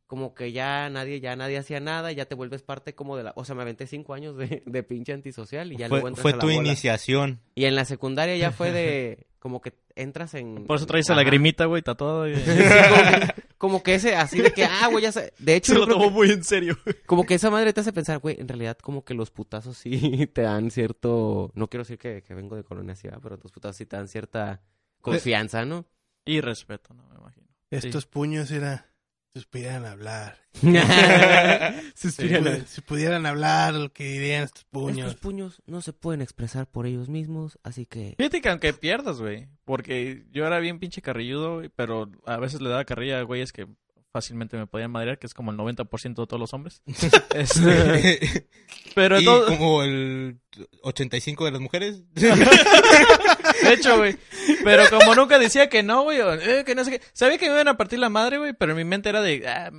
como 0.05 0.33
que 0.33 0.53
ya 0.53 0.89
nadie, 0.89 1.19
ya 1.19 1.35
nadie 1.35 1.57
hacía 1.57 1.81
nada, 1.81 2.13
ya 2.13 2.25
te 2.25 2.33
vuelves 2.35 2.63
parte 2.63 2.95
como 2.95 3.17
de 3.17 3.23
la... 3.23 3.33
O 3.35 3.43
sea, 3.43 3.55
me 3.55 3.61
aventé 3.63 3.87
cinco 3.87 4.13
años 4.13 4.37
de, 4.37 4.63
de 4.65 4.83
pinche 4.83 5.11
antisocial 5.11 5.71
y 5.73 5.75
ya 5.75 5.89
luego 5.89 6.01
Fue, 6.03 6.09
entras 6.11 6.21
fue 6.21 6.31
a 6.31 6.35
la 6.35 6.39
tu 6.41 6.47
bola. 6.47 6.67
iniciación. 6.67 7.41
Y 7.55 7.65
en 7.65 7.75
la 7.75 7.83
secundaria 7.83 8.37
ya 8.37 8.51
fue 8.51 8.71
de... 8.71 9.27
Como 9.39 9.61
que 9.61 9.73
entras 9.95 10.33
en... 10.33 10.65
Por 10.65 10.77
eso 10.77 10.85
traes 10.87 11.09
a 11.09 11.15
la 11.15 11.23
grimita, 11.23 11.65
güey, 11.65 11.81
tatuada. 11.81 12.19
güey. 12.19 12.35
Sí, 12.43 12.51
como, 12.51 13.03
que, 13.11 13.43
como 13.57 13.83
que 13.83 13.95
ese, 13.95 14.15
así 14.15 14.39
de 14.41 14.51
que, 14.51 14.63
ah, 14.65 14.87
güey, 14.91 15.03
ya 15.03 15.11
sé. 15.11 15.31
De 15.39 15.55
hecho, 15.55 15.73
Se 15.73 15.79
lo 15.79 15.87
tomó 15.87 16.05
que- 16.05 16.11
muy 16.11 16.31
en 16.31 16.43
serio. 16.43 16.77
como 17.05 17.23
que 17.25 17.35
esa 17.35 17.49
madre 17.49 17.71
te 17.73 17.81
hace 17.81 17.93
pensar, 17.93 18.19
güey, 18.19 18.37
en 18.39 18.47
realidad 18.47 18.77
como 18.79 19.03
que 19.05 19.13
los 19.13 19.29
putazos 19.31 19.77
sí 19.77 20.27
te 20.33 20.41
dan 20.41 20.71
cierto... 20.71 21.51
No 21.55 21.69
quiero 21.69 21.83
decir 21.83 21.97
que, 21.97 22.23
que 22.23 22.33
vengo 22.33 22.55
de 22.55 22.63
colonia 22.63 22.95
ciudad, 22.95 23.19
pero 23.21 23.37
los 23.41 23.51
putazos 23.51 23.75
sí 23.77 23.85
te 23.85 23.95
dan 23.97 24.07
cierta 24.07 24.61
confianza, 25.01 25.63
¿no? 25.65 25.85
Y 26.27 26.41
respeto, 26.41 26.93
no 26.93 27.07
me 27.07 27.15
imagino. 27.15 27.47
Estos 27.71 28.05
puños 28.05 28.51
era... 28.51 28.85
Suspiran 29.33 29.85
hablar. 29.85 30.35
Suspiran. 31.95 32.65
Si, 32.65 32.75
si 32.75 32.81
pudieran 32.81 33.27
hablar 33.27 33.75
lo 33.75 33.93
que 33.93 34.03
dirían 34.03 34.45
estos 34.45 34.63
puños. 34.63 35.09
Estos 35.09 35.21
puños 35.21 35.61
no 35.67 35.81
se 35.81 35.93
pueden 35.93 36.21
expresar 36.23 36.65
por 36.65 36.87
ellos 36.87 37.07
mismos, 37.07 37.59
así 37.61 37.85
que... 37.85 38.15
Fíjate 38.17 38.41
que 38.41 38.49
aunque 38.49 38.73
pierdas, 38.73 39.21
güey. 39.21 39.47
Porque 39.63 40.25
yo 40.31 40.47
era 40.47 40.57
bien 40.57 40.79
pinche 40.79 41.03
carrilludo, 41.03 41.61
pero 41.75 42.09
a 42.25 42.37
veces 42.37 42.61
le 42.61 42.69
daba 42.69 42.83
carrilla 42.85 43.19
a 43.19 43.23
güeyes 43.23 43.53
que 43.53 43.67
fácilmente 44.11 44.57
me 44.57 44.67
podían 44.67 44.91
madrear, 44.91 45.19
que 45.19 45.27
es 45.27 45.33
como 45.33 45.51
el 45.51 45.57
90% 45.57 46.01
de 46.03 46.13
todos 46.27 46.39
los 46.39 46.53
hombres. 46.53 46.81
Este, 47.35 48.47
pero 48.95 49.19
y 49.19 49.25
todo- 49.25 49.45
como 49.47 49.83
el 49.83 50.39
85 50.83 51.45
de 51.45 51.51
las 51.51 51.61
mujeres. 51.61 52.01
de 52.13 53.73
hecho, 53.73 53.97
güey. 53.97 54.17
Pero 54.63 54.83
como 54.89 55.15
nunca 55.15 55.39
decía 55.39 55.69
que 55.69 55.83
no, 55.83 56.03
güey, 56.03 56.19
eh, 56.21 56.63
que 56.65 56.75
no 56.75 56.83
sé 56.83 56.91
qué. 56.91 57.01
Sabía 57.13 57.37
que 57.37 57.47
me 57.47 57.53
iban 57.55 57.67
a 57.67 57.77
partir 57.77 57.99
la 57.99 58.09
madre, 58.09 58.37
güey, 58.37 58.53
pero 58.53 58.71
en 58.71 58.77
mi 58.77 58.83
mente 58.85 59.09
era 59.09 59.21
de, 59.21 59.47
ah, 59.47 59.71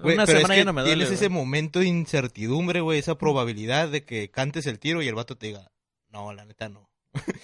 Güey, 0.00 0.16
una 0.16 0.26
pero 0.26 0.38
semana 0.38 0.54
es 0.54 0.58
que 0.58 0.62
ya 0.62 0.64
no 0.66 0.72
me 0.72 0.80
duele. 0.82 0.94
tienes 0.96 1.08
güey. 1.10 1.14
ese 1.16 1.28
momento 1.28 1.78
de 1.80 1.86
incertidumbre, 1.86 2.80
güey, 2.80 2.98
esa 2.98 3.16
probabilidad 3.16 3.88
de 3.88 4.04
que 4.04 4.30
cantes 4.30 4.66
el 4.66 4.78
tiro 4.78 5.02
y 5.02 5.08
el 5.08 5.14
vato 5.14 5.36
te 5.36 5.46
diga, 5.48 5.70
no, 6.10 6.32
la 6.32 6.44
neta 6.44 6.68
no. 6.68 6.90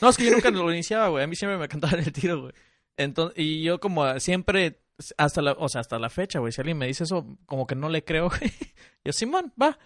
No, 0.00 0.08
es 0.08 0.16
que 0.16 0.24
yo 0.24 0.32
nunca 0.32 0.50
lo 0.50 0.72
iniciaba, 0.72 1.08
güey. 1.08 1.22
A 1.24 1.26
mí 1.28 1.36
siempre 1.36 1.56
me 1.58 1.68
cantaba 1.68 1.96
el 1.98 2.12
tiro, 2.12 2.40
güey. 2.42 2.52
Entonces, 2.96 3.38
y 3.38 3.62
yo 3.62 3.78
como 3.78 4.18
siempre, 4.18 4.80
hasta 5.16 5.42
la, 5.42 5.52
o 5.52 5.68
sea, 5.68 5.80
hasta 5.80 5.98
la 5.98 6.10
fecha, 6.10 6.38
güey, 6.38 6.52
si 6.52 6.60
alguien 6.60 6.78
me 6.78 6.86
dice 6.86 7.04
eso, 7.04 7.26
como 7.46 7.66
que 7.66 7.74
no 7.74 7.88
le 7.88 8.04
creo, 8.04 8.28
güey. 8.40 8.52
Yo, 9.04 9.12
Simón, 9.12 9.52
va. 9.60 9.78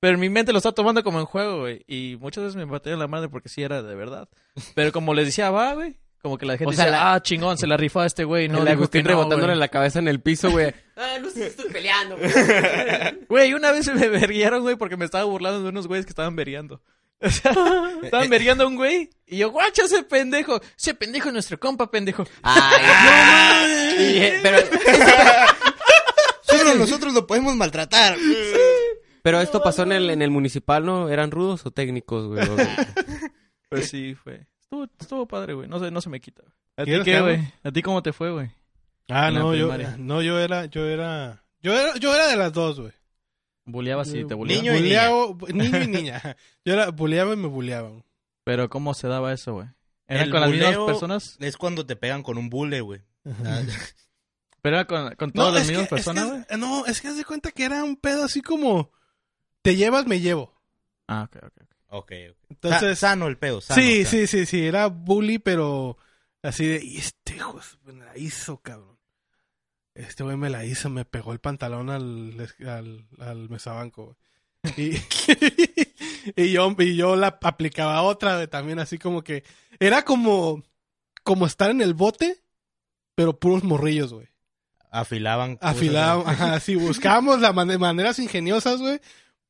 Pero 0.00 0.14
en 0.14 0.20
mi 0.20 0.28
mente 0.28 0.52
lo 0.52 0.58
está 0.58 0.72
tomando 0.72 1.02
como 1.02 1.18
en 1.18 1.26
juego, 1.26 1.60
güey. 1.60 1.84
Y 1.88 2.16
muchas 2.20 2.44
veces 2.44 2.56
me 2.56 2.64
batía 2.64 2.96
la 2.96 3.08
madre 3.08 3.28
porque 3.28 3.48
sí 3.48 3.62
era 3.62 3.82
de 3.82 3.94
verdad. 3.96 4.28
Pero 4.74 4.92
como 4.92 5.12
les 5.14 5.26
decía, 5.26 5.50
va, 5.50 5.74
güey. 5.74 5.98
Como 6.22 6.36
que 6.38 6.46
la 6.46 6.56
gente 6.56 6.70
O 6.70 6.72
sea, 6.72 6.86
la- 6.90 7.14
ah, 7.14 7.22
chingón, 7.22 7.58
se 7.58 7.66
la 7.66 7.76
rifó 7.76 8.00
a 8.00 8.06
este 8.06 8.24
güey. 8.24 8.48
No, 8.48 8.62
el 8.62 8.68
Agustín 8.68 9.02
que 9.02 9.08
no, 9.08 9.16
rebotándole 9.16 9.52
güey. 9.52 9.58
la 9.58 9.68
cabeza 9.68 9.98
en 9.98 10.08
el 10.08 10.20
piso, 10.20 10.50
güey. 10.50 10.72
ah, 10.96 11.16
no 11.20 11.30
sé, 11.30 11.46
estoy 11.48 11.70
peleando, 11.72 12.16
güey. 12.16 12.30
Güey, 13.28 13.54
una 13.54 13.72
vez 13.72 13.92
me 13.92 14.08
verguieron, 14.08 14.62
güey, 14.62 14.76
porque 14.76 14.96
me 14.96 15.04
estaba 15.04 15.24
burlando 15.24 15.62
de 15.62 15.68
unos 15.68 15.86
güeyes 15.86 16.06
que 16.06 16.10
estaban 16.10 16.34
veriando. 16.36 16.80
O 17.20 17.28
sea, 17.30 17.52
estaban 18.02 18.30
veriando 18.30 18.64
a 18.64 18.66
un 18.68 18.76
güey. 18.76 19.10
Y 19.26 19.38
yo, 19.38 19.50
guacha 19.50 19.84
ese 19.84 20.02
pendejo. 20.04 20.60
Ese 20.76 20.94
pendejo 20.94 21.28
es 21.28 21.32
nuestro 21.32 21.58
compa, 21.58 21.90
pendejo. 21.90 22.24
Ay, 22.42 23.96
y, 23.98 24.18
eh, 24.18 24.40
pero, 24.42 24.58
Solo 26.42 26.74
nosotros 26.76 27.12
lo 27.12 27.26
podemos 27.26 27.54
maltratar. 27.56 28.16
pero 29.22 29.40
esto 29.40 29.62
pasó 29.62 29.82
en 29.82 29.92
el, 29.92 30.10
en 30.10 30.22
el 30.22 30.30
municipal, 30.30 30.84
¿no? 30.84 31.08
¿Eran 31.08 31.30
rudos 31.30 31.66
o 31.66 31.70
técnicos, 31.70 32.26
güey? 32.26 32.46
Pues 33.70 33.90
sí, 33.90 34.14
fue. 34.14 34.46
Estuvo, 34.62 34.86
estuvo 34.98 35.28
padre, 35.28 35.52
güey. 35.52 35.68
No, 35.68 35.78
se, 35.78 35.90
no 35.90 36.00
se 36.00 36.08
me 36.08 36.22
quita. 36.22 36.42
¿A 36.78 36.84
ti 36.84 36.90
¿Quieres 36.90 37.04
qué, 37.04 37.20
güey? 37.20 37.52
¿A 37.62 37.70
ti 37.70 37.82
cómo 37.82 38.02
te 38.02 38.14
fue, 38.14 38.30
güey? 38.32 38.50
Ah, 39.10 39.28
En 39.28 39.34
no, 39.34 39.54
yo, 39.54 39.70
no, 39.98 40.22
yo 40.22 40.38
era, 40.38 40.64
yo 40.64 40.86
era, 40.86 41.44
yo 41.60 41.78
era, 41.78 41.94
yo 41.98 42.14
era 42.14 42.28
de 42.28 42.36
las 42.36 42.54
dos, 42.54 42.80
güey. 42.80 42.92
Buleabas 43.70 44.08
y 44.14 44.24
te 44.24 44.34
buleaban. 44.34 44.64
Niño 44.64 44.76
y 44.76 45.52
niño 45.52 45.82
y 45.82 45.86
niña. 45.86 46.36
Yo 46.64 46.72
era, 46.72 46.90
buleaba 46.90 47.34
y 47.34 47.36
me 47.36 47.46
buleaban. 47.48 48.04
Pero 48.44 48.68
¿cómo 48.70 48.94
se 48.94 49.08
daba 49.08 49.32
eso, 49.32 49.54
güey? 49.54 49.68
¿Eran 50.06 50.24
El 50.24 50.30
con 50.30 50.40
las 50.40 50.50
mismas 50.50 50.76
personas? 50.86 51.36
Es 51.38 51.56
cuando 51.56 51.84
te 51.84 51.94
pegan 51.96 52.22
con 52.22 52.38
un 52.38 52.48
bule, 52.48 52.80
güey. 52.80 53.02
Ah, 53.44 53.60
¿Pero 54.62 54.76
era 54.76 54.86
con, 54.86 55.14
con 55.16 55.30
todas 55.32 55.52
las 55.54 55.62
es 55.64 55.68
mismas 55.68 55.88
que- 55.88 55.94
es 55.96 56.04
personas, 56.04 56.24
que- 56.24 56.56
güey? 56.56 56.60
no, 56.60 56.86
es 56.86 57.00
que 57.00 57.08
haz 57.08 57.16
de 57.16 57.24
cuenta 57.24 57.50
que 57.52 57.64
era 57.64 57.84
un 57.84 57.96
pedo 57.96 58.24
así 58.24 58.40
como, 58.42 58.90
te 59.62 59.76
llevas, 59.76 60.06
me 60.06 60.20
llevo. 60.20 60.54
Ah, 61.06 61.28
ok, 61.30 61.36
ok. 61.36 61.44
ok. 61.44 61.68
ok, 61.88 62.12
ok. 62.30 62.36
Entonces, 62.50 62.98
Sa- 62.98 63.08
sano 63.10 63.26
el 63.28 63.36
pedo, 63.38 63.60
sano. 63.60 63.80
sí, 63.80 64.04
sí, 64.04 64.26
sí, 64.26 64.46
sí, 64.46 64.66
era 64.66 64.86
bully, 64.88 65.38
pero 65.38 65.96
así 66.42 66.66
de, 66.66 66.84
y 66.84 66.96
este 66.96 67.36
hijo 67.36 67.52
de 67.52 67.62
su- 67.62 67.78
me 67.84 68.04
la 68.04 68.16
hizo, 68.18 68.58
cabrón. 68.60 68.97
Este 69.98 70.22
güey 70.22 70.36
me 70.36 70.48
la 70.48 70.64
hizo, 70.64 70.88
me 70.90 71.04
pegó 71.04 71.32
el 71.32 71.40
pantalón 71.40 71.90
al, 71.90 72.48
al, 72.64 73.04
al 73.18 73.48
mesabanco. 73.48 74.16
Y, 74.76 74.92
y 76.36 76.52
yo, 76.52 76.74
y 76.78 76.94
yo 76.94 77.16
la 77.16 77.38
aplicaba 77.42 78.02
otra, 78.02 78.46
también 78.46 78.78
así 78.78 78.96
como 78.98 79.22
que, 79.22 79.42
era 79.80 80.04
como, 80.04 80.62
como 81.24 81.46
estar 81.46 81.70
en 81.72 81.80
el 81.80 81.94
bote, 81.94 82.44
pero 83.16 83.40
puros 83.40 83.64
morrillos, 83.64 84.12
güey. 84.12 84.28
Afilaban. 84.92 85.58
Afilaban, 85.60 86.22
güey. 86.22 86.34
ajá, 86.34 86.60
sí, 86.60 86.76
buscábamos 86.76 87.40
las 87.40 87.52
maneras 87.52 88.20
ingeniosas, 88.20 88.80
güey, 88.80 89.00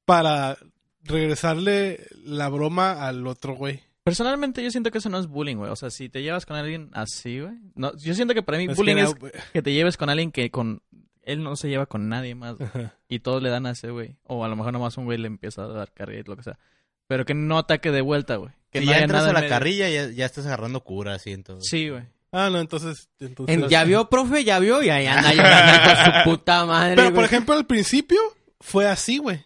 para 0.07 0.57
regresarle 1.03 2.07
la 2.25 2.49
broma 2.49 3.07
al 3.07 3.27
otro 3.27 3.55
güey. 3.55 3.83
Personalmente 4.09 4.63
yo 4.63 4.71
siento 4.71 4.91
que 4.91 4.99
eso 4.99 5.09
no 5.09 5.19
es 5.19 5.27
bullying, 5.27 5.57
güey. 5.57 5.71
O 5.71 5.77
sea, 5.77 5.91
si 5.91 6.09
te 6.09 6.23
llevas 6.23 6.47
con 6.47 6.57
alguien 6.57 6.91
así, 6.93 7.41
güey. 7.41 7.55
No, 7.75 7.97
yo 7.97 8.15
siento 8.15 8.35
que 8.35 8.43
para 8.43 8.59
mí 8.59 8.65
Es 8.65 8.71
que 8.71 8.75
bullying 8.77 8.97
era- 8.97 9.09
es 9.09 9.45
que 9.53 9.63
te 9.63 9.73
lleves 9.73 9.97
con 9.97 10.11
alguien 10.11 10.31
que 10.33 10.51
con... 10.51 10.83
Él 11.23 11.43
no 11.43 11.57
se 11.57 11.69
lleva 11.69 11.87
con 11.87 12.09
nadie 12.09 12.35
más. 12.35 12.57
güey. 12.57 12.89
Y 13.09 13.19
todos 13.21 13.43
le 13.43 13.51
dan 13.51 13.67
a 13.67 13.73
ese 13.73 13.91
güey. 13.91 14.17
O 14.25 14.45
a 14.45 14.49
lo 14.49 14.57
mejor 14.57 14.73
nomás 14.73 14.97
un 14.97 15.05
güey 15.05 15.19
le 15.19 15.27
empieza 15.27 15.63
a 15.65 15.69
dar 15.69 15.93
carrilla, 15.93 16.23
lo 16.27 16.37
que 16.37 16.43
sea. 16.43 16.59
Pero 17.07 17.25
que 17.25 17.35
no 17.35 17.59
ataque 17.59 17.91
de 17.91 18.01
vuelta, 18.01 18.37
güey. 18.37 18.51
Que 18.71 18.81
Si 18.81 18.87
no 18.87 18.91
ya 18.93 18.97
haya 18.97 19.05
entras 19.05 19.21
nada 19.23 19.31
a 19.31 19.35
la 19.35 19.41
medio. 19.41 19.51
carrilla, 19.51 19.89
ya, 19.91 20.09
ya 20.11 20.27
estás 20.27 20.47
agarrando 20.47 20.83
cura, 20.85 21.15
así, 21.15 21.33
entonces. 21.33 21.69
Sí, 21.71 21.89
güey. 21.91 22.05
Ah, 22.33 22.51
no, 22.51 22.61
entonces... 22.61 23.09
entonces 23.21 23.57
En- 23.57 23.69
ya 23.69 23.85
vio, 23.85 24.09
profe, 24.11 24.45
ya 24.45 24.59
vio, 24.59 24.83
y 24.83 24.91
ahí 24.91 25.07
anda 25.07 25.33
llorando 25.35 25.91
su 26.25 26.31
puta 26.31 26.65
madre. 26.67 26.97
Pero, 26.97 27.15
por 27.15 27.25
ejemplo, 27.25 27.55
al 27.55 27.67
principio 27.67 28.19
fue 28.61 28.87
así, 28.87 29.19
güey. 29.19 29.43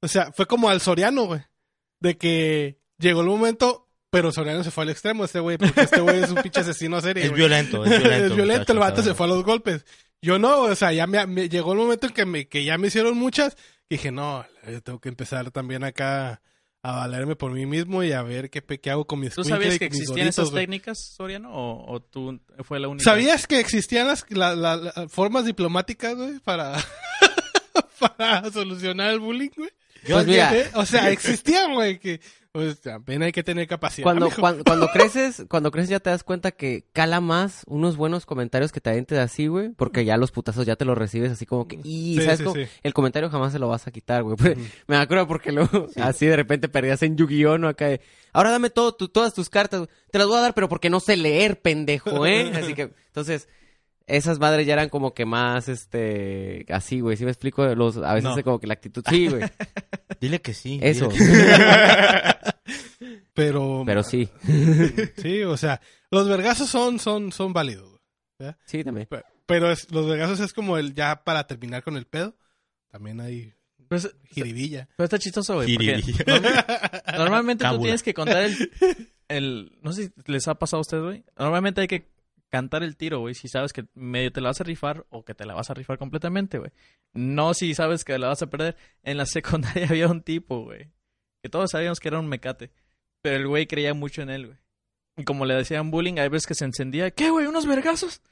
O 0.00 0.08
sea, 0.08 0.30
fue 0.32 0.46
como 0.46 0.68
al 0.68 0.80
Soriano, 0.82 1.24
güey. 1.24 1.40
De 2.00 2.16
que 2.18 2.78
llegó 2.98 3.22
el 3.22 3.28
momento, 3.28 3.83
pero 4.14 4.30
Soriano 4.30 4.62
se 4.62 4.70
fue 4.70 4.84
al 4.84 4.90
extremo, 4.90 5.24
este 5.24 5.40
güey, 5.40 5.58
porque 5.58 5.80
este 5.80 6.00
güey 6.00 6.22
es 6.22 6.30
un 6.30 6.40
pinche 6.40 6.60
asesino 6.60 6.96
a 6.98 7.00
serie. 7.00 7.24
Es 7.24 7.32
violento, 7.32 7.84
es 7.84 7.90
violento. 8.00 8.26
es 8.26 8.36
violento, 8.36 8.72
el 8.72 8.78
vato 8.78 9.02
se 9.02 9.12
fue 9.14 9.26
a 9.26 9.28
los 9.30 9.42
golpes. 9.42 9.84
Yo 10.22 10.38
no, 10.38 10.60
o 10.62 10.74
sea, 10.76 10.92
ya 10.92 11.08
me, 11.08 11.26
me- 11.26 11.48
llegó 11.48 11.72
el 11.72 11.78
momento 11.78 12.06
en 12.06 12.12
que, 12.12 12.24
me, 12.24 12.46
que 12.46 12.62
ya 12.64 12.78
me 12.78 12.86
hicieron 12.86 13.16
muchas. 13.18 13.56
Y 13.88 13.96
dije, 13.96 14.12
no, 14.12 14.46
yo 14.70 14.80
tengo 14.82 15.00
que 15.00 15.08
empezar 15.08 15.50
también 15.50 15.82
acá 15.82 16.40
a 16.82 16.92
valerme 16.96 17.34
por 17.34 17.50
mí 17.50 17.66
mismo 17.66 18.02
y 18.04 18.12
a 18.12 18.22
ver 18.22 18.50
qué, 18.50 18.62
pe- 18.62 18.78
qué 18.78 18.90
hago 18.90 19.06
con 19.06 19.18
mis 19.18 19.34
¿Tú 19.34 19.42
sabías 19.42 19.78
que 19.78 19.86
existían 19.86 20.28
esas 20.28 20.52
técnicas, 20.52 20.98
Soriano? 21.16 21.50
¿O, 21.52 21.92
o 21.94 22.00
tú 22.00 22.40
fue 22.62 22.78
la 22.78 22.88
única? 22.88 23.04
¿Sabías 23.04 23.46
que 23.46 23.58
existían 23.58 24.06
las, 24.06 24.24
la- 24.30 24.54
la- 24.54 24.76
la- 24.76 25.08
formas 25.08 25.44
diplomáticas, 25.44 26.14
güey, 26.14 26.38
para, 26.38 26.76
para 27.98 28.50
solucionar 28.50 29.10
el 29.10 29.20
bullying, 29.20 29.50
güey? 29.56 29.70
Pues 30.08 30.26
mira, 30.26 30.54
¿Eh? 30.56 30.70
O 30.74 30.84
sea, 30.84 31.10
existían, 31.10 31.72
güey, 31.74 31.98
que 31.98 32.20
pues 32.54 32.80
también 32.80 33.20
hay 33.24 33.32
que 33.32 33.42
tener 33.42 33.66
capacidad. 33.66 34.04
cuando, 34.04 34.30
cuando, 34.30 34.62
cuando 34.62 34.86
creces, 34.92 35.44
cuando 35.48 35.72
creces 35.72 35.90
ya 35.90 35.98
te 35.98 36.10
das 36.10 36.22
cuenta 36.22 36.52
que 36.52 36.84
cala 36.92 37.20
más 37.20 37.64
unos 37.66 37.96
buenos 37.96 38.26
comentarios 38.26 38.70
que 38.70 38.80
te 38.80 38.90
avientes 38.90 39.18
así, 39.18 39.48
güey, 39.48 39.70
porque 39.70 40.04
ya 40.04 40.16
los 40.16 40.30
putazos 40.30 40.64
ya 40.64 40.76
te 40.76 40.84
los 40.84 40.96
recibes 40.96 41.32
así 41.32 41.46
como 41.46 41.66
que, 41.66 41.80
y 41.82 42.14
Sí, 42.16 42.20
sabes 42.22 42.38
sí, 42.38 42.44
cómo? 42.44 42.54
sí. 42.54 42.66
el 42.84 42.94
comentario 42.94 43.28
jamás 43.28 43.52
se 43.52 43.58
lo 43.58 43.66
vas 43.66 43.88
a 43.88 43.90
quitar, 43.90 44.22
güey. 44.22 44.36
Me 44.86 44.96
acuerdo 44.96 45.26
porque 45.26 45.50
luego 45.50 45.88
así 45.96 46.26
de 46.26 46.36
repente 46.36 46.68
perdías 46.68 47.02
en 47.02 47.16
Yu-Gi-Oh, 47.16 47.58
¿no? 47.58 47.66
Acá 47.66 47.86
de, 47.88 48.00
ahora 48.32 48.50
dame 48.52 48.70
todo, 48.70 48.94
tu- 48.94 49.08
todas 49.08 49.34
tus 49.34 49.50
cartas, 49.50 49.88
te 50.12 50.18
las 50.18 50.28
voy 50.28 50.36
a 50.38 50.42
dar, 50.42 50.54
pero 50.54 50.68
porque 50.68 50.90
no 50.90 51.00
sé 51.00 51.16
leer, 51.16 51.60
pendejo, 51.60 52.24
¿eh? 52.24 52.52
Así 52.54 52.74
que, 52.74 52.92
entonces, 53.08 53.48
esas 54.06 54.38
madres 54.38 54.66
ya 54.66 54.74
eran 54.74 54.88
como 54.88 55.14
que 55.14 55.24
más, 55.24 55.68
este, 55.68 56.66
así, 56.68 57.00
güey, 57.00 57.16
¿sí 57.16 57.24
me 57.24 57.30
explico? 57.30 57.66
Los, 57.74 57.96
a 57.98 58.14
veces 58.14 58.36
No. 58.36 58.42
como 58.42 58.58
que 58.60 58.66
la 58.66 58.74
actitud, 58.74 59.02
sí, 59.08 59.28
güey, 59.28 59.42
Dile 60.20 60.40
que 60.40 60.54
sí. 60.54 60.78
eso, 60.82 61.08
Pero, 63.34 63.82
pero 63.84 64.02
sí, 64.04 64.28
sí, 65.16 65.42
o 65.42 65.56
sea, 65.56 65.80
los 66.10 66.28
vergazos 66.28 66.68
son, 66.70 66.98
son, 67.00 67.32
son 67.32 67.52
válidos, 67.52 67.98
güey. 68.38 68.52
sí, 68.64 68.84
también. 68.84 69.06
Pe- 69.08 69.24
Pero 69.46 69.70
es, 69.72 69.90
los 69.90 70.06
vergazos 70.08 70.38
es 70.40 70.52
como 70.52 70.78
el 70.78 70.94
ya 70.94 71.24
para 71.24 71.46
terminar 71.46 71.82
con 71.82 71.96
el 71.96 72.06
pedo. 72.06 72.36
También 72.92 73.20
hay 73.20 73.52
Pues, 73.88 74.14
jiribilla. 74.30 74.88
pero 74.96 75.04
está 75.04 75.18
chistoso, 75.18 75.54
güey. 75.56 75.66
Jiribilla. 75.66 76.24
Normalmente 77.18 77.64
tú 77.68 77.80
tienes 77.80 78.02
que 78.04 78.14
contar 78.14 78.44
el, 78.44 78.70
el... 79.28 79.78
No 79.82 79.92
sé 79.92 80.04
si 80.04 80.12
les 80.26 80.46
ha 80.46 80.54
pasado 80.54 80.78
a 80.78 80.82
ustedes, 80.82 81.02
güey. 81.02 81.24
Normalmente 81.36 81.80
hay 81.80 81.88
que 81.88 82.06
cantar 82.54 82.84
el 82.84 82.96
tiro, 82.96 83.18
güey. 83.18 83.34
Si 83.34 83.48
sabes 83.48 83.72
que 83.72 83.86
medio 83.94 84.30
te 84.30 84.40
la 84.40 84.50
vas 84.50 84.60
a 84.60 84.64
rifar 84.64 85.06
o 85.10 85.24
que 85.24 85.34
te 85.34 85.44
la 85.44 85.54
vas 85.54 85.70
a 85.70 85.74
rifar 85.74 85.98
completamente, 85.98 86.58
güey. 86.58 86.70
No 87.12 87.52
si 87.52 87.74
sabes 87.74 88.04
que 88.04 88.16
la 88.16 88.28
vas 88.28 88.42
a 88.42 88.46
perder. 88.48 88.76
En 89.02 89.16
la 89.16 89.26
secundaria 89.26 89.88
había 89.88 90.06
un 90.06 90.22
tipo, 90.22 90.62
güey. 90.62 90.92
Que 91.42 91.48
todos 91.48 91.72
sabíamos 91.72 91.98
que 91.98 92.06
era 92.06 92.20
un 92.20 92.28
mecate. 92.28 92.70
Pero 93.22 93.36
el 93.38 93.48
güey 93.48 93.66
creía 93.66 93.92
mucho 93.92 94.22
en 94.22 94.30
él, 94.30 94.46
güey. 94.46 94.58
Y 95.16 95.24
como 95.24 95.46
le 95.46 95.54
decían 95.54 95.90
bullying, 95.90 96.20
hay 96.20 96.28
veces 96.28 96.46
que 96.46 96.54
se 96.54 96.64
encendía. 96.64 97.10
¿Qué, 97.10 97.30
güey? 97.30 97.46
¿Unos 97.46 97.66
vergazos? 97.66 98.22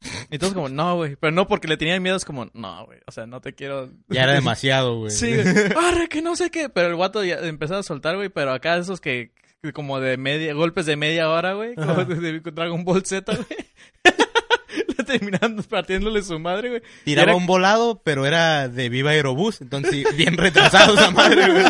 Y 0.30 0.38
todos 0.38 0.54
como, 0.54 0.68
no, 0.68 0.94
güey. 0.94 1.16
Pero 1.16 1.32
no 1.32 1.48
porque 1.48 1.66
le 1.66 1.76
tenían 1.76 2.00
miedo, 2.00 2.16
es 2.16 2.24
como, 2.24 2.48
no, 2.54 2.86
güey. 2.86 3.00
O 3.06 3.10
sea, 3.10 3.26
no 3.26 3.40
te 3.40 3.56
quiero... 3.56 3.90
Ya 4.08 4.22
era 4.22 4.34
demasiado, 4.34 4.98
güey. 4.98 5.10
Sí, 5.10 5.34
güey. 5.34 5.48
Arre, 5.76 6.08
que 6.08 6.22
no 6.22 6.36
sé 6.36 6.52
qué. 6.52 6.68
Pero 6.68 6.86
el 6.86 6.94
guato 6.94 7.24
ya 7.24 7.40
empezó 7.40 7.74
a 7.74 7.82
soltar, 7.82 8.14
güey. 8.14 8.28
Pero 8.28 8.52
acá 8.52 8.76
esos 8.76 9.00
que, 9.00 9.32
como 9.72 9.98
de 9.98 10.16
media, 10.16 10.54
golpes 10.54 10.86
de 10.86 10.94
media 10.94 11.28
hora, 11.28 11.54
güey. 11.54 11.74
Como 11.74 12.04
de, 12.04 12.14
de 12.14 12.52
Dragon 12.52 12.84
Ball 12.84 13.04
Z, 13.04 13.34
güey. 13.34 13.63
Le 14.98 15.04
terminando 15.04 15.62
partiéndole 15.62 16.22
su 16.22 16.38
madre, 16.38 16.68
güey. 16.68 16.82
Tiraba 17.04 17.30
Era- 17.30 17.36
un 17.36 17.46
volado, 17.46 18.00
pero 18.02 18.26
era 18.26 18.68
de 18.68 18.88
Viva 18.88 19.10
Aerobús. 19.10 19.60
Entonces, 19.60 20.04
bien 20.16 20.36
retrasado 20.36 20.94
esa 20.94 21.10
madre, 21.10 21.50
güey. 21.52 21.64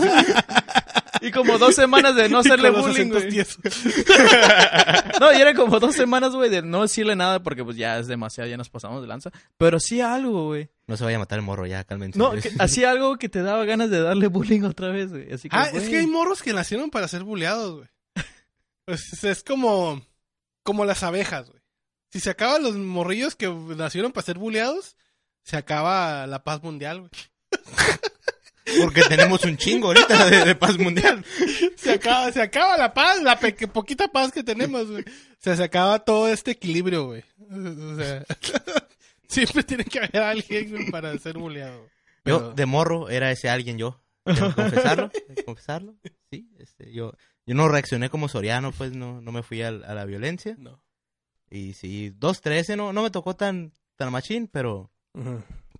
Y 1.20 1.30
como 1.30 1.58
dos 1.58 1.74
semanas 1.74 2.14
de 2.16 2.28
no 2.28 2.38
hacerle 2.40 2.70
bullying, 2.70 3.08
güey. 3.10 3.28
No, 5.20 5.32
y 5.32 5.36
era 5.40 5.54
como 5.54 5.78
dos 5.80 5.94
semanas, 5.94 6.34
güey, 6.34 6.50
de 6.50 6.62
no 6.62 6.82
decirle 6.82 7.14
nada 7.16 7.42
porque 7.42 7.64
pues 7.64 7.76
ya 7.76 7.98
es 7.98 8.06
demasiado, 8.06 8.48
ya 8.50 8.56
nos 8.56 8.68
pasamos 8.70 9.00
de 9.02 9.08
lanza. 9.08 9.30
Pero 9.56 9.80
sí 9.80 10.00
algo, 10.00 10.46
güey. 10.48 10.68
No 10.86 10.96
se 10.96 11.04
vaya 11.04 11.16
a 11.16 11.20
matar 11.20 11.38
el 11.38 11.44
morro, 11.44 11.66
ya, 11.66 11.84
cálmense. 11.84 12.18
No, 12.18 12.32
que- 12.32 12.50
hacía 12.58 12.90
algo 12.90 13.16
que 13.16 13.28
te 13.28 13.42
daba 13.42 13.64
ganas 13.64 13.90
de 13.90 14.00
darle 14.00 14.26
bullying 14.28 14.62
otra 14.62 14.88
vez, 14.88 15.10
güey. 15.10 15.32
Así 15.32 15.48
que, 15.48 15.56
Ah, 15.56 15.68
es 15.72 15.88
que 15.88 15.98
hay 15.98 16.06
morros 16.06 16.42
que 16.42 16.52
nacieron 16.52 16.90
para 16.90 17.08
ser 17.08 17.22
buleados, 17.22 17.76
güey. 17.76 17.88
Pues 18.86 19.24
es 19.24 19.42
como, 19.42 20.02
como 20.62 20.84
las 20.84 21.02
abejas, 21.02 21.48
güey. 21.48 21.62
Si 22.14 22.20
se 22.20 22.30
acaban 22.30 22.62
los 22.62 22.76
morrillos 22.76 23.34
que 23.34 23.48
nacieron 23.48 24.12
para 24.12 24.24
ser 24.24 24.38
buleados, 24.38 24.96
se 25.42 25.56
acaba 25.56 26.28
la 26.28 26.44
paz 26.44 26.62
mundial, 26.62 27.00
güey. 27.00 27.10
Porque 28.80 29.02
tenemos 29.02 29.42
un 29.44 29.56
chingo 29.56 29.88
ahorita 29.88 30.26
de, 30.30 30.44
de 30.44 30.54
paz 30.54 30.78
mundial. 30.78 31.24
Se 31.76 31.90
acaba, 31.94 32.30
se 32.30 32.40
acaba 32.40 32.76
la 32.78 32.94
paz, 32.94 33.20
la 33.20 33.36
pe- 33.38 33.52
poquita 33.66 34.06
paz 34.06 34.30
que 34.30 34.44
tenemos, 34.44 34.88
güey. 34.88 35.02
O 35.02 35.40
sea, 35.40 35.56
se 35.56 35.64
acaba 35.64 35.98
todo 35.98 36.28
este 36.28 36.52
equilibrio, 36.52 37.06
güey. 37.06 37.24
O 37.50 37.96
sea, 37.96 38.24
siempre 39.28 39.64
tiene 39.64 39.84
que 39.84 39.98
haber 39.98 40.22
alguien 40.22 40.70
güey, 40.70 40.90
para 40.92 41.18
ser 41.18 41.36
buleado. 41.36 41.88
Yo, 42.24 42.52
de 42.54 42.64
morro, 42.64 43.08
era 43.10 43.32
ese 43.32 43.48
alguien 43.50 43.76
yo. 43.76 44.00
Confesarlo, 44.24 45.10
confesarlo. 45.44 45.96
Sí, 46.30 46.48
este, 46.60 46.92
yo, 46.92 47.12
yo 47.44 47.54
no 47.56 47.68
reaccioné 47.68 48.08
como 48.08 48.28
Soriano, 48.28 48.70
pues 48.70 48.92
no, 48.92 49.20
no 49.20 49.32
me 49.32 49.42
fui 49.42 49.62
al- 49.62 49.84
a, 49.84 49.94
la 49.94 50.04
violencia. 50.06 50.54
No. 50.58 50.80
Y 51.50 51.74
sí, 51.74 52.12
2-13 52.18 52.76
no, 52.76 52.92
no 52.92 53.02
me 53.02 53.10
tocó 53.10 53.34
tan, 53.34 53.72
tan 53.96 54.10
machín, 54.12 54.48
pero, 54.48 54.90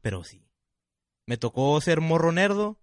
pero 0.02 0.22
sí. 0.24 0.42
Me 1.26 1.36
tocó 1.36 1.80
ser 1.80 2.00
morro 2.00 2.32
nerdo 2.32 2.78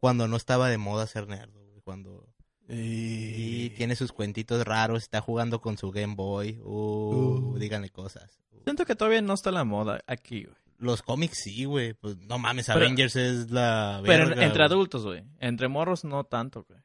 cuando 0.00 0.28
no 0.28 0.36
estaba 0.36 0.68
de 0.68 0.78
moda 0.78 1.06
ser 1.06 1.28
nerdo. 1.28 1.64
güey, 1.64 1.80
Cuando 1.82 2.26
Y... 2.68 3.64
y 3.66 3.70
tiene 3.70 3.96
sus 3.96 4.12
cuentitos 4.12 4.64
raros, 4.64 5.02
está 5.04 5.20
jugando 5.20 5.60
con 5.60 5.78
su 5.78 5.90
Game 5.90 6.14
Boy. 6.16 6.60
Uh, 6.62 7.52
Uh. 7.54 7.58
díganle 7.58 7.90
cosas. 7.90 8.38
Siento 8.64 8.84
que 8.84 8.94
todavía 8.96 9.22
no 9.22 9.32
está 9.34 9.50
la 9.50 9.64
moda 9.64 10.00
aquí, 10.06 10.44
güey. 10.44 10.56
Los 10.78 11.02
cómics 11.02 11.38
sí, 11.42 11.64
güey. 11.64 11.94
Pues 11.94 12.16
no 12.18 12.38
mames, 12.38 12.66
Pero- 12.66 12.78
Avengers 12.80 13.16
es 13.16 13.50
la 13.50 14.00
Pero 14.04 14.24
entre 14.24 14.48
güey. 14.50 14.62
adultos, 14.62 15.04
güey. 15.04 15.24
Entre 15.40 15.66
morros 15.68 16.04
no 16.04 16.24
tanto, 16.24 16.64
güey. 16.68 16.80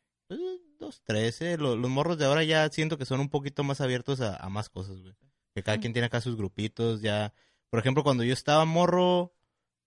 Dos, 0.84 1.01
trece. 1.03 1.57
Los, 1.57 1.77
los 1.77 1.89
morros 1.89 2.17
de 2.17 2.25
ahora 2.25 2.43
ya 2.43 2.67
siento 2.69 2.97
que 2.97 3.05
son 3.05 3.19
un 3.19 3.29
poquito 3.29 3.63
más 3.63 3.79
abiertos 3.79 4.19
a, 4.21 4.36
a 4.36 4.49
más 4.49 4.69
cosas, 4.69 5.01
güey. 5.01 5.13
Que 5.55 5.63
cada 5.63 5.77
quien 5.77 5.93
tiene 5.93 6.07
acá 6.07 6.19
sus 6.19 6.36
grupitos, 6.36 7.01
ya. 7.01 7.34
Por 7.69 7.79
ejemplo, 7.79 8.03
cuando 8.03 8.23
yo 8.23 8.34
estaba 8.34 8.65
morro, 8.65 9.34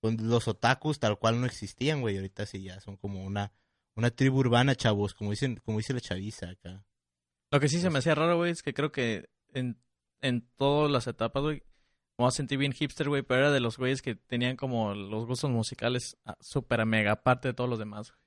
pues, 0.01 0.21
los 0.21 0.49
otakus 0.49 0.99
tal 0.99 1.19
cual 1.19 1.41
no 1.41 1.47
existían, 1.47 2.01
güey. 2.01 2.17
Ahorita 2.17 2.47
sí 2.47 2.63
ya 2.63 2.81
son 2.81 2.97
como 2.97 3.25
una, 3.25 3.53
una 3.95 4.11
tribu 4.11 4.39
urbana, 4.39 4.75
chavos, 4.75 5.15
como 5.15 5.31
dicen, 5.33 5.61
como 5.65 5.79
dice 5.79 5.93
la 5.93 6.01
chaviza 6.01 6.51
acá. 6.51 6.85
Lo 7.51 7.61
que 7.61 7.69
sí 7.69 7.81
se 7.81 7.91
me 7.91 7.99
hacía 7.99 8.15
raro, 8.15 8.37
güey, 8.37 8.53
es 8.53 8.63
que 8.63 8.75
creo 8.75 8.91
que 8.91 9.29
en, 9.53 9.79
en 10.21 10.49
todas 10.57 10.91
las 10.91 11.07
etapas, 11.07 11.43
güey, 11.43 11.63
me 12.19 12.31
sentí 12.31 12.57
bien 12.57 12.73
hipster, 12.73 13.09
güey, 13.09 13.23
pero 13.23 13.41
era 13.41 13.53
de 13.53 13.61
los 13.61 13.77
güeyes 13.77 14.03
que 14.03 14.15
tenían 14.15 14.57
como 14.57 14.95
los 14.95 15.27
gustos 15.27 15.51
musicales 15.51 16.17
ah, 16.25 16.37
súper 16.41 16.85
mega 16.87 17.13
aparte 17.13 17.49
de 17.49 17.55
todos 17.55 17.69
los 17.69 17.79
demás, 17.79 18.11
güey. 18.11 18.26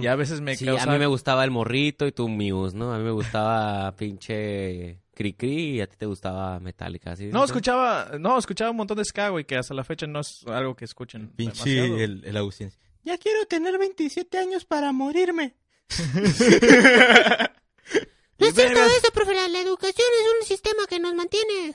Y 0.00 0.06
a 0.06 0.14
veces 0.16 0.40
me 0.40 0.56
Sí, 0.56 0.64
causa... 0.64 0.84
a 0.84 0.92
mí 0.92 0.98
me 0.98 1.06
gustaba 1.06 1.44
el 1.44 1.50
morrito 1.50 2.06
y 2.06 2.12
tu 2.12 2.28
Muse, 2.28 2.76
¿no? 2.76 2.92
A 2.92 2.98
mí 2.98 3.04
me 3.04 3.10
gustaba 3.10 3.92
pinche 3.96 4.98
Cricri 5.14 5.76
y 5.76 5.80
a 5.80 5.86
ti 5.86 5.96
te 5.96 6.06
gustaba 6.06 6.58
Metallica, 6.60 7.16
¿sí? 7.16 7.26
No, 7.26 7.44
escuchaba, 7.44 8.12
no, 8.18 8.38
escuchaba 8.38 8.70
un 8.70 8.76
montón 8.78 8.98
de 8.98 9.04
ska, 9.04 9.28
güey, 9.30 9.44
que 9.44 9.56
hasta 9.56 9.74
la 9.74 9.84
fecha 9.84 10.06
no 10.06 10.20
es 10.20 10.44
algo 10.46 10.74
que 10.74 10.84
escuchen 10.84 11.28
Pinche 11.36 11.70
demasiado. 11.70 11.98
el, 12.00 12.24
el 12.24 12.36
Agustín. 12.36 12.72
Ya 13.04 13.18
quiero 13.18 13.44
tener 13.46 13.78
27 13.78 14.38
años 14.38 14.64
para 14.64 14.92
morirme. 14.92 15.56
No 15.98 15.98
es 18.48 18.54
cierto 18.54 18.80
eso, 18.84 19.10
profe. 19.12 19.34
La, 19.34 19.48
la 19.48 19.60
educación 19.60 20.06
es 20.20 20.26
un 20.40 20.46
sistema 20.46 20.86
que 20.88 20.98
nos 21.00 21.14
mantiene 21.14 21.74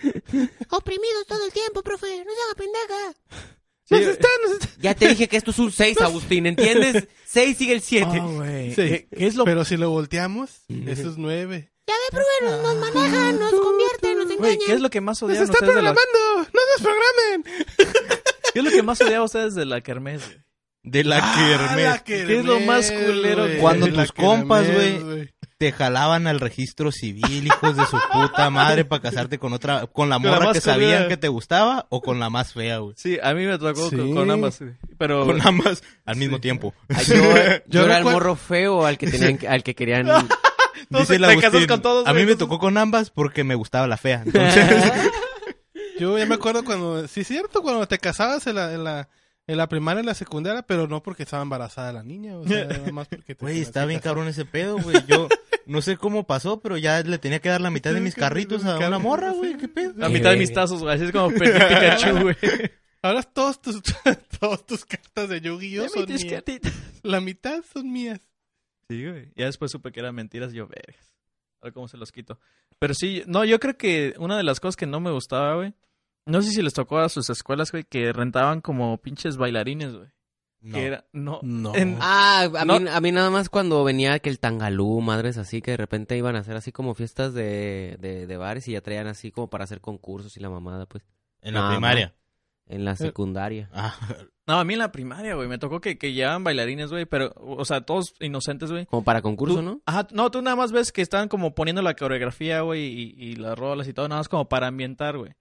oprimidos 0.70 1.26
todo 1.26 1.44
el 1.44 1.52
tiempo, 1.52 1.82
profe. 1.82 2.06
No 2.24 2.32
se 2.32 2.42
haga 2.42 2.54
pendeja. 2.56 3.14
Sí, 3.88 3.96
Ya 4.80 4.94
te 4.94 5.08
dije 5.08 5.28
que 5.28 5.36
esto 5.36 5.52
es 5.52 5.58
un 5.58 5.70
6, 5.72 6.00
Agustín, 6.02 6.46
¿entiendes? 6.46 7.06
6 7.26 7.56
sigue 7.56 7.72
el 7.72 7.80
7. 7.80 8.08
Ah, 8.12 8.18
güey. 8.26 8.68
Sí. 8.70 8.74
¿Qué, 8.76 9.08
qué 9.16 9.26
es 9.26 9.34
lo 9.36 9.44
Pero 9.44 9.64
si 9.64 9.76
lo 9.76 9.90
volteamos, 9.90 10.50
eso 10.68 11.08
es 11.10 11.16
nueve. 11.16 11.70
Ya 11.86 11.94
ve, 11.94 12.00
profe, 12.10 12.50
nos, 12.50 12.62
nos 12.64 12.92
manejan, 12.92 13.38
nos 13.38 13.52
convierten, 13.52 14.18
nos 14.18 14.30
engañan. 14.30 14.58
¿qué 14.66 14.72
es 14.72 14.80
lo 14.80 14.90
que 14.90 15.00
más 15.00 15.22
¡Nos 15.22 15.30
está 15.30 15.44
ustedes 15.44 15.74
de 15.76 15.82
la... 15.82 15.94
programando! 15.94 16.50
¡No 16.52 16.60
nos 16.72 16.82
programen! 16.82 17.44
¿Qué 18.52 18.58
es 18.58 18.64
lo 18.64 18.70
que 18.72 18.82
más 18.82 19.00
odiaban 19.00 19.24
ustedes 19.26 19.54
de 19.54 19.66
la 19.66 19.80
kermés? 19.80 20.22
De 20.82 21.04
la 21.04 21.18
Ah, 21.22 21.34
kermés. 21.36 22.02
¿Qué 22.02 22.38
es 22.38 22.44
lo 22.44 22.58
más 22.60 22.90
culero 22.90 23.46
Cuando 23.60 23.86
tus 23.92 24.12
compas, 24.12 24.66
güey, 24.72 25.30
te 25.58 25.72
jalaban 25.72 26.26
al 26.26 26.40
registro 26.40 26.92
civil, 26.92 27.46
hijos 27.46 27.76
de 27.76 27.86
su 27.86 27.98
puta 28.12 28.50
madre, 28.50 28.84
para 28.84 29.00
casarte 29.02 29.38
con 29.38 29.52
otra, 29.52 29.86
con 29.86 30.10
la 30.10 30.16
Con 30.16 30.24
la 30.30 30.38
morra 30.38 30.52
que 30.52 30.60
sabían 30.60 31.08
que 31.08 31.16
te 31.16 31.28
gustaba 31.28 31.86
o 31.88 32.02
con 32.02 32.20
la 32.20 32.28
más 32.30 32.52
fea, 32.52 32.78
güey. 32.78 32.94
Sí, 32.98 33.18
a 33.22 33.32
mí 33.34 33.46
me 33.46 33.58
tocó 33.58 33.88
Sí. 33.88 33.96
con, 33.96 34.14
con 34.14 34.30
ambas, 34.30 34.60
güey. 34.60 34.74
Pero... 34.98 35.24
Con 35.24 35.40
ambas 35.46 35.82
al 36.04 36.16
mismo 36.16 36.40
tiempo. 36.40 36.74
Ah, 36.88 37.02
Yo, 37.02 37.14
yo 37.66 37.84
era 37.86 37.98
el 37.98 38.04
morro 38.04 38.36
feo 38.36 38.84
al 38.84 38.98
que 38.98 39.06
tenían, 39.10 39.38
al 39.48 39.62
que 39.62 39.74
querían... 39.74 40.06
Dice 40.90 41.18
casas 41.18 41.44
Agustín, 41.44 41.66
con 41.66 41.82
todos, 41.82 42.06
a 42.06 42.12
mí 42.12 42.26
me 42.26 42.36
tocó 42.36 42.58
con 42.58 42.76
ambas 42.76 43.10
porque 43.10 43.42
me 43.44 43.54
gustaba 43.54 43.86
la 43.86 43.96
fea. 43.96 44.22
Entonces, 44.26 44.66
Yo 45.98 46.18
ya 46.18 46.26
me 46.26 46.34
acuerdo 46.34 46.64
cuando, 46.64 47.08
sí 47.08 47.20
es 47.22 47.26
cierto, 47.28 47.62
cuando 47.62 47.88
te 47.88 47.98
casabas 47.98 48.46
en 48.46 48.56
la, 48.56 48.74
en 48.74 48.84
la, 48.84 49.08
en 49.46 49.56
la 49.56 49.68
primaria, 49.68 50.00
en 50.00 50.06
la 50.06 50.14
secundaria, 50.14 50.62
pero 50.62 50.86
no 50.86 51.02
porque 51.02 51.22
estaba 51.22 51.42
embarazada 51.42 51.92
la 51.92 52.02
niña, 52.02 52.36
o 52.36 52.46
sea, 52.46 52.66
nada 52.66 52.92
más 52.92 53.08
porque 53.08 53.34
te 53.34 53.42
güey, 53.42 53.62
está 53.62 53.86
bien 53.86 54.00
cabrón 54.00 54.28
ese 54.28 54.44
pedo, 54.44 54.76
güey. 54.78 54.96
Yo 55.06 55.28
no 55.66 55.82
sé 55.82 55.96
cómo 55.96 56.26
pasó, 56.26 56.60
pero 56.60 56.76
ya 56.78 57.02
le 57.02 57.18
tenía 57.18 57.40
que 57.40 57.48
dar 57.48 57.60
la 57.60 57.70
mitad 57.70 57.92
de 57.92 58.00
mis 58.00 58.14
carritos 58.14 58.64
a 58.64 58.78
una 58.78 58.98
morra, 58.98 59.32
güey. 59.32 59.56
¿Qué 59.56 59.68
pedo? 59.68 59.92
La 59.96 60.08
mitad 60.08 60.30
de 60.30 60.36
mis 60.36 60.52
tazos, 60.52 60.80
güey. 60.82 60.94
Así 60.94 61.04
es 61.04 61.12
como 61.12 61.28
Pe- 61.30 61.38
Pikachu, 61.52 62.18
güey. 62.22 62.36
Ahora 63.02 63.22
todos 63.22 63.60
tus, 63.60 63.82
todas 64.40 64.64
tus 64.66 64.84
cartas 64.84 65.28
de 65.28 65.40
Yu-Gi-Oh 65.40 65.88
son 65.88 66.06
mis 66.08 66.22
mías. 66.24 66.34
cartitas. 66.34 66.72
La 67.02 67.20
mitad 67.20 67.62
son 67.72 67.92
mías. 67.92 68.20
Sí, 68.88 69.04
güey. 69.06 69.32
Ya 69.36 69.46
después 69.46 69.70
supe 69.70 69.92
que 69.92 70.00
eran 70.00 70.14
mentiras 70.14 70.52
y 70.52 70.56
yo, 70.56 70.66
vergas. 70.66 71.12
A 71.60 71.66
ver 71.66 71.72
cómo 71.72 71.88
se 71.88 71.96
los 71.96 72.10
quito. 72.12 72.38
Pero 72.78 72.94
sí, 72.94 73.22
no, 73.26 73.44
yo 73.44 73.58
creo 73.60 73.76
que 73.76 74.14
una 74.18 74.36
de 74.36 74.42
las 74.44 74.60
cosas 74.60 74.76
que 74.76 74.86
no 74.86 75.00
me 75.00 75.10
gustaba, 75.10 75.54
güey. 75.56 75.74
No 76.26 76.42
sé 76.42 76.50
si 76.50 76.62
les 76.62 76.72
tocó 76.74 76.98
a 76.98 77.08
sus 77.08 77.30
escuelas, 77.30 77.70
güey, 77.70 77.84
que 77.84 78.12
rentaban 78.12 78.60
como 78.60 78.96
pinches 79.00 79.36
bailarines, 79.36 79.94
güey. 79.94 80.08
No. 80.66 80.74
Que 80.78 80.86
era, 80.86 81.04
no. 81.12 81.38
No. 81.42 81.74
En- 81.74 81.96
Ah, 82.00 82.48
a, 82.58 82.64
No. 82.64 82.80
mí, 82.80 82.88
a 82.88 83.00
mí 83.00 83.12
nada 83.12 83.30
más 83.30 83.48
cuando 83.48 83.84
venía 83.84 84.18
que 84.18 84.28
el 84.30 84.40
tangalú, 84.40 85.00
madres 85.00 85.38
así, 85.38 85.62
que 85.62 85.70
de 85.72 85.76
repente 85.76 86.16
iban 86.16 86.34
a 86.36 86.40
hacer 86.40 86.56
así 86.56 86.72
como 86.72 86.94
fiestas 86.94 87.34
de, 87.34 87.96
de, 88.00 88.26
de 88.26 88.36
bares 88.36 88.66
y 88.68 88.72
ya 88.72 88.80
traían 88.80 89.06
así 89.06 89.30
como 89.30 89.48
para 89.48 89.64
hacer 89.64 89.80
concursos 89.80 90.36
y 90.36 90.40
la 90.40 90.50
mamada, 90.50 90.86
pues, 90.86 91.04
En 91.42 91.54
la 91.54 91.60
Nada 91.60 91.72
primaria. 91.72 92.14
en 92.66 92.84
la 92.84 92.96
secundaria. 92.96 93.70
Ah, 93.72 93.94
No, 94.48 94.60
a 94.60 94.64
mí 94.64 94.74
en 94.74 94.78
la 94.78 94.92
primaria, 94.92 95.34
güey. 95.34 95.48
Me 95.48 95.58
tocó 95.58 95.80
que, 95.80 95.98
que 95.98 96.12
llevaban 96.12 96.44
bailarines, 96.44 96.90
güey. 96.90 97.04
Pero, 97.04 97.32
o 97.36 97.64
sea, 97.64 97.80
todos 97.80 98.14
inocentes, 98.20 98.70
güey. 98.70 98.86
Como 98.86 99.02
para 99.02 99.20
concurso, 99.20 99.56
Tú- 99.56 99.62
¿no? 99.62 99.80
Ajá, 99.86 100.06
no, 100.12 100.30
tú 100.30 100.40
nada 100.40 100.54
más 100.54 100.70
ves 100.70 100.92
que 100.92 101.02
estaban 101.02 101.28
como 101.28 101.52
poniendo 101.56 101.82
la 101.82 101.94
coreografía, 101.96 102.60
güey, 102.60 102.84
y, 102.86 103.14
y 103.18 103.34
las 103.36 103.58
rolas 103.58 103.88
y 103.88 103.92
todo, 103.92 104.06
nada 104.08 104.20
más 104.20 104.28
como 104.28 104.48
para 104.48 104.68
ambientar, 104.68 105.18
güey. 105.18 105.32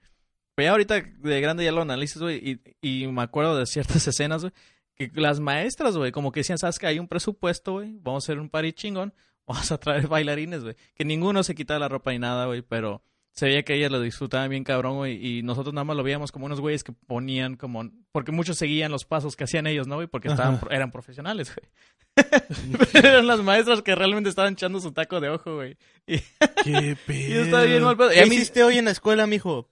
Pero 0.56 0.66
ya 0.68 0.72
ahorita 0.72 0.96
de 1.20 1.42
grande 1.42 1.64
ya 1.66 1.72
lo 1.72 1.82
analizas, 1.84 2.20
güey, 2.20 2.60
y, 2.82 3.04
y 3.04 3.06
me 3.08 3.22
acuerdo 3.22 3.56
de 3.58 3.68
ciertas 3.68 4.08
escenas, 4.08 4.42
güey, 4.42 4.54
que 4.96 5.12
las 5.16 5.40
maestras, 5.40 5.98
güey, 5.98 6.12
como 6.12 6.32
que 6.32 6.40
decían, 6.42 6.58
sabes 6.58 6.80
que 6.80 6.88
hay 6.88 7.00
un 7.00 7.08
presupuesto, 7.08 7.74
güey, 7.74 7.98
vamos 8.02 8.24
a 8.24 8.26
hacer 8.26 8.40
un 8.40 8.50
party 8.50 8.74
chingón, 8.74 9.14
vamos 9.48 9.72
a 9.72 9.78
traer 9.78 10.08
bailarines, 10.08 10.64
güey. 10.64 10.76
Que 10.96 11.06
ninguno 11.06 11.44
se 11.44 11.54
quitaba 11.56 11.80
la 11.80 11.90
ropa 11.90 12.12
ni 12.12 12.20
nada, 12.20 12.46
güey, 12.48 12.62
pero 12.62 13.04
se 13.32 13.48
veía 13.48 13.64
que 13.64 13.74
ellas 13.76 13.92
lo 13.92 14.00
disfrutaban 14.00 14.50
bien 14.50 14.64
cabrón, 14.64 14.96
güey, 14.96 15.20
y 15.26 15.44
nosotros 15.44 15.74
nada 15.74 15.84
más 15.84 15.98
lo 15.98 16.04
veíamos 16.04 16.32
como 16.32 16.46
unos 16.46 16.62
güeyes 16.62 16.86
que 16.86 16.94
ponían 16.94 17.58
como... 17.58 17.92
Porque 18.14 18.32
muchos 18.32 18.58
seguían 18.58 18.94
los 18.94 19.04
pasos 19.04 19.36
que 19.36 19.44
hacían 19.44 19.68
ellos, 19.68 19.88
¿no, 19.88 19.96
güey? 19.96 20.08
Porque 20.08 20.30
estaban, 20.30 20.62
eran 20.72 20.90
profesionales, 20.92 21.54
güey. 21.54 21.68
Eran 22.94 23.28
las 23.28 23.42
maestras 23.42 23.82
que 23.82 23.94
realmente 23.94 24.30
estaban 24.30 24.54
echando 24.54 24.80
su 24.80 24.94
taco 24.94 25.20
de 25.20 25.28
ojo, 25.30 25.56
güey. 25.56 25.78
Y, 26.08 26.20
Qué 26.64 26.96
y 27.10 27.30
yo 27.34 27.42
estaba 27.42 27.64
bien 27.64 27.84
mal 27.84 27.98
pedo. 27.98 28.08
pedo. 28.10 28.18
Y 28.18 28.24
¿Qué 28.24 28.30
mí- 28.30 28.36
hiciste 28.38 28.64
hoy 28.64 28.78
en 28.78 28.86
la 28.86 28.92
escuela, 28.92 29.28
mijo? 29.28 29.70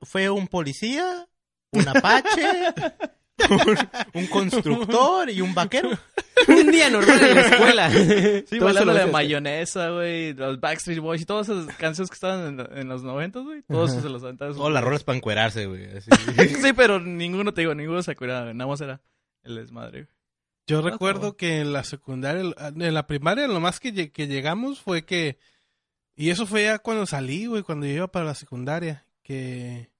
¿Fue 0.00 0.30
un 0.30 0.48
policía? 0.48 1.28
¿Un 1.72 1.86
apache? 1.88 2.40
un, 4.14 4.26
constructor 4.26 5.30
y 5.30 5.40
un 5.40 5.54
vaquero? 5.54 5.90
Un 6.48 6.72
día 6.72 6.90
normal 6.90 7.22
en 7.22 7.34
la 7.36 7.40
escuela. 7.42 7.90
Sí, 7.90 8.58
bailando 8.58 8.94
ves. 8.94 9.12
mayonesa, 9.12 9.90
güey, 9.90 10.34
los 10.34 10.58
Backstreet 10.58 10.98
Boys 10.98 11.22
y 11.22 11.24
todas 11.24 11.48
esas 11.48 11.66
canciones 11.76 12.10
que 12.10 12.14
estaban 12.14 12.58
en, 12.60 12.78
en 12.78 12.88
los 12.88 13.04
noventas, 13.04 13.44
güey. 13.44 13.62
Todos 13.62 13.92
se 13.92 14.08
los 14.08 14.24
aventaban. 14.24 14.54
Todas 14.54 14.72
las 14.72 14.82
rolas 14.82 15.04
para 15.04 15.16
encuerarse, 15.18 15.66
güey. 15.66 15.86
sí, 16.00 16.72
pero 16.74 16.98
ninguno, 16.98 17.54
te 17.54 17.60
digo, 17.60 17.74
ninguno 17.76 18.02
se 18.02 18.10
acuerda, 18.10 18.42
güey. 18.42 18.54
Nada 18.54 18.68
más 18.68 18.80
era 18.80 19.00
el 19.44 19.54
desmadre, 19.54 20.02
güey. 20.02 20.14
Yo 20.66 20.78
Ah, 20.80 20.82
recuerdo 20.90 21.36
que 21.36 21.60
en 21.60 21.72
la 21.72 21.84
secundaria, 21.84 22.54
en 22.74 22.94
la 22.94 23.06
primaria, 23.06 23.46
lo 23.46 23.60
más 23.60 23.78
que, 23.78 24.10
que 24.10 24.26
llegamos 24.26 24.80
fue 24.80 25.04
que... 25.04 25.38
Y 26.16 26.30
eso 26.30 26.46
fue 26.46 26.64
ya 26.64 26.78
cuando 26.80 27.06
salí, 27.06 27.46
güey, 27.46 27.62
cuando 27.62 27.86
yo 27.86 27.92
iba 27.92 28.08
para 28.08 28.26
la 28.26 28.34
secundaria, 28.34 29.06
que 29.22 29.91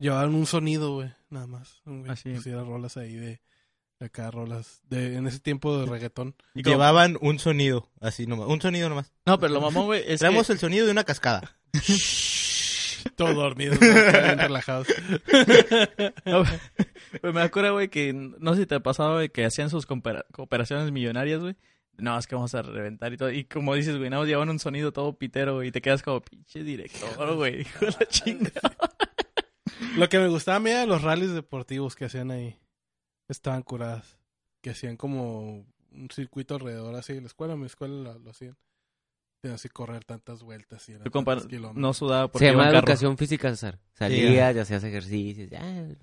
llevaban 0.00 0.34
un 0.34 0.46
sonido, 0.46 0.94
güey, 0.94 1.12
nada 1.28 1.46
más. 1.46 1.80
Un 1.86 2.00
güey 2.00 2.10
Ah, 2.10 2.16
sí. 2.16 2.30
pusiera 2.32 2.64
rolas 2.64 2.96
ahí 2.96 3.14
de, 3.14 3.40
de 4.00 4.06
acá, 4.06 4.30
rolas 4.32 4.80
de 4.88 5.16
en 5.16 5.26
ese 5.28 5.38
tiempo 5.38 5.78
de 5.78 5.86
reggaetón. 5.86 6.34
Y 6.54 6.62
Llevaban 6.64 7.16
un 7.20 7.38
sonido, 7.38 7.88
así 8.00 8.26
nomás. 8.26 8.48
Un 8.48 8.60
sonido 8.60 8.88
nomás. 8.88 9.12
No, 9.26 9.38
pero 9.38 9.52
lo 9.54 9.60
mamón, 9.60 9.84
güey, 9.86 10.02
es 10.06 10.18
Traemos 10.20 10.46
que... 10.48 10.54
el 10.54 10.58
sonido 10.58 10.86
de 10.86 10.92
una 10.92 11.04
cascada. 11.04 11.56
Todos 13.16 13.34
dormidos, 13.34 13.78
bien 13.80 14.38
relajados. 14.38 14.86
No, 17.22 17.32
me 17.32 17.40
acuerdo, 17.42 17.72
güey, 17.72 17.88
que 17.88 18.12
no 18.12 18.54
sé 18.54 18.60
si 18.62 18.66
te 18.66 18.74
ha 18.76 18.80
pasado, 18.80 19.14
güey, 19.14 19.30
que 19.30 19.44
hacían 19.44 19.70
sus 19.70 19.86
cooperaciones 19.86 20.92
millonarias, 20.92 21.40
güey. 21.40 21.56
No, 21.98 22.18
es 22.18 22.26
que 22.26 22.34
vamos 22.34 22.54
a 22.54 22.62
reventar 22.62 23.12
y 23.12 23.16
todo. 23.16 23.30
Y 23.30 23.44
como 23.44 23.74
dices, 23.74 23.96
güey, 23.96 24.10
nada 24.10 24.22
más 24.22 24.28
llevan 24.28 24.48
un 24.48 24.58
sonido 24.58 24.92
todo 24.92 25.16
pitero, 25.18 25.56
güey, 25.56 25.68
y 25.68 25.72
te 25.72 25.80
quedas 25.82 26.02
como 26.02 26.20
pinche 26.20 26.62
director, 26.62 27.34
güey, 27.36 27.62
hijo 27.62 27.84
de 27.86 27.90
la 27.98 28.06
chingada. 28.06 28.76
Lo 29.96 30.08
que 30.08 30.18
me 30.18 30.28
gustaba 30.28 30.56
a 30.56 30.60
mí 30.60 30.70
era 30.70 30.86
los 30.86 31.02
rallies 31.02 31.32
deportivos 31.32 31.94
que 31.96 32.06
hacían 32.06 32.30
ahí. 32.30 32.58
Estaban 33.28 33.62
curadas. 33.62 34.18
Que 34.62 34.70
hacían 34.70 34.96
como 34.96 35.66
un 35.92 36.08
circuito 36.12 36.54
alrededor 36.54 36.94
así 36.94 37.12
de 37.14 37.20
la 37.20 37.26
escuela. 37.26 37.56
Mi 37.56 37.66
escuela 37.66 37.94
lo, 38.12 38.18
lo 38.18 38.30
hacían. 38.30 38.56
Tenían 39.42 39.54
así 39.54 39.68
correr 39.70 40.04
tantas 40.04 40.42
vueltas. 40.42 40.86
Y 40.88 40.92
tantos 40.94 41.46
no 41.74 41.94
sudaba 41.94 42.28
porque 42.28 42.44
Se 42.46 42.52
iba 42.52 42.58
llama 42.58 42.64
en 42.64 42.74
carro. 42.74 42.78
educación 42.86 43.16
física, 43.16 43.48
César. 43.50 43.78
Salías, 43.94 44.54
ya 44.54 44.62
hacías 44.62 44.84
ejercicios, 44.84 45.48
ya, 45.48 45.62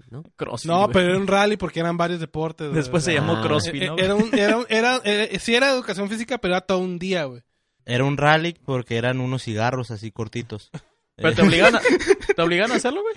¿no? 0.09 0.23
Crossfit, 0.35 0.67
No, 0.71 0.79
güey. 0.85 0.93
pero 0.93 1.09
era 1.09 1.17
un 1.19 1.27
rally 1.27 1.55
porque 1.55 1.79
eran 1.79 1.97
varios 1.97 2.19
deportes. 2.19 2.73
Después 2.73 3.03
se 3.03 3.13
llamó 3.13 3.33
Ah. 3.35 3.43
CrossFit, 3.43 3.83
¿no? 3.83 3.97
Era 3.99 4.15
un, 4.15 4.33
era, 4.33 4.57
un- 4.57 4.65
era, 4.69 4.99
eh, 5.03 5.37
sí 5.39 5.53
era 5.53 5.69
educación 5.71 6.09
física, 6.09 6.39
pero 6.39 6.55
era 6.55 6.61
todo 6.61 6.79
un 6.79 6.97
día, 6.97 7.25
güey. 7.25 7.43
Era 7.85 8.05
un 8.05 8.17
rally 8.17 8.53
porque 8.65 8.97
eran 8.97 9.19
unos 9.19 9.43
cigarros 9.43 9.91
así 9.91 10.11
cortitos. 10.11 10.71
Pero 11.15 11.35
te 11.35 11.41
obligan 11.43 11.75
a, 11.75 11.81
te 12.35 12.41
obligan 12.41 12.71
a 12.71 12.75
hacerlo, 12.75 13.01
güey. 13.03 13.15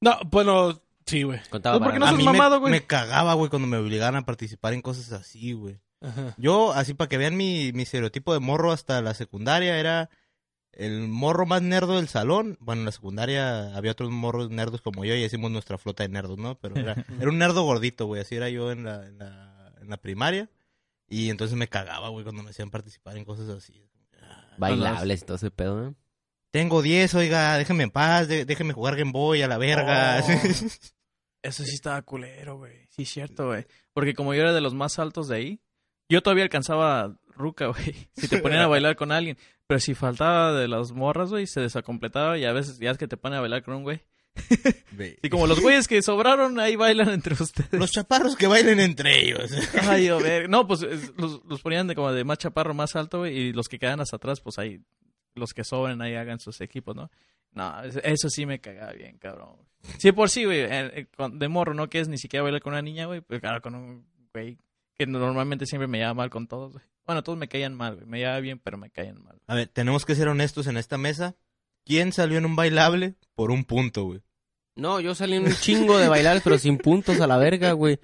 No, 0.00 0.18
bueno, 0.30 0.80
sí, 1.06 1.22
güey. 1.22 1.40
Contaba 1.50 1.78
¿Por 1.78 1.92
qué 1.92 1.98
no 1.98 2.06
a 2.06 2.12
mí 2.12 2.18
me- 2.18 2.24
mamado, 2.24 2.60
güey? 2.60 2.72
Me, 2.72 2.86
cagaba, 2.86 3.34
güey, 3.34 3.50
cuando 3.50 3.68
me 3.68 3.76
obligaban 3.76 4.16
a 4.16 4.24
participar 4.24 4.72
en 4.72 4.82
cosas 4.82 5.12
así, 5.12 5.52
güey. 5.52 5.80
Ajá. 6.00 6.34
Yo, 6.38 6.72
así 6.72 6.94
para 6.94 7.08
que 7.08 7.18
vean 7.18 7.36
mi, 7.36 7.72
mi 7.74 7.82
estereotipo 7.82 8.32
de 8.32 8.40
morro 8.40 8.72
hasta 8.72 9.02
la 9.02 9.12
secundaria, 9.12 9.78
era 9.78 10.08
el 10.72 11.08
morro 11.08 11.44
más 11.44 11.60
nerdo 11.60 11.96
del 11.96 12.08
salón. 12.08 12.56
Bueno, 12.60 12.80
en 12.82 12.86
la 12.86 12.92
secundaria 12.92 13.76
había 13.76 13.92
otros 13.92 14.10
morros 14.10 14.50
nerdos 14.50 14.80
como 14.80 15.04
yo 15.04 15.14
y 15.14 15.24
hicimos 15.24 15.50
nuestra 15.50 15.76
flota 15.76 16.02
de 16.02 16.08
nerdos, 16.08 16.38
¿no? 16.38 16.58
Pero 16.58 16.76
era, 16.76 16.94
era 17.20 17.28
un 17.28 17.38
nerdo 17.38 17.62
gordito, 17.64 18.06
güey. 18.06 18.22
Así 18.22 18.36
era 18.36 18.48
yo 18.48 18.72
en 18.72 18.84
la, 18.84 19.06
en 19.06 19.18
la, 19.18 19.74
en 19.82 19.90
la 19.90 19.96
primaria. 19.98 20.48
Y 21.08 21.28
entonces 21.28 21.56
me 21.58 21.68
cagaba, 21.68 22.08
güey, 22.08 22.24
cuando 22.24 22.42
me 22.42 22.50
hacían 22.50 22.70
participar 22.70 23.16
en 23.18 23.24
cosas 23.26 23.48
así. 23.50 23.84
Bailables 24.56 25.22
y 25.22 25.24
todo 25.26 25.36
ese 25.36 25.50
pedo, 25.50 25.88
¿eh? 25.88 25.94
Tengo 26.50 26.82
10, 26.82 27.14
oiga, 27.14 27.56
déjeme 27.58 27.84
en 27.84 27.90
paz, 27.90 28.26
de- 28.28 28.44
déjeme 28.44 28.72
jugar 28.72 28.96
Game 28.96 29.12
Boy 29.12 29.42
a 29.42 29.48
la 29.48 29.58
verga. 29.58 30.22
Oh. 30.24 30.30
Eso 31.42 31.64
sí 31.64 31.74
estaba 31.74 32.02
culero, 32.02 32.58
güey. 32.58 32.86
Sí, 32.90 33.04
cierto, 33.04 33.46
güey. 33.46 33.66
Porque 33.94 34.14
como 34.14 34.34
yo 34.34 34.42
era 34.42 34.52
de 34.52 34.60
los 34.60 34.74
más 34.74 34.98
altos 34.98 35.28
de 35.28 35.36
ahí, 35.36 35.60
yo 36.08 36.22
todavía 36.22 36.44
alcanzaba 36.44 37.16
ruca, 37.34 37.66
güey. 37.68 38.08
Si 38.16 38.28
te 38.28 38.38
ponían 38.38 38.62
a 38.62 38.66
bailar 38.66 38.96
con 38.96 39.12
alguien. 39.12 39.38
Pero 39.66 39.78
si 39.80 39.94
faltaba 39.94 40.52
de 40.52 40.66
las 40.68 40.90
morras, 40.92 41.30
güey, 41.30 41.46
se 41.46 41.60
desacompletaba 41.60 42.36
y 42.36 42.44
a 42.44 42.52
veces 42.52 42.78
ya 42.78 42.90
es 42.90 42.98
que 42.98 43.06
te 43.08 43.16
ponen 43.16 43.38
a 43.38 43.40
bailar 43.40 43.62
con 43.62 43.74
un 43.74 43.82
güey. 43.84 44.00
Y 45.22 45.30
como 45.30 45.46
los 45.46 45.60
güeyes 45.60 45.88
que 45.88 46.02
sobraron, 46.02 46.60
ahí 46.60 46.76
bailan 46.76 47.08
entre 47.10 47.32
ustedes. 47.34 47.72
Los 47.72 47.90
chaparros 47.90 48.36
que 48.36 48.46
bailen 48.48 48.78
entre 48.80 49.22
ellos. 49.24 49.50
Ay, 49.88 50.08
a 50.08 50.16
ver. 50.16 50.50
No, 50.50 50.66
pues 50.66 50.82
es- 50.82 51.12
los, 51.16 51.40
los 51.46 51.62
ponían 51.62 51.86
de 51.86 51.94
como 51.94 52.12
de 52.12 52.22
más 52.24 52.36
chaparro, 52.38 52.74
más 52.74 52.96
alto, 52.96 53.20
güey. 53.20 53.34
Y 53.38 53.52
los 53.54 53.68
que 53.68 53.78
quedan 53.78 54.00
hasta 54.00 54.16
atrás, 54.16 54.40
pues 54.42 54.58
ahí, 54.58 54.80
los 55.40 55.52
que 55.52 55.64
sobren 55.64 56.00
ahí 56.02 56.14
hagan 56.14 56.38
sus 56.38 56.60
equipos, 56.60 56.94
¿no? 56.94 57.10
No, 57.52 57.82
es- 57.82 57.98
eso 58.04 58.30
sí 58.30 58.46
me 58.46 58.60
cagaba 58.60 58.92
bien, 58.92 59.18
cabrón. 59.18 59.56
Sí, 59.98 60.12
por 60.12 60.30
sí, 60.30 60.44
güey. 60.44 60.68
con- 61.16 61.38
De 61.38 61.48
morro, 61.48 61.74
¿no? 61.74 61.88
Que 61.88 61.98
es 62.00 62.08
ni 62.08 62.18
siquiera 62.18 62.42
bailar 62.44 62.60
con 62.62 62.72
una 62.74 62.82
niña, 62.82 63.06
güey. 63.06 63.20
Pues 63.22 63.40
claro, 63.40 63.60
con 63.62 63.74
un 63.74 64.06
güey 64.32 64.58
que 64.96 65.06
normalmente 65.06 65.66
siempre 65.66 65.88
me 65.88 65.98
lleva 65.98 66.14
mal 66.14 66.30
con 66.30 66.46
todos, 66.46 66.72
güey. 66.72 66.84
Bueno, 67.06 67.24
todos 67.24 67.38
me 67.38 67.48
caían 67.48 67.74
mal, 67.74 67.96
güey. 67.96 68.06
Me 68.06 68.18
llevaba 68.18 68.38
bien, 68.40 68.58
pero 68.60 68.76
me 68.78 68.90
caían 68.90 69.20
mal. 69.24 69.40
A 69.48 69.54
ver, 69.54 69.66
tenemos 69.68 70.04
que 70.06 70.14
ser 70.14 70.28
honestos 70.28 70.66
en 70.68 70.76
esta 70.76 70.96
mesa. 70.98 71.34
¿Quién 71.84 72.12
salió 72.12 72.38
en 72.38 72.44
un 72.44 72.54
bailable 72.56 73.14
por 73.34 73.50
un 73.50 73.64
punto, 73.64 74.04
güey? 74.04 74.20
No, 74.76 75.00
yo 75.00 75.14
salí 75.14 75.36
en 75.36 75.46
un 75.46 75.54
chingo 75.54 75.98
de 75.98 76.08
bailables, 76.08 76.42
pero 76.44 76.58
sin 76.58 76.78
puntos 76.78 77.20
a 77.20 77.26
la 77.26 77.38
verga, 77.38 77.72
güey. 77.72 77.98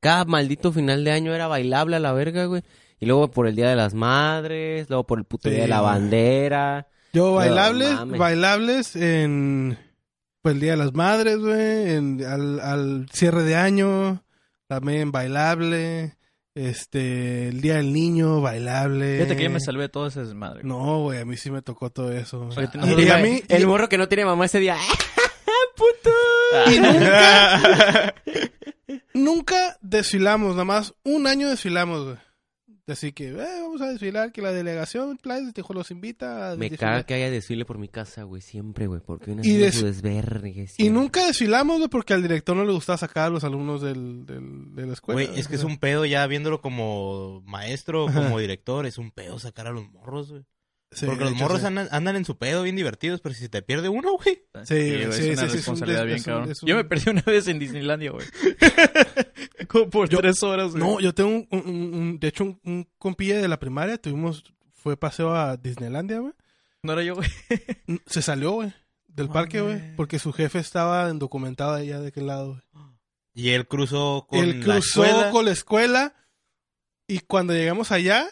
Cada 0.00 0.24
maldito 0.24 0.72
final 0.72 1.04
de 1.04 1.12
año 1.12 1.34
era 1.34 1.46
bailable 1.46 1.96
a 1.96 2.00
la 2.00 2.12
verga, 2.12 2.46
güey. 2.46 2.62
Y 3.00 3.06
luego 3.06 3.30
por 3.30 3.46
el 3.46 3.56
Día 3.56 3.68
de 3.70 3.76
las 3.76 3.94
Madres, 3.94 4.88
luego 4.90 5.04
por 5.06 5.18
el 5.18 5.24
puto 5.24 5.48
Sí, 5.48 5.54
Día 5.54 5.62
de 5.64 5.68
la. 5.68 5.80
Bandera. 5.80 6.86
Yo 7.12 7.34
bailables, 7.34 7.92
mames. 7.92 8.18
bailables 8.20 8.94
en 8.96 9.78
pues 10.42 10.54
el 10.54 10.60
Día 10.60 10.70
de 10.72 10.76
las 10.76 10.94
Madres, 10.94 11.38
güey, 11.38 11.94
en- 11.94 12.24
al, 12.24 12.60
al 12.60 13.06
cierre 13.12 13.42
de 13.42 13.56
año, 13.56 14.22
también 14.68 15.10
bailable, 15.12 16.16
este, 16.54 17.48
el 17.48 17.60
Día 17.60 17.74
del 17.76 17.92
Niño, 17.92 18.40
bailable. 18.40 19.16
Fíjate 19.16 19.36
que 19.36 19.42
yo 19.44 19.50
me 19.50 19.60
salvé 19.60 19.82
de 19.84 19.88
todo 19.88 20.06
ese 20.06 20.20
desmadre. 20.20 20.60
No, 20.62 21.00
güey, 21.02 21.18
a 21.20 21.24
mí 21.24 21.36
sí 21.36 21.50
me 21.50 21.62
tocó 21.62 21.90
todo 21.90 22.12
eso. 22.12 22.48
Y- 22.56 23.08
a 23.08 23.16
mí, 23.18 23.42
El 23.48 23.66
morro 23.66 23.88
que 23.88 23.98
no 23.98 24.08
tiene 24.08 24.24
mamá 24.24 24.44
ese 24.46 24.60
día. 24.60 24.76
y 26.72 26.78
nunca, 26.80 28.14
nunca 29.14 29.78
desfilamos, 29.80 30.52
nada 30.52 30.64
más 30.64 30.94
un 31.04 31.26
año 31.26 31.48
desfilamos, 31.48 32.04
güey. 32.04 32.16
Así 32.86 33.12
que, 33.12 33.28
eh, 33.28 33.32
vamos 33.62 33.80
a 33.82 33.86
desfilar, 33.90 34.32
que 34.32 34.42
la 34.42 34.52
delegación 34.52 35.16
Playas 35.18 35.54
de 35.54 35.62
los 35.72 35.90
invita 35.90 36.52
a 36.52 36.56
Me 36.56 36.68
desfilar. 36.70 36.92
caga 36.94 37.02
que 37.06 37.14
haya 37.14 37.30
desfile 37.30 37.64
por 37.64 37.78
mi 37.78 37.88
casa, 37.88 38.24
güey, 38.24 38.42
siempre, 38.42 38.86
güey, 38.88 39.00
porque 39.00 39.30
una 39.32 39.46
Y 39.46 39.52
des- 39.56 39.76
su 39.76 39.86
desvergue. 39.86 40.66
Y 40.78 40.90
nunca 40.90 41.26
desfilamos, 41.26 41.76
güey, 41.78 41.88
porque 41.88 42.14
al 42.14 42.22
director 42.22 42.56
no 42.56 42.64
le 42.64 42.72
gustaba 42.72 42.96
sacar 42.98 43.26
a 43.26 43.30
los 43.30 43.44
alumnos 43.44 43.80
del, 43.82 44.26
del- 44.26 44.74
de 44.74 44.86
la 44.86 44.92
escuela. 44.94 45.22
Güey, 45.24 45.38
es 45.38 45.46
que 45.46 45.54
o 45.54 45.58
es 45.58 45.64
un 45.64 45.78
pedo 45.78 46.04
ya 46.04 46.26
viéndolo 46.26 46.60
como 46.60 47.42
maestro, 47.46 48.08
Ajá. 48.08 48.24
como 48.24 48.38
director, 48.40 48.86
es 48.86 48.98
un 48.98 49.10
pedo 49.12 49.38
sacar 49.38 49.66
a 49.68 49.70
los 49.70 49.88
morros, 49.90 50.30
güey. 50.30 50.44
Sí, 50.92 51.06
Porque 51.06 51.22
los 51.22 51.34
hecho, 51.34 51.42
morros 51.44 51.60
sí. 51.60 51.66
andan, 51.68 51.86
andan 51.92 52.16
en 52.16 52.24
su 52.24 52.36
pedo 52.36 52.64
bien 52.64 52.74
divertidos, 52.74 53.20
pero 53.20 53.32
si 53.32 53.42
se 53.42 53.48
te 53.48 53.62
pierde 53.62 53.88
uno, 53.88 54.14
güey. 54.16 54.42
Sí, 54.64 54.74
sí, 54.74 54.94
es 54.94 55.06
una 55.06 55.12
sí, 55.14 55.22
sí, 55.22 55.28
es 55.30 55.38
un 55.38 55.48
responsabilidad 55.52 56.04
bien 56.04 56.16
es 56.16 56.26
un- 56.26 56.32
cabrón. 56.32 56.54
Yo 56.66 56.74
me 56.74 56.84
perdí 56.84 57.10
una 57.10 57.22
vez 57.22 57.46
en 57.46 57.60
Disneylandia, 57.60 58.10
güey. 58.10 58.26
como 59.70 59.88
por 59.90 60.08
tres 60.08 60.42
horas, 60.42 60.72
güey. 60.72 60.82
No, 60.82 61.00
yo 61.00 61.14
tengo 61.14 61.30
un, 61.30 61.46
un- 61.50 61.68
un- 61.68 61.94
un- 61.94 62.18
de 62.20 62.28
hecho, 62.28 62.44
un, 62.44 62.60
un 62.64 62.88
compilla 62.98 63.38
de 63.40 63.48
la 63.48 63.58
primaria, 63.58 63.96
tuvimos, 64.00 64.44
fue 64.72 64.96
paseo 64.96 65.34
a 65.34 65.56
Disneylandia, 65.56 66.18
güey. 66.18 66.32
No 66.82 66.92
era 66.94 67.02
yo, 67.02 67.14
güey. 67.14 67.28
Se 68.06 68.22
salió, 68.22 68.52
güey, 68.52 68.72
del 69.06 69.26
No, 69.28 69.32
parque, 69.32 69.60
güey, 69.60 69.78
güey. 69.78 69.96
porque 69.96 70.18
su 70.18 70.32
jefe 70.32 70.58
estaba 70.58 71.08
indocumentado 71.10 71.74
allá 71.74 72.00
de 72.00 72.08
aquel 72.08 72.26
lado, 72.26 72.48
güey. 72.74 72.86
Y 73.32 73.50
él 73.50 73.68
cruzó 73.68 74.26
con 74.28 74.38
Él 74.40 74.58
la 74.60 74.74
cruzó 74.74 75.04
escuela. 75.04 75.30
con 75.30 75.44
la 75.44 75.50
escuela 75.52 76.14
y 77.06 77.20
cuando 77.20 77.52
llegamos 77.52 77.92
allá, 77.92 78.26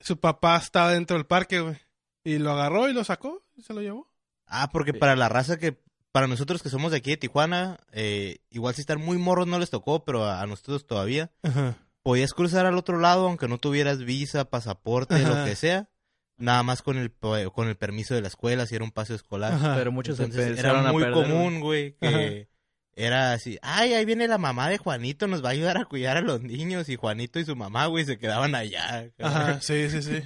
su 0.00 0.18
papá 0.18 0.56
estaba 0.56 0.92
dentro 0.92 1.16
del 1.16 1.26
parque, 1.26 1.60
güey. 1.60 1.76
Y 2.24 2.38
lo 2.38 2.50
agarró 2.52 2.88
y 2.88 2.92
lo 2.92 3.04
sacó 3.04 3.42
y 3.56 3.62
se 3.62 3.72
lo 3.74 3.80
llevó. 3.80 4.08
Ah, 4.46 4.68
porque 4.72 4.92
para 4.92 5.14
la 5.14 5.28
raza 5.28 5.58
que... 5.58 5.78
Para 6.12 6.26
nosotros 6.26 6.62
que 6.62 6.70
somos 6.70 6.90
de 6.90 6.98
aquí 6.98 7.10
de 7.10 7.16
Tijuana, 7.16 7.78
eh, 7.92 8.38
igual 8.50 8.74
si 8.74 8.80
están 8.80 9.00
muy 9.00 9.16
morros 9.16 9.46
no 9.46 9.58
les 9.58 9.70
tocó, 9.70 10.04
pero 10.04 10.24
a, 10.24 10.40
a 10.42 10.46
nosotros 10.46 10.86
todavía. 10.86 11.30
Ajá. 11.42 11.76
Podías 12.02 12.32
cruzar 12.32 12.66
al 12.66 12.76
otro 12.78 12.98
lado 12.98 13.26
aunque 13.28 13.46
no 13.46 13.58
tuvieras 13.58 13.98
visa, 14.04 14.44
pasaporte, 14.46 15.14
Ajá. 15.14 15.28
lo 15.40 15.44
que 15.44 15.54
sea. 15.54 15.88
Nada 16.36 16.62
más 16.62 16.80
con 16.82 16.96
el, 16.96 17.10
po- 17.10 17.36
con 17.52 17.68
el 17.68 17.76
permiso 17.76 18.14
de 18.14 18.22
la 18.22 18.28
escuela, 18.28 18.64
si 18.66 18.74
era 18.74 18.82
un 18.84 18.90
paseo 18.90 19.14
escolar. 19.14 19.52
Ajá. 19.52 19.74
Pero 19.76 19.92
muchos 19.92 20.18
Entonces, 20.18 20.58
era 20.58 20.90
muy 20.90 21.02
perder, 21.04 21.22
común, 21.22 21.60
güey, 21.60 21.92
que 22.00 22.06
Ajá. 22.08 22.48
era 22.96 23.32
así, 23.34 23.58
ay, 23.62 23.92
ahí 23.92 24.04
viene 24.06 24.26
la 24.26 24.38
mamá 24.38 24.68
de 24.70 24.78
Juanito, 24.78 25.26
nos 25.26 25.44
va 25.44 25.50
a 25.50 25.52
ayudar 25.52 25.76
a 25.76 25.84
cuidar 25.84 26.16
a 26.16 26.22
los 26.22 26.40
niños, 26.40 26.88
y 26.88 26.96
Juanito 26.96 27.38
y 27.38 27.44
su 27.44 27.54
mamá, 27.56 27.86
güey, 27.86 28.06
se 28.06 28.18
quedaban 28.18 28.54
allá. 28.54 29.10
Ajá, 29.20 29.60
sí, 29.60 29.90
sí, 29.90 30.02
sí. 30.02 30.22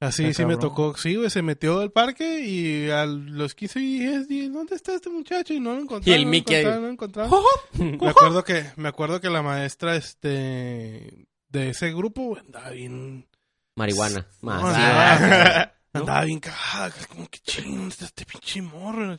Así 0.00 0.32
sí 0.32 0.46
me 0.46 0.56
tocó, 0.56 0.96
sí, 0.96 1.16
güey, 1.16 1.28
se 1.28 1.42
metió 1.42 1.80
al 1.80 1.92
parque 1.92 2.40
y 2.40 2.88
a 2.88 3.04
los 3.04 3.54
15 3.54 3.80
días 3.80 4.28
dije, 4.28 4.48
¿dónde 4.48 4.74
está 4.74 4.94
este 4.94 5.10
muchacho? 5.10 5.52
Y 5.52 5.60
no 5.60 5.74
lo 5.74 5.82
encontraron. 5.82 6.08
Y 6.08 6.22
el 6.22 6.24
no 6.24 6.30
Mickey 6.30 6.56
ahí. 6.56 6.62
encontraron, 6.62 6.80
no 6.80 6.86
lo 6.86 6.92
encontraron. 6.94 7.98
me 8.00 8.08
acuerdo 8.08 8.42
que, 8.42 8.64
me 8.76 8.88
acuerdo 8.88 9.20
que 9.20 9.28
la 9.28 9.42
maestra, 9.42 9.96
este, 9.96 11.26
de 11.48 11.68
ese 11.68 11.92
grupo, 11.92 12.22
güey, 12.28 12.40
andaba 12.40 12.70
bien, 12.70 13.28
Marihuana. 13.76 14.26
Más. 14.40 14.62
¿verdad? 14.62 15.74
andaba 15.92 16.24
bien 16.24 16.40
cagada, 16.40 16.94
como 17.10 17.28
que 17.28 17.40
ching, 17.40 17.88
está 17.88 18.06
este 18.06 18.24
pinche 18.24 18.62
morro. 18.62 19.18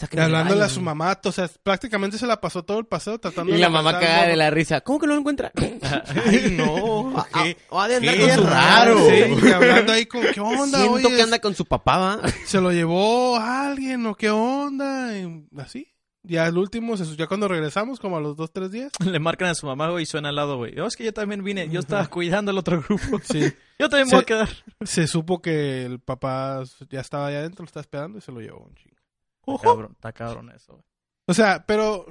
Y 0.00 0.06
Sáquenme 0.06 0.24
del 0.24 0.34
hablándole 0.34 0.64
a 0.64 0.68
su 0.68 0.80
mamá, 0.80 1.18
o 1.22 1.32
sea, 1.32 1.50
prácticamente 1.62 2.16
se 2.16 2.26
la 2.26 2.40
pasó 2.40 2.62
todo 2.62 2.78
el 2.78 2.86
paseo 2.86 3.18
tratando 3.18 3.50
Y 3.52 3.56
de 3.56 3.60
la 3.60 3.68
mamá 3.68 3.92
cagada 3.92 4.26
de 4.26 4.36
la 4.36 4.50
risa. 4.50 4.80
¿Cómo 4.80 4.98
que 4.98 5.06
no 5.06 5.12
lo 5.12 5.20
encuentra? 5.20 5.52
Ay, 6.26 6.54
no, 6.56 7.12
Ah, 7.16 7.26
qué, 7.32 7.56
ah, 7.70 7.84
ha 7.84 7.88
de 7.88 7.96
andar 7.96 8.14
qué 8.14 8.20
con 8.28 8.36
su 8.36 8.44
raro. 8.44 8.98
Sí, 9.10 9.46
y 9.46 9.52
hablando 9.52 9.92
ahí 9.92 10.06
con, 10.06 10.22
¿qué 10.32 10.40
onda? 10.40 10.78
Siento 10.78 11.08
Oye, 11.08 11.16
que 11.16 11.22
anda 11.22 11.38
con 11.38 11.54
su 11.54 11.66
papá, 11.66 11.98
¿va? 11.98 12.20
se 12.46 12.60
lo 12.60 12.72
llevó 12.72 13.36
alguien 13.36 14.06
o 14.06 14.14
qué 14.14 14.30
onda 14.30 15.16
y 15.18 15.46
así 15.58 15.86
ya 16.22 16.46
el 16.46 16.58
último 16.58 16.96
ya 16.96 17.26
cuando 17.26 17.48
regresamos 17.48 17.98
como 17.98 18.18
a 18.18 18.20
los 18.20 18.36
dos 18.36 18.52
tres 18.52 18.70
días 18.70 18.92
Le 19.04 19.18
marcan 19.18 19.48
a 19.48 19.54
su 19.54 19.66
mamá, 19.66 19.88
güey, 19.88 20.02
y 20.02 20.06
suena 20.06 20.28
al 20.28 20.36
lado, 20.36 20.58
güey. 20.58 20.78
Oh, 20.78 20.86
es 20.86 20.96
que 20.96 21.04
yo 21.04 21.14
también 21.14 21.42
vine. 21.42 21.68
Yo 21.70 21.80
estaba 21.80 22.06
cuidando 22.08 22.50
al 22.50 22.58
otro 22.58 22.82
grupo. 22.82 23.20
sí 23.24 23.40
Yo 23.78 23.88
también 23.88 24.08
me 24.08 24.12
voy 24.12 24.22
a 24.22 24.26
quedar. 24.26 24.48
se 24.84 25.06
supo 25.06 25.40
que 25.40 25.86
el 25.86 26.00
papá 26.00 26.62
ya 26.90 27.00
estaba 27.00 27.28
allá 27.28 27.38
adentro 27.38 27.62
lo 27.64 27.66
estaba 27.66 27.80
esperando 27.80 28.18
y 28.18 28.20
se 28.20 28.32
lo 28.32 28.40
llevó 28.40 28.64
un 28.66 28.74
chingo 28.74 28.99
Está 29.56 29.68
cabrón, 29.68 29.92
está 29.92 30.12
cabrón 30.12 30.50
eso, 30.54 30.72
güey. 30.74 30.84
o 31.26 31.34
sea 31.34 31.64
pero 31.66 32.06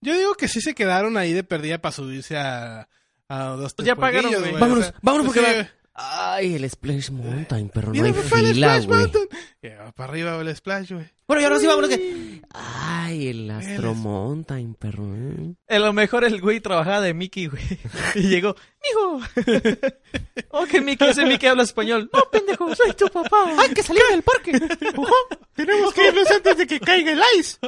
yo 0.00 0.16
digo 0.16 0.34
que 0.34 0.48
sí 0.48 0.60
se 0.60 0.74
quedaron 0.74 1.16
ahí 1.16 1.32
de 1.32 1.44
perdida 1.44 1.78
para 1.78 1.92
subirse 1.92 2.36
a 2.36 2.88
a 3.28 3.44
dos 3.44 3.74
Pues 3.74 3.74
tres 3.74 3.86
ya 3.86 3.96
pagaron, 3.96 4.32
güey. 4.32 4.52
Vámonos, 4.54 4.78
O 4.78 4.82
sea, 4.90 4.94
vámonos 5.02 5.26
pues 5.26 5.38
porque 5.38 5.64
sí, 5.64 5.70
Ay, 6.00 6.54
el 6.54 6.70
Splash 6.70 7.10
Mountain, 7.10 7.70
perro. 7.70 7.88
No 7.88 7.92
Mira, 7.92 8.06
hay 8.06 8.12
papá, 8.12 8.38
el 8.38 8.54
fila, 8.54 8.80
Splash 8.80 8.86
güey. 8.86 9.76
Va 9.76 9.92
para 9.92 10.10
arriba 10.10 10.40
el 10.40 10.56
Splash, 10.56 10.92
güey. 10.92 11.10
Bueno, 11.26 11.42
y 11.42 11.44
ahora 11.44 11.58
sí 11.58 11.66
vámonos 11.66 11.90
que... 11.90 12.40
Ay, 12.54 13.26
el 13.26 13.50
Astro 13.50 13.94
Mountain, 13.94 14.74
perro. 14.74 15.12
¿eh? 15.16 15.54
A 15.68 15.78
lo 15.80 15.92
mejor 15.92 16.22
el 16.24 16.40
güey 16.40 16.60
trabajaba 16.60 17.00
de 17.00 17.14
Mickey, 17.14 17.48
güey. 17.48 17.62
Y 18.14 18.28
llegó, 18.28 18.54
mijo. 18.84 19.20
oh, 20.50 20.66
que 20.66 20.80
Mickey, 20.80 21.08
ese 21.08 21.26
Mickey 21.26 21.48
habla 21.48 21.64
español. 21.64 22.08
No, 22.12 22.22
pendejo, 22.30 22.72
soy 22.76 22.92
tu 22.92 23.08
papá. 23.08 23.56
Hay 23.58 23.70
que 23.70 23.82
salir 23.82 24.02
del 24.08 24.22
parque. 24.22 24.52
Tenemos 25.56 25.92
que 25.94 26.06
irnos 26.06 26.30
antes 26.30 26.58
de 26.58 26.66
que 26.68 26.78
caiga 26.78 27.10
el 27.10 27.22
ice. 27.36 27.58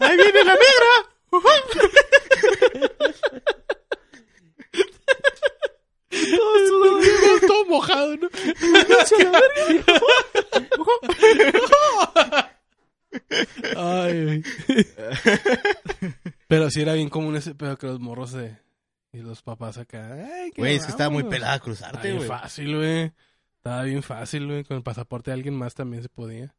Ahí 0.00 0.16
viene 0.18 0.44
la 0.44 0.52
migra. 0.52 1.12
Todo 7.46 7.64
mojado, 7.66 8.16
¿no? 8.16 8.28
Ay. 13.76 14.42
Pero 16.48 16.70
sí 16.70 16.80
era 16.82 16.94
bien 16.94 17.08
común 17.08 17.36
ese 17.36 17.54
pedo 17.54 17.78
que 17.78 17.86
los 17.86 18.00
morros 18.00 18.32
de... 18.32 18.60
Y 19.14 19.18
los 19.18 19.42
papás 19.42 19.76
acá. 19.76 20.14
Ay, 20.14 20.52
qué 20.52 20.62
Güey, 20.62 20.76
es 20.76 20.86
que 20.86 20.90
estaba 20.90 21.10
muy 21.10 21.24
pelada 21.24 21.56
Estaba 21.56 21.64
cruzarte, 21.64 22.08
bien 22.08 22.16
güey. 22.16 22.28
fácil, 22.28 22.76
güey. 22.76 23.12
Estaba 23.56 23.82
bien 23.82 24.02
fácil, 24.02 24.46
güey. 24.46 24.64
Con 24.64 24.78
el 24.78 24.82
pasaporte 24.82 25.30
de 25.30 25.34
alguien 25.34 25.54
más 25.54 25.74
también 25.74 26.02
se 26.02 26.08
podía. 26.08 26.54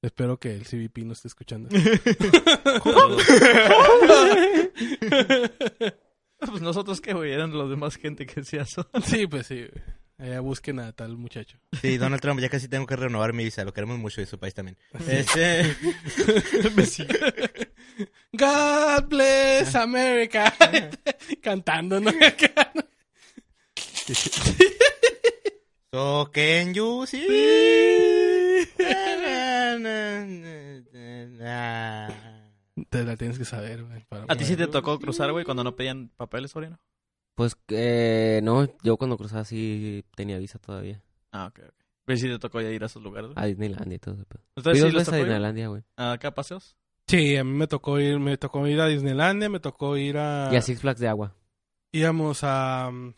Espero 0.00 0.38
que 0.38 0.54
el 0.54 0.64
CBP 0.64 1.00
no 1.04 1.12
esté 1.12 1.28
escuchando. 1.28 1.68
Pues 6.50 6.62
nosotros 6.62 7.00
qué, 7.00 7.12
güey, 7.12 7.32
eran 7.32 7.52
los 7.52 7.68
demás 7.70 7.96
gente 7.96 8.26
que 8.26 8.40
hacía 8.40 8.62
eso. 8.62 8.88
sí, 9.04 9.26
pues 9.26 9.46
sí. 9.46 9.66
Allá 10.18 10.40
busquen 10.40 10.80
a 10.80 10.92
tal 10.92 11.16
muchacho. 11.16 11.58
Sí, 11.80 11.96
Donald 11.96 12.20
Trump, 12.20 12.40
ya 12.40 12.50
casi 12.50 12.68
tengo 12.68 12.86
que 12.86 12.96
renovar 12.96 13.32
mi 13.32 13.44
visa. 13.44 13.64
Lo 13.64 13.72
queremos 13.72 13.98
mucho 13.98 14.20
de 14.20 14.26
su 14.26 14.38
país 14.38 14.52
también. 14.52 14.76
Este, 15.08 15.74
God 18.32 19.04
bless 19.08 19.74
America. 19.74 20.54
Cantando, 21.40 22.00
¿no? 22.00 22.10
so 25.90 26.30
can 26.32 26.74
you 26.74 27.06
see? 27.06 28.66
Te 32.90 33.04
la 33.04 33.16
tienes 33.16 33.38
que 33.38 33.44
saber, 33.44 33.84
güey. 33.84 34.04
para- 34.08 34.24
¿A 34.28 34.36
ti 34.36 34.44
sí 34.44 34.56
te 34.56 34.66
tocó 34.66 34.98
cruzar, 34.98 35.30
güey, 35.32 35.44
cuando 35.44 35.64
no 35.64 35.74
pedían 35.76 36.10
papeles, 36.16 36.54
Oriano? 36.56 36.78
Pues, 37.34 37.56
eh, 37.68 38.40
no, 38.42 38.68
yo 38.82 38.96
cuando 38.96 39.16
cruzaba 39.16 39.44
sí 39.44 40.04
tenía 40.14 40.38
visa 40.38 40.58
todavía. 40.58 41.02
Ah, 41.32 41.46
ok, 41.46 41.60
ok. 41.68 41.74
Pero 42.04 42.18
sí 42.18 42.26
te 42.28 42.38
tocó 42.38 42.60
ya 42.60 42.70
ir 42.70 42.82
a 42.82 42.86
esos 42.86 43.02
lugares, 43.02 43.30
güey. 43.32 43.42
A 43.42 43.46
Disneylandia 43.46 43.96
y 43.96 43.98
todo. 44.00 44.16
Fui 44.16 44.24
¿Ustedes 44.56 44.80
dos 44.80 44.90
sí 44.90 44.94
veces 44.96 45.00
a 45.00 45.04
tocó 45.12 45.16
ir 45.18 45.24
Disneylandia, 45.24 45.68
güey. 45.68 45.82
a 45.96 46.12
acá 46.12 46.28
a 46.28 46.34
paseos? 46.34 46.76
Sí, 47.06 47.36
a 47.36 47.44
mí 47.44 47.52
me 47.52 47.66
tocó 47.68 47.98
ir, 48.00 48.18
me 48.18 48.36
tocó 48.36 48.66
ir 48.66 48.80
a 48.80 48.86
Disneylandia, 48.86 49.48
me 49.48 49.60
tocó 49.60 49.96
ir 49.96 50.16
a... 50.18 50.50
Y 50.52 50.56
a 50.56 50.62
Six 50.62 50.80
Flags 50.80 51.00
de 51.00 51.08
agua. 51.08 51.34
Íbamos 51.92 52.40
a... 52.42 52.90
mm, 52.92 53.14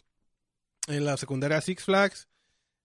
En 0.89 1.05
la 1.05 1.17
secundaria 1.17 1.57
a 1.59 1.61
Six 1.63 1.85
Flags. 1.85 2.29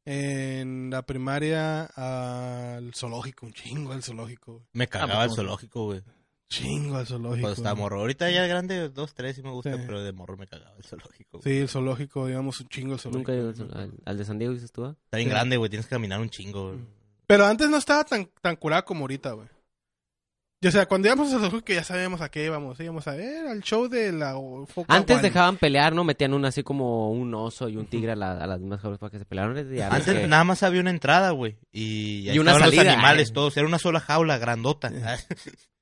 En 0.06 0.90
la 0.90 1.06
primaria 1.06 1.84
al 1.84 2.94
zoológico, 2.94 3.46
un 3.46 3.52
chingo 3.54 3.92
al 3.92 4.02
zoológico. 4.04 4.54
güey. 4.54 4.66
Me 4.72 4.88
cagaba 4.88 5.24
el 5.24 5.28
pues, 5.30 5.36
zoológico, 5.36 5.86
güey. 5.86 6.02
Chingo 6.50 6.96
al 6.98 7.06
zoológico. 7.06 7.42
Cuando 7.42 7.54
estaba 7.58 7.76
morro. 7.76 8.00
Ahorita 8.00 8.30
ya 8.32 8.48
grande, 8.48 8.90
dos, 8.90 9.14
tres 9.14 9.36
sí 9.36 9.44
me 9.44 9.52
gusta, 9.52 9.74
Sí. 9.76 9.84
pero 9.86 10.02
de 10.02 10.14
morro 10.14 10.38
me 10.38 10.48
cagaba 10.48 10.76
el 10.78 10.84
zoológico. 10.84 11.40
güey. 11.40 11.44
Sí, 11.44 11.60
el 11.62 11.68
zoológico, 11.70 12.26
digamos, 12.28 12.60
un 12.62 12.68
chingo 12.70 12.94
al 12.94 13.00
zoológico. 13.00 13.32
Nunca 13.34 13.34
he 13.34 13.64
ido 13.64 13.74
al, 13.76 13.78
al- 13.84 13.94
al 14.06 14.18
de 14.18 14.26
San 14.26 14.40
Diego, 14.40 14.54
dices 14.54 14.72
tú, 14.72 14.86
ah? 14.86 14.96
Está 15.06 15.18
bien 15.18 15.28
Sí. 15.30 15.34
grande, 15.36 15.58
güey. 15.58 15.70
Tienes 15.70 15.86
que 15.88 15.96
caminar 15.96 16.20
un 16.22 16.30
chingo, 16.30 16.70
güey. 16.70 16.80
Pero 17.28 17.46
antes 17.46 17.70
no 17.70 17.78
estaba 17.78 18.04
tan, 18.06 18.30
tan 18.42 18.56
curada 18.56 18.84
como 18.86 19.02
ahorita, 19.02 19.34
güey. 19.34 19.48
Y, 20.60 20.68
o 20.68 20.72
sea, 20.72 20.88
cuando 20.88 21.08
íbamos 21.08 21.32
al 21.34 21.40
zoológico 21.42 21.72
ya 21.74 21.84
sabíamos 21.84 22.22
a 22.22 22.30
qué 22.30 22.46
íbamos. 22.46 22.80
Íbamos 22.80 23.08
a 23.08 23.12
ver 23.16 23.48
al 23.48 23.62
show 23.62 23.88
de 23.90 24.12
la 24.12 24.34
foca 24.68 24.92
Antes 24.96 25.22
dejaban 25.22 25.58
pelear, 25.58 25.94
¿no? 25.94 26.04
Metían 26.04 26.34
un 26.34 26.46
así 26.46 26.64
como 26.64 27.12
un 27.12 27.32
oso 27.36 27.70
y 27.70 27.76
un 27.78 27.86
tigre 27.86 28.14
a, 28.14 28.16
la- 28.16 28.42
a 28.44 28.48
las 28.48 28.60
mismas 28.60 28.80
jaulas 28.82 28.98
para 29.00 29.12
que 29.12 29.20
se 29.20 29.26
pelearan. 29.26 29.56
Antes 29.92 30.16
que- 30.16 30.28
nada 30.28 30.44
más 30.46 30.64
había 30.64 30.82
una 30.82 30.90
entrada, 30.90 31.30
güey. 31.32 31.58
Y, 31.72 32.30
ahí 32.30 32.38
Y 32.38 32.40
una 32.40 32.52
estaban 32.54 32.70
salida, 32.72 32.84
los 32.86 32.94
animales 32.94 33.30
eh. 33.30 33.34
todos. 33.34 33.56
Era 33.58 33.68
una 33.68 33.78
sola 33.80 34.00
jaula 34.00 34.38
grandota. 34.40 34.90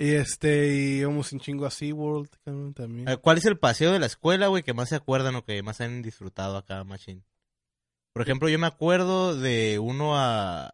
Y 0.00 0.12
este, 0.14 0.72
y 0.74 0.98
íbamos 1.00 1.32
un 1.32 1.40
chingo 1.40 1.66
a 1.66 1.72
SeaWorld 1.72 2.30
también. 2.74 3.08
Eh, 3.08 3.16
¿Cuál 3.16 3.38
es 3.38 3.44
el 3.46 3.58
paseo 3.58 3.92
de 3.92 3.98
la 3.98 4.06
escuela, 4.06 4.46
güey, 4.46 4.62
que 4.62 4.72
más 4.72 4.90
se 4.90 4.94
acuerdan 4.94 5.34
o 5.34 5.44
que 5.44 5.60
más 5.64 5.80
han 5.80 6.02
disfrutado 6.02 6.56
acá, 6.56 6.84
Machine? 6.84 7.22
Por 8.12 8.22
ejemplo, 8.22 8.48
yo 8.48 8.60
me 8.60 8.68
acuerdo 8.68 9.36
de 9.36 9.80
uno 9.80 10.16
a, 10.16 10.70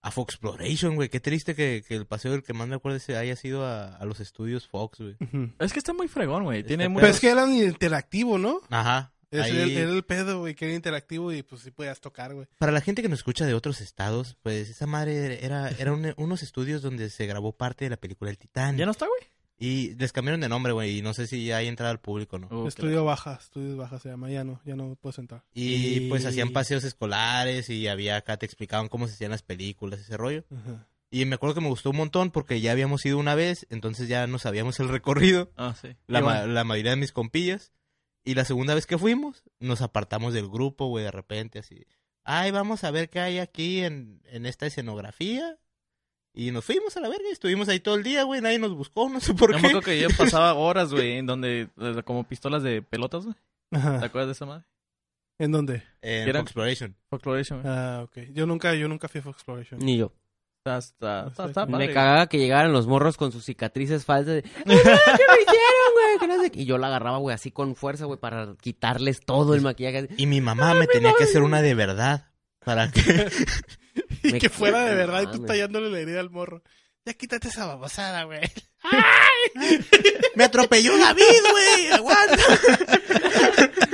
a 0.00 0.10
Fox 0.12 0.34
Exploration, 0.34 0.94
güey. 0.94 1.08
Qué 1.08 1.18
triste 1.18 1.56
que, 1.56 1.84
que 1.86 1.96
el 1.96 2.06
paseo 2.06 2.30
del 2.30 2.44
que 2.44 2.52
más 2.52 2.68
me 2.68 2.76
acuerdo 2.76 3.00
haya 3.18 3.34
sido 3.34 3.66
a, 3.66 3.96
a 3.96 4.04
los 4.04 4.20
estudios 4.20 4.68
Fox, 4.68 5.00
güey. 5.00 5.16
Es 5.58 5.72
que 5.72 5.80
está 5.80 5.92
muy 5.92 6.06
fregón, 6.06 6.44
güey. 6.44 6.62
Tiene 6.62 6.84
Este 6.84 6.88
muchos... 6.88 7.02
Pero 7.02 7.14
es 7.14 7.20
que 7.20 7.30
era 7.30 7.52
interactivo, 7.52 8.38
¿no? 8.38 8.60
Ajá. 8.70 9.12
Ese 9.40 9.50
Ahí- 9.50 9.56
era, 9.56 9.62
el- 9.64 9.76
era 9.76 9.90
el 9.92 10.04
pedo, 10.04 10.40
güey, 10.40 10.54
que 10.54 10.66
era 10.66 10.74
interactivo 10.74 11.32
y 11.32 11.42
pues 11.42 11.62
sí 11.62 11.70
podías 11.70 12.00
tocar, 12.00 12.34
güey. 12.34 12.46
Para 12.58 12.72
la 12.72 12.80
gente 12.80 13.02
que 13.02 13.08
nos 13.08 13.20
escucha 13.20 13.46
de 13.46 13.54
otros 13.54 13.80
estados, 13.80 14.36
pues 14.42 14.68
esa 14.70 14.86
madre 14.86 15.44
era, 15.44 15.70
era 15.70 15.92
un- 15.92 16.14
unos 16.16 16.42
estudios 16.42 16.82
donde 16.82 17.10
se 17.10 17.26
grabó 17.26 17.52
parte 17.52 17.84
de 17.84 17.90
la 17.90 17.96
película 17.96 18.30
El 18.30 18.38
Titán. 18.38 18.76
¿Ya 18.76 18.84
no 18.86 18.92
está, 18.92 19.06
güey? 19.06 19.30
Y 19.58 19.94
les 19.94 20.12
cambiaron 20.12 20.42
de 20.42 20.50
nombre, 20.50 20.72
güey, 20.74 20.98
y 20.98 21.02
no 21.02 21.14
sé 21.14 21.26
si 21.26 21.46
ya 21.46 21.56
hay 21.56 21.66
entrada 21.68 21.90
al 21.90 21.98
público, 21.98 22.38
¿no? 22.38 22.46
Uh, 22.48 22.68
Estudio 22.68 23.06
Baja, 23.06 23.38
Estudios 23.40 23.74
Baja 23.78 23.98
se 23.98 24.10
llama, 24.10 24.30
ya 24.30 24.44
no, 24.44 24.60
ya 24.66 24.76
no 24.76 24.96
puedo 25.00 25.14
sentar. 25.14 25.44
Y, 25.54 25.74
Y- 26.04 26.08
pues 26.10 26.26
hacían 26.26 26.50
paseos 26.50 26.84
escolares 26.84 27.70
y 27.70 27.88
había 27.88 28.16
acá, 28.16 28.36
te 28.36 28.44
explicaban 28.46 28.88
cómo 28.88 29.06
se 29.08 29.14
hacían 29.14 29.30
las 29.30 29.42
películas, 29.42 30.00
ese 30.00 30.16
rollo. 30.18 30.44
Ajá. 30.50 30.86
Y 31.10 31.24
me 31.24 31.36
acuerdo 31.36 31.54
que 31.54 31.60
me 31.62 31.68
gustó 31.68 31.90
un 31.90 31.96
montón 31.96 32.30
porque 32.30 32.60
ya 32.60 32.72
habíamos 32.72 33.06
ido 33.06 33.16
una 33.16 33.34
vez, 33.34 33.66
entonces 33.70 34.08
ya 34.08 34.26
no 34.26 34.38
sabíamos 34.38 34.78
el 34.80 34.88
recorrido, 34.88 35.50
Ah, 35.56 35.74
sí. 35.80 35.88
la, 36.06 36.20
bueno, 36.20 36.48
la 36.48 36.64
mayoría 36.64 36.90
de 36.90 36.96
mis 36.98 37.12
compillas. 37.12 37.72
Y 38.26 38.34
la 38.34 38.44
segunda 38.44 38.74
vez 38.74 38.86
que 38.86 38.98
fuimos, 38.98 39.42
nos 39.60 39.80
apartamos 39.80 40.34
del 40.34 40.48
grupo, 40.48 40.88
güey, 40.88 41.04
de 41.04 41.10
repente, 41.12 41.60
así. 41.60 41.86
Ay, 42.24 42.50
vamos 42.50 42.82
a 42.84 42.90
ver 42.90 43.08
qué 43.08 43.20
hay 43.20 43.38
aquí 43.38 43.82
en, 43.84 44.20
en 44.24 44.44
esta 44.46 44.66
escenografía. 44.66 45.58
Y 46.34 46.50
nos 46.50 46.64
fuimos 46.66 46.96
a 46.96 47.00
la 47.00 47.08
verga, 47.08 47.24
y 47.28 47.32
estuvimos 47.32 47.68
ahí 47.68 47.80
todo 47.80 47.94
el 47.94 48.02
día, 48.02 48.24
güey, 48.24 48.42
nadie 48.42 48.58
nos 48.58 48.74
buscó, 48.74 49.08
no 49.10 49.20
sé 49.20 49.32
por 49.32 49.52
yo 49.52 49.56
me 49.56 49.60
qué. 49.62 49.66
acuerdo 49.68 49.80
que 49.86 50.00
yo 50.00 50.08
pasaba 50.18 50.52
horas, 50.54 50.92
güey, 50.92 51.12
en 51.12 51.24
donde... 51.26 51.68
eh, 51.78 52.02
Como 52.04 52.24
pistolas 52.24 52.62
de 52.62 52.82
pelotas, 52.82 53.24
güey. 53.24 53.36
¿Te 53.70 53.78
acuerdas 54.04 54.26
de 54.26 54.32
esa 54.32 54.44
madre? 54.46 54.64
¿En 55.38 55.52
dónde? 55.52 55.82
En 56.02 56.28
Era- 56.28 56.40
Fox 56.40 56.50
Exploration. 56.50 56.96
Folkloration, 57.08 57.62
güey. 57.62 57.72
Ah, 57.74 58.00
ok. 58.04 58.18
Yo 58.32 58.46
nunca, 58.46 58.74
yo 58.74 58.88
nunca 58.88 59.06
fui 59.08 59.20
a 59.20 59.22
Fox 59.22 59.36
Exploration. 59.36 59.78
Ni 59.80 59.96
yo. 59.98 60.12
Está, 60.66 60.78
está, 60.78 61.26
está, 61.28 61.46
está 61.46 61.66
padre, 61.66 61.78
Me 61.78 61.84
güey. 61.84 61.94
cagaba 61.94 62.26
que 62.28 62.38
llegaran 62.38 62.72
los 62.72 62.86
morros 62.86 63.16
con 63.16 63.30
sus 63.32 63.44
cicatrices 63.44 64.04
falsas. 64.04 64.34
De, 64.34 64.44
"Ay, 64.44 64.62
no, 64.66 64.72
¿Qué 64.74 64.82
me 64.82 65.42
hicieron, 65.42 65.92
güey? 65.94 66.18
Que 66.20 66.26
no 66.26 66.42
sé 66.42 66.50
qué". 66.50 66.60
Y 66.62 66.64
yo 66.64 66.78
la 66.78 66.88
agarraba, 66.88 67.18
güey, 67.18 67.34
así 67.34 67.50
con 67.52 67.76
fuerza, 67.76 68.04
güey, 68.06 68.18
para 68.18 68.54
quitarles 68.60 69.20
todo 69.20 69.54
el 69.54 69.60
maquillaje. 69.60 70.08
Y 70.16 70.26
mi 70.26 70.40
mamá 70.40 70.74
me 70.74 70.86
tenía 70.86 71.12
que 71.16 71.24
hacer 71.24 71.42
una 71.42 71.62
de 71.62 71.74
verdad. 71.74 72.26
Para 72.64 72.90
que... 72.90 73.00
Y 74.22 74.32
Me 74.32 74.38
que 74.38 74.48
fuera 74.50 74.84
de 74.84 74.94
verdad 74.94 75.22
y 75.22 75.26
tú 75.26 75.32
mames. 75.34 75.46
tallándole 75.46 75.88
la 75.88 76.00
herida 76.00 76.20
al 76.20 76.30
morro. 76.30 76.62
Ya 77.06 77.14
quítate 77.14 77.48
esa 77.48 77.64
babosada, 77.66 78.24
güey. 78.24 78.40
me 80.34 80.44
atropelló 80.44 80.98
David, 80.98 81.22
güey, 81.50 81.92
aguanta. 81.92 82.42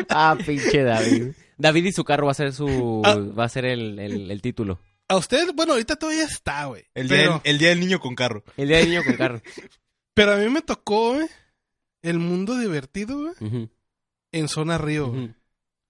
Ah, 0.08 0.36
pinche 0.44 0.82
David. 0.82 1.32
David 1.58 1.84
y 1.86 1.92
su 1.92 2.02
carro 2.04 2.26
va 2.26 2.32
a 2.32 2.34
ser 2.34 2.52
su... 2.52 3.02
Ah. 3.04 3.16
Va 3.16 3.44
a 3.44 3.48
ser 3.48 3.64
el, 3.64 3.98
el, 3.98 4.30
el 4.30 4.42
título. 4.42 4.80
A 5.12 5.16
usted, 5.16 5.52
bueno, 5.54 5.72
ahorita 5.72 5.96
todavía 5.96 6.24
está, 6.24 6.64
güey. 6.66 6.84
El 6.94 7.08
día, 7.08 7.18
Pero, 7.18 7.32
del, 7.32 7.40
el 7.44 7.58
día 7.58 7.68
del 7.68 7.80
niño 7.80 8.00
con 8.00 8.14
carro. 8.14 8.42
El 8.56 8.68
día 8.68 8.78
del 8.78 8.88
niño 8.88 9.04
con 9.04 9.14
carro. 9.16 9.42
pero 10.14 10.32
a 10.32 10.36
mí 10.36 10.48
me 10.48 10.62
tocó, 10.62 11.14
güey, 11.14 11.26
el 12.02 12.18
mundo 12.18 12.56
divertido, 12.58 13.18
güey, 13.18 13.68
en 14.32 14.48
Zona 14.48 14.78
Río. 14.78 15.34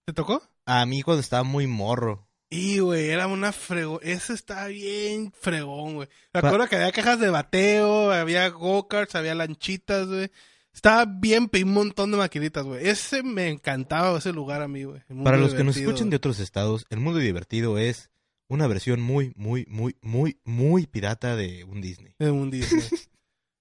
¿Te 0.04 0.12
tocó? 0.12 0.42
A 0.66 0.84
mí 0.86 1.02
cuando 1.02 1.20
estaba 1.20 1.42
muy 1.44 1.66
morro. 1.66 2.28
Y, 2.50 2.80
güey, 2.80 3.08
era 3.10 3.28
una 3.28 3.52
fregón. 3.52 4.00
Eso 4.02 4.34
está 4.34 4.66
bien 4.66 5.32
fregón, 5.32 5.94
güey. 5.94 6.08
Me 6.34 6.40
Pa- 6.42 6.48
acuerdo 6.48 6.66
que 6.68 6.76
había 6.76 6.92
cajas 6.92 7.18
de 7.18 7.30
bateo, 7.30 8.10
había 8.12 8.48
go-karts, 8.48 9.14
había 9.14 9.34
lanchitas, 9.34 10.06
güey. 10.08 10.30
Estaba 10.74 11.04
bien, 11.06 11.50
un 11.52 11.72
montón 11.72 12.10
de 12.10 12.16
maquinitas, 12.18 12.64
güey. 12.64 12.86
Ese 12.88 13.22
me 13.22 13.48
encantaba, 13.48 14.18
ese 14.18 14.32
lugar 14.32 14.62
a 14.62 14.68
mí, 14.68 14.84
güey. 14.84 15.00
Para 15.24 15.36
los 15.38 15.54
que 15.54 15.64
nos 15.64 15.76
escuchen 15.76 16.10
de 16.10 16.16
otros 16.16 16.40
estados, 16.40 16.84
el 16.90 16.98
mundo 17.00 17.20
divertido 17.20 17.78
es 17.78 18.10
una 18.49 18.66
versión 18.66 19.01
muy, 19.01 19.32
muy, 19.36 19.64
muy, 19.68 19.97
muy, 20.03 20.38
muy 20.45 20.86
pirata 20.86 21.36
de 21.36 21.64
un 21.64 21.80
Disney. 21.80 22.14
De 22.18 22.30
un 22.30 22.51
Disney. 22.51 22.82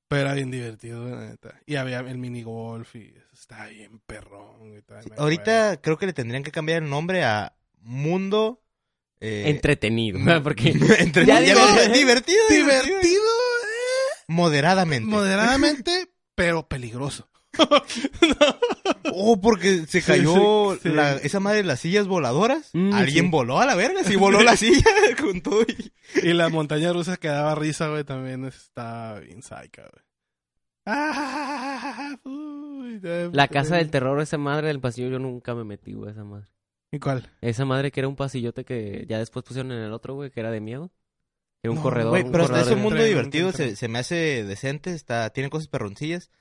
Pero 0.08 0.22
era 0.24 0.34
bien 0.34 0.52
divertido, 0.52 1.08
la 1.10 1.30
neta. 1.30 1.60
Y 1.66 1.76
había 1.76 2.00
el 2.02 2.18
minigolf 2.18 2.96
y 2.98 3.14
eso 3.16 3.34
estaba 3.34 3.68
bien 3.68 4.00
perrón, 4.06 4.58
todavía 4.86 5.08
me 5.10 5.14
acuerdo. 5.16 5.22
Ahorita 5.24 5.80
creo 5.82 5.98
que 5.98 6.06
le 6.08 6.14
tendrían 6.14 6.44
que 6.44 6.52
cambiar 6.52 6.84
el 6.84 6.90
nombre 6.90 7.24
a 7.24 7.56
Mundo... 7.80 8.62
eh, 9.22 9.44
Entretenido. 9.48 10.20
Porque... 10.44 10.70
entre- 11.00 11.26
Ya 11.26 11.40
ya 11.40 11.54
digo- 11.56 11.76
ves, 11.76 11.94
divertido, 11.94 12.40
divertido. 12.50 12.84
Divertido, 13.00 13.24
eh, 13.24 14.24
Moderadamente. 14.28 15.10
moderadamente, 15.10 16.12
pero 16.36 16.68
peligroso. 16.68 17.30
Oh, 19.14 19.39
porque 19.41 19.86
se 19.88 20.02
cayó 20.02 20.74
sí, 20.76 20.80
sí. 20.84 20.89
la- 20.89 21.16
esa 21.18 21.39
madre 21.41 21.58
de 21.58 21.64
las 21.66 21.80
sillas 21.82 22.08
voladoras. 22.08 22.70
Mm, 22.74 22.93
Alguien 22.93 23.26
sí. 23.26 23.32
voló 23.32 23.60
a 23.60 23.66
la 23.66 23.76
verga, 23.76 24.04
sí 24.04 24.16
voló 24.18 24.41
la 24.41 24.56
silla 24.56 24.86
con 25.22 25.41
todo. 25.41 25.64
y- 25.64 25.91
Y 26.30 26.34
la 26.34 26.49
montaña 26.49 26.93
rusa 26.93 27.18
que 27.18 27.28
daba 27.28 27.56
risa, 27.56 27.89
güey, 27.89 28.04
también 28.04 28.45
está 28.45 29.20
bien 29.20 29.41
psycha, 29.41 29.82
güey. 29.82 30.06
Ah, 30.86 32.18
uy, 32.24 32.99
La 33.34 33.47
casa 33.47 33.76
del 33.78 33.91
terror, 33.91 34.20
esa 34.22 34.38
madre 34.38 34.68
del 34.68 34.80
pasillo, 34.80 35.10
yo 35.10 35.20
nunca 35.20 35.54
me 35.54 35.64
metí, 35.64 35.93
güey, 35.93 36.12
esa 36.12 36.24
madre. 36.24 36.47
¿Y 36.91 36.99
cuál? 36.99 37.30
Esa 37.41 37.66
madre 37.66 37.91
que 37.91 37.99
era 38.02 38.08
un 38.08 38.16
pasillote 38.16 38.66
que 38.66 39.06
ya 39.08 39.18
después 39.20 39.45
pusieron 39.45 39.72
en 39.72 39.80
el 39.84 39.93
otro, 39.93 40.16
güey, 40.16 40.32
que 40.32 40.39
era 40.39 40.52
de 40.52 40.60
miedo. 40.62 40.91
Era 41.64 41.72
un 41.72 41.78
No, 41.78 41.84
corredor. 41.84 42.10
Güey, 42.12 42.24
un 42.24 42.32
pero 42.32 42.45
hasta 42.45 42.62
ese 42.62 42.72
de- 42.72 42.76
mundo 42.78 43.04
divertido 43.04 43.52
se, 43.52 43.76
se 43.76 43.88
me 43.88 43.99
hace 43.99 44.43
decente, 44.43 44.93
está, 44.93 45.30
tiene 45.30 45.49
cosas 45.49 45.68
perroncillas. 45.68 46.32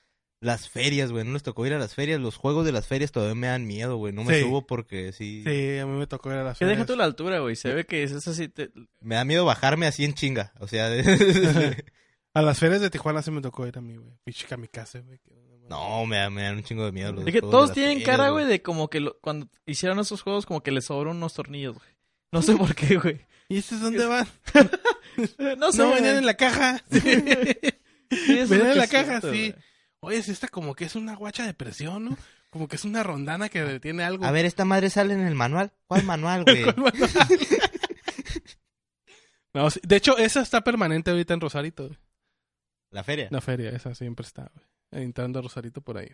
Las 0.41 0.68
ferias, 0.70 1.12
güey, 1.12 1.24
no 1.24 1.34
les 1.34 1.43
tocó 1.43 1.66
ir 1.66 1.74
a 1.74 1.78
las 1.78 1.95
ferias. 1.95 2.18
Los 2.18 2.36
juegos 2.36 2.64
de 2.64 2.72
las 2.72 2.86
ferias 2.86 3.12
todavía 3.12 3.34
me 3.34 3.47
dan 3.49 3.66
miedo, 3.66 3.97
güey. 3.99 4.12
No 4.14 4.24
me 4.24 4.34
Sí. 4.36 4.41
subo 4.43 4.66
porque 4.66 5.12
sí, 5.12 5.43
Sí, 5.47 5.78
a 5.78 5.84
mí 5.86 5.99
me 5.99 6.07
tocó 6.07 6.30
ir 6.30 6.36
a 6.38 6.45
la 6.45 6.55
Que 6.55 6.64
deja 6.64 6.86
tú 6.86 6.97
la 6.97 7.05
altura, 7.05 7.41
güey. 7.41 7.57
Se 7.57 7.74
ve 7.74 7.84
que 7.84 8.03
es 8.03 8.26
así. 8.26 8.49
Te... 8.49 8.70
Me 9.01 9.16
da 9.16 9.24
miedo 9.26 9.45
bajarme 9.45 9.86
así 9.86 10.05
en 10.05 10.14
chinga. 10.14 10.53
O 10.59 10.66
sea, 10.66 10.88
de- 10.88 11.03
A 12.32 12.43
las 12.43 12.59
ferias 12.59 12.80
de 12.80 12.88
Tijuana 12.91 13.20
sí 13.22 13.30
me 13.30 13.41
tocó 13.43 13.66
ir 13.66 13.76
a 13.76 13.80
mí, 13.82 13.97
güey. 13.97 14.14
Pinche 14.24 14.47
kamikaze, 14.47 15.01
güey. 15.01 15.18
que- 15.18 15.34
no, 15.68 16.07
me, 16.07 16.16
da- 16.16 16.30
me 16.30 16.43
dan 16.43 16.57
un 16.57 16.62
chingo 16.64 16.84
de 16.86 16.93
miedo. 16.93 17.12
los 17.12 17.26
Es 17.26 17.32
que 17.32 17.41
juegos 17.41 17.51
de 17.51 17.57
todos 17.57 17.68
las 17.68 17.74
tienen 17.74 17.99
ferias, 17.99 18.16
cara, 18.16 18.30
güey, 18.30 18.47
de 18.47 18.62
como 18.62 18.88
que 18.88 19.01
lo- 19.01 19.18
cuando 19.20 19.47
hicieron 19.66 19.99
esos 19.99 20.22
juegos, 20.22 20.47
como 20.47 20.62
que 20.62 20.70
les 20.72 20.86
sobró 20.86 21.11
unos 21.11 21.34
tornillos, 21.34 21.76
güey. 21.76 21.88
No 22.32 22.41
sé 22.43 22.57
por 22.57 22.74
qué, 22.74 22.97
güey. 22.97 23.20
¿Y 23.49 23.59
estos 23.59 23.80
dónde 23.80 24.07
van? 24.07 24.26
No 25.59 25.70
sé. 25.70 25.78
No, 25.78 25.91
venían 25.93 26.16
en 26.16 26.24
la 26.26 26.34
caja. 26.34 26.82
Sí, 26.91 26.99
eso 28.11 28.43
es 28.43 28.49
venían 28.49 28.68
en 28.68 28.72
que 28.72 28.78
la 28.78 28.86
caja, 28.86 29.20
siento, 29.20 29.32
sí. 29.32 29.51
güey. 29.51 29.69
Oye, 30.03 30.22
si 30.22 30.30
esta 30.30 30.48
como 30.48 30.74
que 30.74 30.84
es 30.86 30.94
una 30.96 31.14
guacha 31.14 31.44
de 31.46 31.55
presión, 31.55 32.05
¿no? 32.07 32.16
Como 32.51 32.66
que 32.68 32.76
es 32.76 32.84
una 32.84 33.03
rondana 33.03 33.48
que 33.48 33.78
tiene 33.80 34.03
algo. 34.03 34.24
A 34.24 34.30
ver, 34.30 34.44
esta 34.44 34.64
madre 34.64 34.90
sale 34.90 35.14
en 35.14 35.20
el 35.20 35.34
manual. 35.34 35.72
¿Cuál 35.86 36.05
manual, 36.05 36.44
güey? 36.46 36.64
No, 39.53 39.68
sí, 39.70 39.80
de 39.82 39.96
hecho, 39.96 40.16
esa 40.16 40.42
está 40.42 40.61
permanente 40.61 41.11
ahorita 41.11 41.34
en 41.34 41.40
Rosarito. 41.40 41.86
güey. 41.88 41.98
La 42.92 43.03
feria. 43.03 43.28
La 43.30 43.40
feria, 43.40 43.70
esa 43.70 43.94
siempre 43.94 44.24
está, 44.24 44.51
güey. 44.55 45.05
Entrando 45.05 45.38
a 45.38 45.42
Rosarito 45.42 45.80
por 45.80 45.98
ahí. 45.98 46.09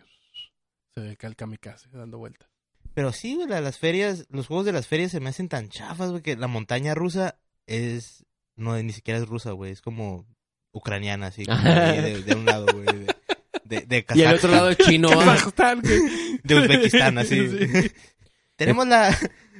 Se 0.95 1.01
ve 1.01 1.11
acá 1.11 1.27
el 1.27 1.35
kamikaze 1.35 1.89
dando 1.91 2.17
vueltas. 2.17 2.49
Pero 2.95 3.11
sí, 3.13 3.35
güey, 3.35 3.47
la- 3.47 3.61
las 3.61 3.77
ferias, 3.77 4.25
los 4.29 4.47
juegos 4.47 4.65
de 4.65 4.71
las 4.71 4.87
ferias 4.87 5.11
se 5.11 5.19
me 5.19 5.29
hacen 5.29 5.49
tan 5.49 5.69
chafas, 5.69 6.09
güey, 6.09 6.23
que 6.23 6.35
la 6.35 6.47
montaña 6.47 6.95
rusa 6.95 7.39
es, 7.67 8.25
no, 8.55 8.75
ni 8.81 8.91
siquiera 8.93 9.19
es 9.19 9.27
rusa, 9.27 9.51
güey, 9.51 9.71
es 9.71 9.81
como 9.81 10.25
ucraniana, 10.71 11.27
así, 11.27 11.45
como 11.45 11.61
de, 11.61 12.23
de 12.23 12.35
un 12.35 12.45
lado, 12.45 12.65
güey, 12.73 12.85
de, 12.85 13.15
de, 13.67 13.81
de 13.81 14.05
Y 14.15 14.21
el 14.21 14.35
otro 14.35 14.51
lado 14.51 14.69
es 14.69 14.77
chino. 14.77 15.09
¿va? 15.09 15.25
Kazajstán, 15.25 15.81
güey. 15.81 15.99
de 16.43 16.55
Uzbekistán, 16.55 17.17
así. 17.19 17.47
Sí. 17.47 17.91
Tenemos 18.55 18.87
la, 18.87 19.15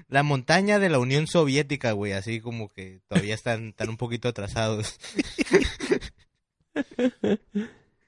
la 0.08 0.24
montaña 0.24 0.80
de 0.80 0.90
la 0.90 1.00
Unión 1.00 1.28
Soviética, 1.28 1.92
güey, 1.92 2.14
así 2.14 2.40
como 2.42 2.70
que 2.70 3.02
todavía 3.08 3.36
están, 3.36 3.70
están 3.70 3.90
un 3.90 3.98
poquito 3.98 4.28
atrasados. 4.30 5.00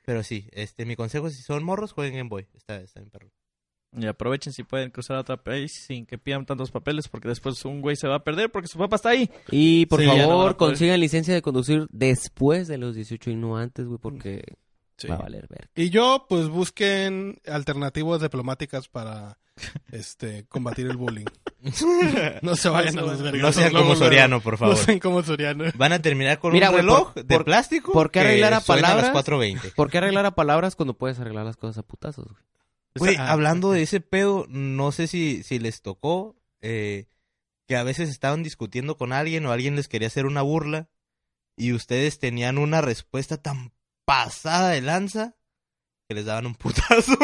Pero 0.05 0.23
sí, 0.23 0.47
este, 0.53 0.85
mi 0.85 0.95
consejo 0.95 1.27
es 1.27 1.35
si 1.35 1.43
son 1.43 1.63
morros, 1.63 1.91
jueguen 1.93 2.19
en 2.19 2.29
Boy, 2.29 2.47
está, 2.55 2.77
está 2.81 2.99
bien 2.99 3.11
perro. 3.11 3.29
Y 3.97 4.05
aprovechen 4.05 4.53
si 4.53 4.63
pueden 4.63 4.91
cruzar 4.91 5.17
a 5.17 5.21
otro 5.21 5.41
país 5.41 5.71
sin 5.87 6.05
que 6.05 6.19
pidan 6.19 6.45
tantos 6.45 6.69
papeles, 6.69 7.07
porque 7.07 7.27
después 7.27 7.63
un 7.65 7.81
güey 7.81 7.95
se 7.95 8.07
va 8.07 8.15
a 8.17 8.23
perder 8.23 8.51
porque 8.51 8.67
su 8.67 8.77
papá 8.77 8.97
está 8.97 9.09
ahí. 9.09 9.29
Y 9.49 9.87
por 9.87 9.99
Sí, 9.99 10.05
no 10.05 10.15
favor, 10.15 10.57
consigan 10.57 10.99
licencia 10.99 11.33
de 11.33 11.41
conducir 11.41 11.87
después 11.91 12.67
de 12.67 12.77
los 12.77 12.95
18 12.95 13.31
y 13.31 13.35
no 13.35 13.57
antes, 13.57 13.87
güey, 13.87 13.97
porque 13.99 14.43
va 15.07 15.15
a 15.15 15.19
valer 15.19 15.47
ver. 15.47 15.69
Y 15.75 15.89
yo, 15.89 16.25
pues 16.27 16.47
busquen 16.49 17.39
alternativas 17.47 18.21
diplomáticas 18.21 18.87
para 18.87 19.37
este 19.91 20.45
combatir 20.47 20.87
el 20.87 20.97
bullying. 20.97 21.25
No 22.41 22.55
se 22.55 22.69
vayan 22.69 22.97
a 22.97 23.01
los. 23.01 23.19
No 23.19 23.51
sean 23.51 23.73
como. 23.73 23.95
Soriano, 23.95 24.39
por 24.41 24.53
No 24.53 24.57
favor. 24.57 24.77
sean 24.77 24.99
como 24.99 25.21
Soriano. 25.23 25.65
Van 25.75 25.91
a 25.91 26.01
terminar 26.01 26.39
con 26.39 26.53
Mira, 26.53 26.69
un 26.69 26.77
reloj 26.77 27.13
por- 27.13 27.25
de 27.25 27.35
por- 27.35 27.45
plástico. 27.45 27.91
¿por 27.91 28.11
qué 28.11 28.21
arreglar 28.21 28.53
a 28.53 28.61
palabras? 28.61 29.13
las 29.13 29.25
4.20. 29.25 29.73
¿Por 29.75 29.89
qué 29.89 29.97
arreglar 29.97 30.25
a 30.25 30.31
palabras 30.35 30.75
cuando 30.75 30.93
puedes 30.93 31.19
arreglar 31.19 31.45
las 31.45 31.57
cosas 31.57 31.79
a 31.79 31.83
putazos, 31.83 32.25
güey? 32.27 32.43
Güey, 32.95 33.15
Ah, 33.17 33.31
hablando 33.31 33.71
de 33.71 33.81
ese 33.83 33.99
pedo, 34.01 34.45
no 34.49 34.91
sé 34.91 35.07
si, 35.07 35.43
si 35.43 35.59
les 35.59 35.81
tocó 35.81 36.35
eh, 36.61 37.05
que 37.67 37.75
a 37.75 37.83
veces 37.83 38.09
estaban 38.09 38.41
discutiendo 38.41 38.97
con 38.97 39.11
alguien 39.13 39.45
o 39.45 39.51
alguien 39.51 39.75
les 39.75 39.87
quería 39.87 40.07
hacer 40.07 40.25
una 40.25 40.41
burla 40.41 40.89
y 41.57 41.73
ustedes 41.73 42.19
tenían 42.19 42.57
una 42.57 42.81
respuesta 42.81 43.37
tan 43.37 43.73
pasada 44.09 44.69
de 44.69 44.81
lanza 44.81 45.35
que 46.07 46.15
les 46.15 46.25
daban 46.25 46.47
un 46.47 46.55
putazo. 46.55 47.15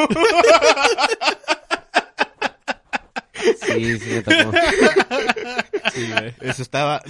Sí, 3.65 3.99
sí 3.99 4.09
me 4.09 4.21
tocó. 4.21 4.57
Sí, 5.93 6.07
güey. 6.11 6.33
Eso 6.41 6.61
estaba, 6.61 7.01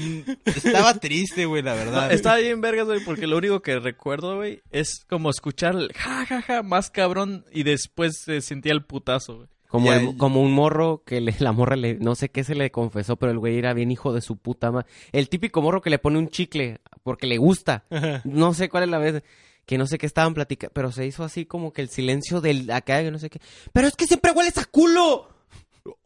estaba 0.45 0.93
triste, 0.95 1.45
güey, 1.45 1.61
la 1.61 1.73
verdad. 1.75 2.11
Está 2.11 2.35
bien 2.37 2.61
vergas, 2.61 2.85
güey, 2.87 3.03
porque 3.03 3.27
lo 3.27 3.37
único 3.37 3.61
que 3.61 3.79
recuerdo, 3.79 4.37
güey, 4.37 4.61
es 4.71 5.05
como 5.09 5.29
escuchar 5.29 5.75
el 5.75 5.91
ja, 5.93 6.25
ja, 6.25 6.41
ja, 6.41 6.63
más 6.63 6.89
cabrón 6.89 7.45
y 7.51 7.63
después 7.63 8.17
se 8.23 8.41
sentía 8.41 8.71
el 8.73 8.83
putazo, 8.85 9.37
güey. 9.37 9.49
Como, 9.67 9.91
el- 9.91 10.15
como 10.17 10.41
un 10.41 10.53
morro 10.53 11.03
que 11.05 11.19
le, 11.19 11.35
la 11.39 11.51
morra 11.51 11.75
le, 11.75 11.95
no 11.95 12.15
sé 12.15 12.29
qué 12.29 12.43
se 12.45 12.55
le 12.55 12.71
confesó, 12.71 13.17
pero 13.17 13.31
el 13.33 13.39
güey 13.39 13.57
era 13.57 13.73
bien 13.73 13.91
hijo 13.91 14.13
de 14.13 14.21
su 14.21 14.37
puta 14.37 14.71
madre. 14.71 14.87
El 15.11 15.27
típico 15.27 15.61
morro 15.61 15.81
que 15.81 15.89
le 15.89 15.99
pone 15.99 16.17
un 16.17 16.29
chicle 16.29 16.79
porque 17.03 17.27
le 17.27 17.37
gusta. 17.37 17.83
Ajá. 17.89 18.21
No 18.23 18.53
sé 18.53 18.69
cuál 18.69 18.83
es 18.83 18.89
la 18.89 18.99
vez, 18.99 19.21
que 19.65 19.77
no 19.77 19.87
sé 19.87 19.97
qué 19.97 20.05
estaban 20.05 20.33
platicando, 20.33 20.73
pero 20.73 20.91
se 20.91 21.05
hizo 21.05 21.23
así 21.23 21.45
como 21.45 21.73
que 21.73 21.81
el 21.81 21.89
silencio 21.89 22.41
del 22.41 22.69
acá, 22.71 23.01
que 23.01 23.11
no 23.11 23.19
sé 23.19 23.29
qué. 23.29 23.39
Pero 23.73 23.87
es 23.87 23.95
que 23.95 24.05
siempre 24.07 24.31
hueles 24.31 24.57
a 24.57 24.65
culo. 24.65 25.29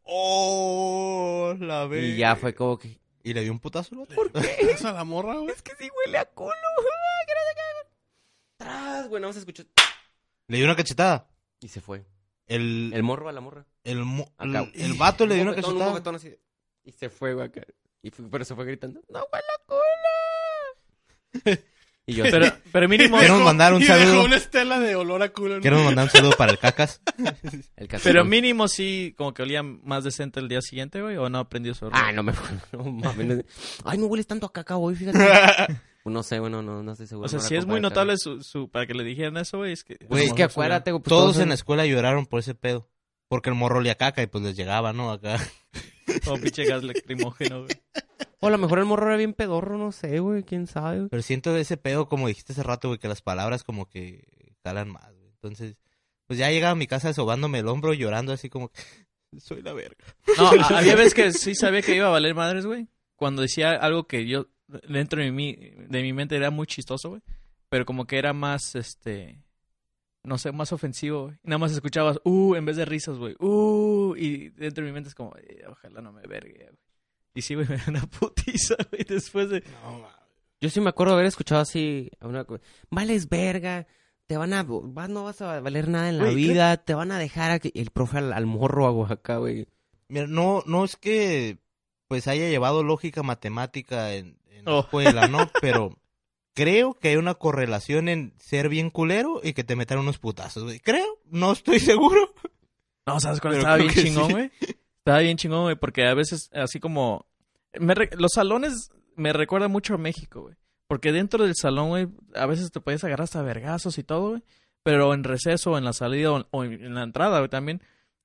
Oh, 0.04 1.56
la 1.60 1.86
vez. 1.86 2.04
Y 2.04 2.18
ya 2.18 2.36
fue 2.36 2.54
como 2.56 2.78
que, 2.78 3.00
Y 3.24 3.34
le 3.34 3.42
dio 3.42 3.52
un 3.52 3.60
putazo. 3.60 3.96
¿no? 3.96 4.04
¿Eso 4.04 4.88
a 4.88 4.94
la 4.94 5.04
morra, 5.04 5.36
güey? 5.38 5.52
es 5.54 5.62
que 5.62 5.74
sí 5.76 5.90
huele 6.06 6.18
a 6.18 6.26
culo. 6.26 6.52
Qué. 7.28 7.34
Tras, 8.58 9.08
güey, 9.08 9.22
no 9.22 9.32
se 9.34 9.40
escuchó. 9.40 9.64
Le 10.48 10.58
dio 10.58 10.66
una 10.66 10.76
cachetada. 10.76 11.28
Y 11.62 11.68
se 11.68 11.80
fue. 11.82 12.06
El, 12.48 12.92
El 12.94 13.04
morro 13.04 13.30
a 13.30 13.32
la 13.32 13.42
morra. 13.42 13.66
el, 13.84 14.04
mo- 14.04 14.34
el, 14.40 14.56
el 14.74 14.94
vato 14.96 15.26
le 15.28 15.36
dio 15.36 15.44
Un 15.44 15.50
una 15.50 15.58
un 15.58 15.62
cachetada. 15.64 15.90
bofetón 15.92 16.16
así. 16.16 16.36
Y 16.84 16.92
se 16.92 17.10
fue, 17.10 17.34
güey, 17.36 17.46
acá. 17.48 17.62
Y 18.02 18.10
fue- 18.10 18.26
pero 18.32 18.44
se 18.46 18.56
fue 18.56 18.66
gritando, 18.66 19.02
¡No 19.10 19.20
huele 19.32 19.46
a 19.56 19.62
culo! 19.68 21.62
y 22.10 22.16
yo, 22.16 22.24
Pero, 22.24 22.48
pero 22.72 22.90
mínimo, 22.90 23.20
Queremos 23.20 23.44
mandar 23.44 23.74
un 23.74 23.82
Y 23.82 23.86
dejó 23.86 24.00
saludo. 24.00 24.26
una 24.26 24.36
estela 24.38 24.80
de 24.80 24.96
olor 24.96 25.22
a 25.22 25.30
culo. 25.30 25.62
Queremos 25.62 25.86
mandar 25.86 26.06
un 26.06 26.12
saludo 26.12 26.32
para 26.38 26.52
el 26.52 26.58
cacas. 26.58 27.02
el 27.78 27.88
pero 28.04 28.26
mínimo 28.26 28.68
sí, 28.68 29.14
como 29.16 29.34
que 29.34 29.44
olía 29.44 29.62
más 29.62 30.04
decente 30.04 30.40
el 30.40 30.48
día 30.48 30.62
siguiente, 30.62 31.02
güey, 31.02 31.18
o 31.18 31.30
no 31.30 31.38
aprendió 31.38 31.76
su. 31.76 31.88
Ah, 31.92 32.12
no 32.12 32.24
me 32.24 32.34
no, 32.72 32.84
mames, 32.84 33.46
Ay, 33.86 34.00
no 34.00 34.08
hueles 34.08 34.26
tanto 34.26 34.48
a 34.48 34.52
caca 34.52 34.78
hoy, 34.78 34.96
fíjate. 34.96 35.20
no 36.06 36.24
sé, 36.24 36.40
bueno, 36.40 36.64
no, 36.64 36.82
no 36.82 36.92
estoy 36.94 37.06
seguro. 37.06 37.28
O 37.28 37.30
sea, 37.30 37.40
no 37.40 37.46
sí 37.46 37.56
es 37.56 37.68
muy 37.68 37.80
notable 37.80 38.18
su, 38.18 38.42
su, 38.42 38.70
para 38.70 38.88
que 38.88 38.96
le 38.96 39.04
dijeran 39.04 39.38
eso, 39.38 39.60
güey, 39.60 39.74
es 39.74 39.84
que... 39.84 39.98
Güey, 40.08 40.26
Es 40.26 40.34
que 40.34 40.42
acuérdate, 40.44 40.92
pues, 40.92 41.04
Todos 41.04 41.38
en 41.38 41.50
la 41.50 41.56
escuela 41.56 41.86
lloraron 41.86 42.26
por 42.26 42.40
ese 42.40 42.56
pedo. 42.56 42.90
Porque 43.28 43.52
el 43.52 43.56
morro 43.56 43.78
olía 43.78 43.92
a 43.92 43.96
caca 43.96 44.24
y 44.24 44.28
pues 44.28 44.44
les 44.44 44.56
llegaba, 44.56 44.92
¿no? 44.92 45.12
Acá. 45.12 45.38
Como 46.26 46.40
pinche 46.42 46.66
gas 46.66 46.84
lacrimógeno, 46.84 47.66
güey. 47.66 47.70
O 48.40 48.48
a 48.48 48.50
lo 48.52 48.58
mejor 48.58 48.80
el 48.80 48.86
morro 48.86 49.08
era 49.08 49.18
bien 49.18 49.34
pedorro, 49.34 49.78
no 49.78 49.92
sé, 49.92 50.20
güey, 50.20 50.44
quién 50.44 50.68
sabe. 50.68 50.98
güey. 50.98 51.10
Pero 51.10 51.22
siento 51.24 51.56
ese 51.56 51.78
pedo, 51.78 52.08
como 52.08 52.28
dijiste 52.28 52.54
hace 52.54 52.64
rato, 52.64 52.88
güey, 52.90 53.00
que 53.00 53.08
las 53.08 53.22
palabras 53.22 53.64
como 53.64 53.88
que 53.90 54.26
calan 54.64 54.90
más, 54.90 55.14
güey. 55.14 55.30
Entonces, 55.30 55.78
pues 56.26 56.40
ya 56.40 56.50
llegaba 56.50 56.72
a 56.72 56.76
mi 56.76 56.88
casa 56.88 57.14
sobándome 57.14 57.60
el 57.60 57.68
hombro, 57.68 57.94
llorando 57.94 58.32
así 58.34 58.50
como 58.50 58.70
que 58.70 58.80
soy 59.40 59.62
la 59.62 59.74
verga. 59.74 59.98
No, 60.38 60.50
había 60.76 60.96
veces 60.96 61.14
que 61.14 61.32
sí 61.32 61.56
sabía 61.56 61.82
que 61.82 61.96
iba 61.96 62.08
a 62.08 62.12
valer 62.12 62.36
madres, 62.36 62.66
güey. 62.66 62.88
Cuando 63.16 63.42
decía 63.42 63.74
algo 63.74 64.08
que 64.08 64.26
yo, 64.28 64.48
dentro 64.88 65.22
de 65.22 65.32
mi, 65.32 65.56
de 65.56 66.02
mi 66.02 66.14
mente 66.14 66.36
era 66.36 66.50
muy 66.52 66.68
chistoso, 66.68 67.10
güey. 67.10 67.22
Pero 67.70 67.86
como 67.86 68.06
que 68.08 68.18
era 68.18 68.34
más, 68.34 68.76
este... 68.76 69.44
No 70.24 70.38
sé, 70.38 70.52
más 70.52 70.74
ofensivo, 70.74 71.26
güey. 71.26 71.38
Nada 71.44 71.60
más 71.60 71.72
escuchabas, 71.72 72.20
uh, 72.26 72.56
en 72.56 72.66
vez 72.66 72.76
de 72.76 72.86
risas, 72.86 73.18
güey. 73.18 73.36
Uh, 73.40 74.16
y 74.18 74.50
dentro 74.50 74.84
de 74.84 74.90
mi 74.92 74.94
mente 74.94 75.08
es 75.10 75.16
como, 75.16 75.34
"Eh, 75.38 75.64
ojalá 75.70 76.02
no 76.02 76.12
me 76.12 76.22
vergue, 76.24 76.66
güey. 76.66 76.78
Y 77.40 77.42
sí, 77.42 77.56
güey, 77.56 77.68
me 77.70 77.78
da 77.78 77.84
una 77.88 78.02
putiza, 78.02 78.76
güey, 78.92 79.04
después 79.08 79.50
de... 79.50 79.64
No, 79.84 80.00
mames. 80.00 80.16
Yo 80.62 80.70
sí 80.70 80.82
me 80.82 80.90
acuerdo 80.90 81.14
haber 81.14 81.26
escuchado 81.26 81.62
así 81.62 82.10
a 82.20 82.28
una 82.28 82.46
vales 82.90 83.30
verga, 83.30 83.88
te 84.28 84.36
van 84.36 84.52
a 84.54 84.64
vas, 84.64 85.08
no 85.10 85.24
vas 85.24 85.42
a 85.42 85.62
valer 85.62 85.88
nada 85.88 86.10
en 86.10 86.18
la 86.18 86.26
Güey, 86.26 86.36
vida, 86.36 86.76
te 86.78 86.94
van 86.94 87.14
a 87.14 87.18
dejar 87.18 87.52
a 87.52 87.60
que 87.60 87.72
el 87.76 87.92
profe 87.92 88.18
al, 88.18 88.34
al 88.34 88.46
morro 88.46 88.86
a 88.86 88.92
Oaxaca, 88.92 89.38
güey. 89.38 89.68
Mira, 90.10 90.28
no, 90.28 90.62
no 90.66 90.84
es 90.84 90.98
que 90.98 91.60
pues 92.10 92.28
haya 92.28 92.50
llevado 92.50 92.84
lógica 92.84 93.24
matemática 93.24 94.14
en, 94.16 94.38
en 94.50 94.66
la 94.66 94.74
Oh. 94.74 94.80
escuela, 94.82 95.28
¿no? 95.30 95.50
Pero 95.62 95.98
creo 96.54 96.94
que 96.94 97.08
hay 97.10 97.16
una 97.16 97.36
correlación 97.36 98.10
en 98.10 98.34
ser 98.38 98.68
bien 98.68 98.90
culero 98.90 99.40
y 99.42 99.54
que 99.54 99.64
te 99.64 99.78
metan 99.78 100.00
unos 100.00 100.20
putazos, 100.20 100.64
güey. 100.66 100.82
Creo, 100.82 101.20
no 101.26 101.54
estoy 101.54 101.80
seguro. 101.80 102.34
No, 103.06 103.20
¿sabes 103.22 103.40
cuál 103.40 103.54
Pero 103.54 103.62
estaba 103.62 103.78
bien 103.78 103.94
chingón, 103.94 104.28
sí. 104.28 104.34
güey? 104.34 104.52
Estaba 104.98 105.20
bien 105.20 105.38
chingón, 105.38 105.64
güey, 105.64 105.76
porque 105.78 106.06
a 106.06 106.14
veces, 106.14 106.50
así 106.54 106.82
como... 106.82 107.29
me 107.80 107.94
re- 107.96 108.10
Los 108.18 108.32
salones 108.34 108.92
me 109.16 109.34
recuerdan 109.34 109.72
mucho 109.72 109.96
a 109.96 109.98
México, 109.98 110.42
güey. 110.44 110.56
Porque 110.88 111.12
dentro 111.12 111.44
del 111.44 111.56
salón, 111.56 111.90
güey, 111.90 112.08
a 112.36 112.46
veces 112.48 112.72
te 112.72 112.80
puedes 112.82 113.04
agarrar 113.04 113.26
hasta 113.26 113.42
vergazos 113.44 113.98
y 113.98 114.04
todo, 114.04 114.30
güey. 114.32 114.44
Pero 114.84 115.14
en 115.14 115.24
receso, 115.24 115.78
en 115.78 115.84
la 115.84 115.94
salida 115.94 116.32
o, 116.32 116.48
o 116.52 116.64
en 116.64 116.96
la 116.96 117.04
entrada, 117.04 117.40
güey, 117.40 117.50
también. 117.50 117.82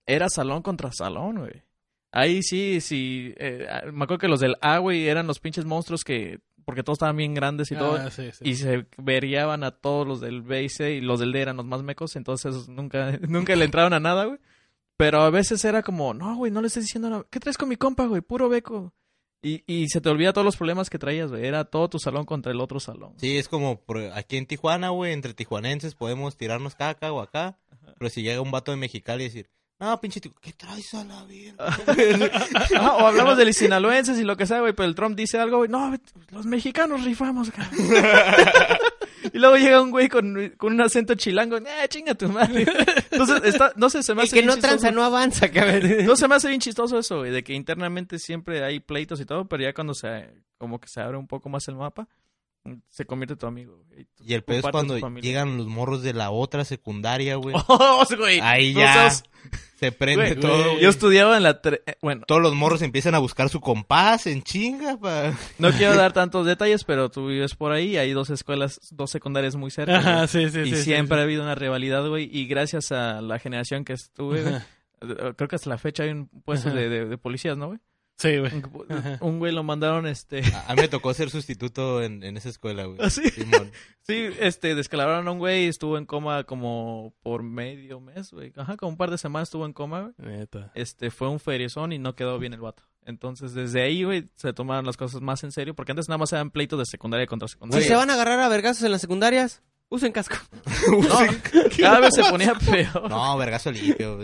era 0.06 0.28
salón 0.28 0.62
contra 0.62 0.90
salón, 0.92 1.38
güey. 1.40 1.62
Ahí 2.12 2.42
sí, 2.42 2.80
sí. 2.80 3.34
eh, 3.38 3.66
me 3.92 4.04
acuerdo 4.04 4.18
que 4.20 4.28
los 4.28 4.40
del 4.40 4.56
A, 4.62 4.78
güey, 4.78 5.08
eran 5.08 5.26
los 5.26 5.40
pinches 5.40 5.64
monstruos 5.64 6.04
que. 6.04 6.40
Porque 6.64 6.82
todos 6.82 6.96
estaban 6.96 7.16
bien 7.18 7.34
grandes 7.34 7.70
y 7.70 7.74
todo. 7.76 7.96
Ah, 7.96 8.10
sí, 8.10 8.30
sí. 8.32 8.48
Y 8.48 8.54
se 8.54 8.86
veriaban 8.96 9.64
a 9.64 9.72
todos 9.72 10.06
los 10.06 10.20
del 10.22 10.40
B 10.40 10.62
y 10.62 10.68
C 10.70 10.92
y 10.94 11.00
los 11.02 11.20
del 11.20 11.32
D 11.32 11.42
eran 11.42 11.58
los 11.58 11.66
más 11.66 11.82
mecos, 11.82 12.16
entonces 12.16 12.68
nunca, 12.68 13.18
nunca 13.28 13.54
le 13.54 13.66
entraron 13.66 13.92
a 13.92 14.00
nada, 14.00 14.24
güey. 14.24 14.38
Pero 14.96 15.20
a 15.20 15.28
veces 15.30 15.62
era 15.66 15.82
como, 15.82 16.14
no, 16.14 16.34
güey, 16.36 16.50
no 16.50 16.62
le 16.62 16.68
estés 16.68 16.84
diciendo 16.84 17.10
nada. 17.10 17.26
¿Qué 17.28 17.38
traes 17.40 17.58
con 17.58 17.68
mi 17.68 17.76
compa, 17.76 18.06
güey? 18.06 18.22
Puro 18.22 18.48
beco. 18.48 18.94
Y, 19.44 19.62
y 19.66 19.88
se 19.88 20.00
te 20.00 20.08
olvida 20.08 20.32
todos 20.32 20.44
los 20.44 20.56
problemas 20.56 20.88
que 20.90 20.98
traías, 20.98 21.30
güey. 21.30 21.44
Era 21.46 21.64
todo 21.66 21.88
tu 21.90 21.98
salón 21.98 22.24
contra 22.24 22.50
el 22.50 22.60
otro 22.60 22.80
salón. 22.80 23.12
Sí, 23.18 23.36
es 23.36 23.46
como 23.46 23.78
por- 23.80 23.98
aquí 24.14 24.38
en 24.38 24.46
Tijuana, 24.46 24.88
güey, 24.88 25.12
entre 25.12 25.34
tijuanenses 25.34 25.94
podemos 25.94 26.36
tirarnos 26.36 26.74
caca 26.74 27.12
o 27.12 27.20
acá. 27.20 27.58
Pero 27.98 28.10
si 28.10 28.22
llega 28.22 28.40
un 28.40 28.50
vato 28.50 28.70
de 28.72 28.78
Mexicali 28.78 29.22
y 29.24 29.26
decir, 29.28 29.50
no, 29.78 30.00
pinche 30.00 30.20
tico, 30.20 30.36
¿qué 30.40 30.52
traes 30.52 30.94
a 30.94 31.04
la 31.04 31.24
vida? 31.24 31.54
Ah, 31.58 32.96
o 33.00 33.06
hablamos 33.06 33.36
de 33.36 33.44
los 33.44 33.56
sinaloenses 33.56 34.18
y 34.18 34.24
lo 34.24 34.36
que 34.36 34.46
sea, 34.46 34.60
güey, 34.60 34.72
pero 34.72 34.88
el 34.88 34.94
Trump 34.94 35.16
dice 35.16 35.38
algo, 35.38 35.58
güey, 35.58 35.68
no, 35.70 35.94
los 36.30 36.46
mexicanos 36.46 37.04
rifamos, 37.04 37.50
cabrón. 37.50 37.78
y 39.32 39.38
luego 39.38 39.56
llega 39.56 39.80
un 39.80 39.90
güey 39.90 40.08
con, 40.08 40.52
con 40.56 40.72
un 40.72 40.80
acento 40.80 41.14
chilango, 41.14 41.56
eh, 41.58 41.88
chinga 41.88 42.14
tu 42.14 42.28
madre. 42.28 42.66
Entonces, 43.10 43.42
está, 43.44 43.72
no 43.76 43.90
sé, 43.90 44.02
se 44.02 44.14
me 44.14 44.22
hace 44.22 44.34
que 44.34 44.42
bien 44.42 44.46
no 44.46 44.56
tranza 44.56 44.90
no 44.90 45.02
avanza, 45.02 45.50
cabrón. 45.50 46.04
No 46.04 46.16
se 46.16 46.28
me 46.28 46.34
hace 46.34 46.48
bien 46.48 46.60
chistoso 46.60 46.98
eso, 46.98 47.18
güey, 47.18 47.30
de 47.30 47.42
que 47.42 47.54
internamente 47.54 48.18
siempre 48.18 48.64
hay 48.64 48.80
pleitos 48.80 49.20
y 49.20 49.24
todo, 49.24 49.46
pero 49.46 49.62
ya 49.62 49.72
cuando 49.72 49.94
se, 49.94 50.34
como 50.58 50.80
que 50.80 50.88
se 50.88 51.00
abre 51.00 51.16
un 51.16 51.26
poco 51.26 51.48
más 51.48 51.66
el 51.68 51.76
mapa, 51.76 52.08
se 52.88 53.04
convierte 53.04 53.36
tu 53.36 53.46
amigo. 53.46 53.82
güey. 53.88 54.06
Y 54.20 54.34
el 54.34 54.42
peor 54.42 54.64
es 54.64 54.70
cuando 54.70 54.96
llegan 55.20 55.56
los 55.58 55.66
morros 55.66 56.02
de 56.02 56.14
la 56.14 56.30
otra 56.30 56.64
secundaria, 56.64 57.36
güey. 57.36 57.54
¡Oh, 57.68 58.04
güey! 58.18 58.40
Ahí 58.40 58.72
No 58.74 58.80
ya 58.80 58.92
seas- 58.94 59.24
se 59.76 59.92
prende 59.92 60.30
güey, 60.34 60.40
todo. 60.40 60.78
Yo 60.80 60.88
estudiaba 60.88 61.36
en 61.36 61.42
la... 61.42 61.60
tre- 61.60 61.82
eh, 61.86 61.96
Bueno, 62.00 62.24
Todos 62.26 62.40
los 62.40 62.54
morros 62.54 62.80
empiezan 62.80 63.14
a 63.14 63.18
buscar 63.18 63.50
su 63.50 63.60
compás 63.60 64.26
en 64.26 64.42
chinga. 64.42 64.96
Pa... 64.98 65.34
no 65.58 65.70
quiero 65.72 65.94
dar 65.94 66.12
tantos 66.14 66.46
detalles, 66.46 66.84
pero 66.84 67.10
tú 67.10 67.26
vives 67.26 67.54
por 67.54 67.72
ahí, 67.72 67.98
hay 67.98 68.12
dos 68.12 68.30
escuelas, 68.30 68.80
dos 68.92 69.10
secundarias 69.10 69.56
muy 69.56 69.70
cerca. 69.70 70.00
güey. 70.00 70.12
Ajá, 70.14 70.26
sí, 70.26 70.48
sí, 70.48 70.60
y 70.60 70.70
sí, 70.74 70.82
siempre 70.84 71.16
sí. 71.18 71.20
ha 71.20 71.24
habido 71.24 71.42
una 71.42 71.54
rivalidad, 71.54 72.08
güey. 72.08 72.28
Y 72.32 72.46
gracias 72.46 72.92
a 72.92 73.20
la 73.20 73.38
generación 73.38 73.84
que 73.84 73.92
estuve, 73.92 74.42
güey, 74.42 75.34
creo 75.36 75.48
que 75.48 75.56
hasta 75.56 75.68
la 75.68 75.76
fecha 75.76 76.04
hay 76.04 76.10
un 76.10 76.28
puesto 76.28 76.70
de- 76.70 77.04
de 77.04 77.18
policías, 77.18 77.58
¿no, 77.58 77.66
güey? 77.66 77.78
Sí, 78.16 78.38
güey. 78.38 78.52
Un, 79.20 79.38
güey 79.40 79.52
lo 79.52 79.62
mandaron, 79.64 80.06
este... 80.06 80.42
A, 80.54 80.70
a 80.70 80.74
mí 80.76 80.82
me 80.82 80.88
tocó 80.88 81.12
ser 81.14 81.30
sustituto 81.30 82.00
en, 82.02 82.22
en 82.22 82.36
esa 82.36 82.48
escuela, 82.48 82.84
güey. 82.84 82.98
¿Ah, 83.02 83.10
sí? 83.10 83.28
Simón. 83.30 83.70
Sí, 84.06 84.28
este, 84.38 84.74
descalabraron 84.74 85.26
a 85.28 85.30
un 85.30 85.38
güey 85.38 85.64
y 85.64 85.68
estuvo 85.68 85.96
en 85.96 86.04
coma 86.04 86.44
como 86.44 87.14
por 87.22 87.42
medio 87.42 88.00
mes, 88.00 88.32
güey. 88.32 88.52
Ajá, 88.54 88.76
como 88.76 88.90
un 88.90 88.96
par 88.98 89.10
de 89.10 89.16
semanas 89.16 89.48
estuvo 89.48 89.64
en 89.64 89.72
coma, 89.72 90.12
güey. 90.18 90.36
Neta. 90.36 90.70
Este, 90.74 91.10
fue 91.10 91.28
un 91.28 91.40
feriezón 91.40 91.90
y 91.92 91.98
no 91.98 92.14
quedó 92.14 92.38
bien 92.38 92.52
el 92.52 92.60
vato. 92.60 92.82
Entonces, 93.06 93.54
desde 93.54 93.80
ahí, 93.82 94.04
güey, 94.04 94.28
se 94.36 94.52
tomaron 94.52 94.84
las 94.84 94.98
cosas 94.98 95.22
más 95.22 95.42
en 95.42 95.52
serio, 95.52 95.74
porque 95.74 95.92
antes 95.92 96.08
nada 96.10 96.18
más 96.18 96.30
eran 96.34 96.50
pleitos 96.50 96.78
de 96.78 96.84
secundaria 96.84 97.26
contra 97.26 97.48
Si 97.48 97.52
secundaria. 97.54 97.86
se 97.88 97.94
van 97.94 98.10
a 98.10 98.14
agarrar 98.14 98.40
a 98.40 98.48
vergazos 98.50 98.82
en 98.82 98.92
las 98.92 99.00
secundarias, 99.00 99.62
usen 99.88 100.12
casco. 100.12 100.36
No, 100.90 101.18
cada 101.80 102.00
vez 102.00 102.14
se 102.14 102.24
ponía 102.24 102.54
peor. 102.54 103.08
No, 103.08 103.36
vergazo 103.38 103.72
limpio. 103.72 104.18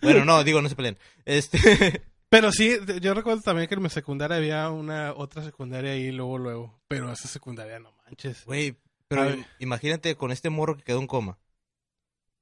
Bueno, 0.00 0.24
no, 0.24 0.44
digo, 0.44 0.62
no 0.62 0.68
se 0.68 0.76
peleen. 0.76 0.96
Este... 1.24 2.02
Pero 2.30 2.52
sí, 2.52 2.76
yo 3.00 3.14
recuerdo 3.14 3.40
también 3.40 3.68
que 3.68 3.74
en 3.74 3.82
mi 3.82 3.88
secundaria 3.88 4.36
había 4.36 4.68
una 4.70 5.14
otra 5.14 5.42
secundaria 5.42 5.92
ahí 5.92 6.12
luego, 6.12 6.38
luego. 6.38 6.80
Pero 6.88 7.10
esa 7.10 7.26
secundaria 7.26 7.78
no 7.78 7.92
manches. 8.04 8.44
Güey, 8.44 8.76
pero 9.08 9.34
imagínate 9.58 10.14
con 10.14 10.30
este 10.30 10.50
morro 10.50 10.76
que 10.76 10.82
quedó 10.82 11.00
en 11.00 11.06
coma. 11.06 11.38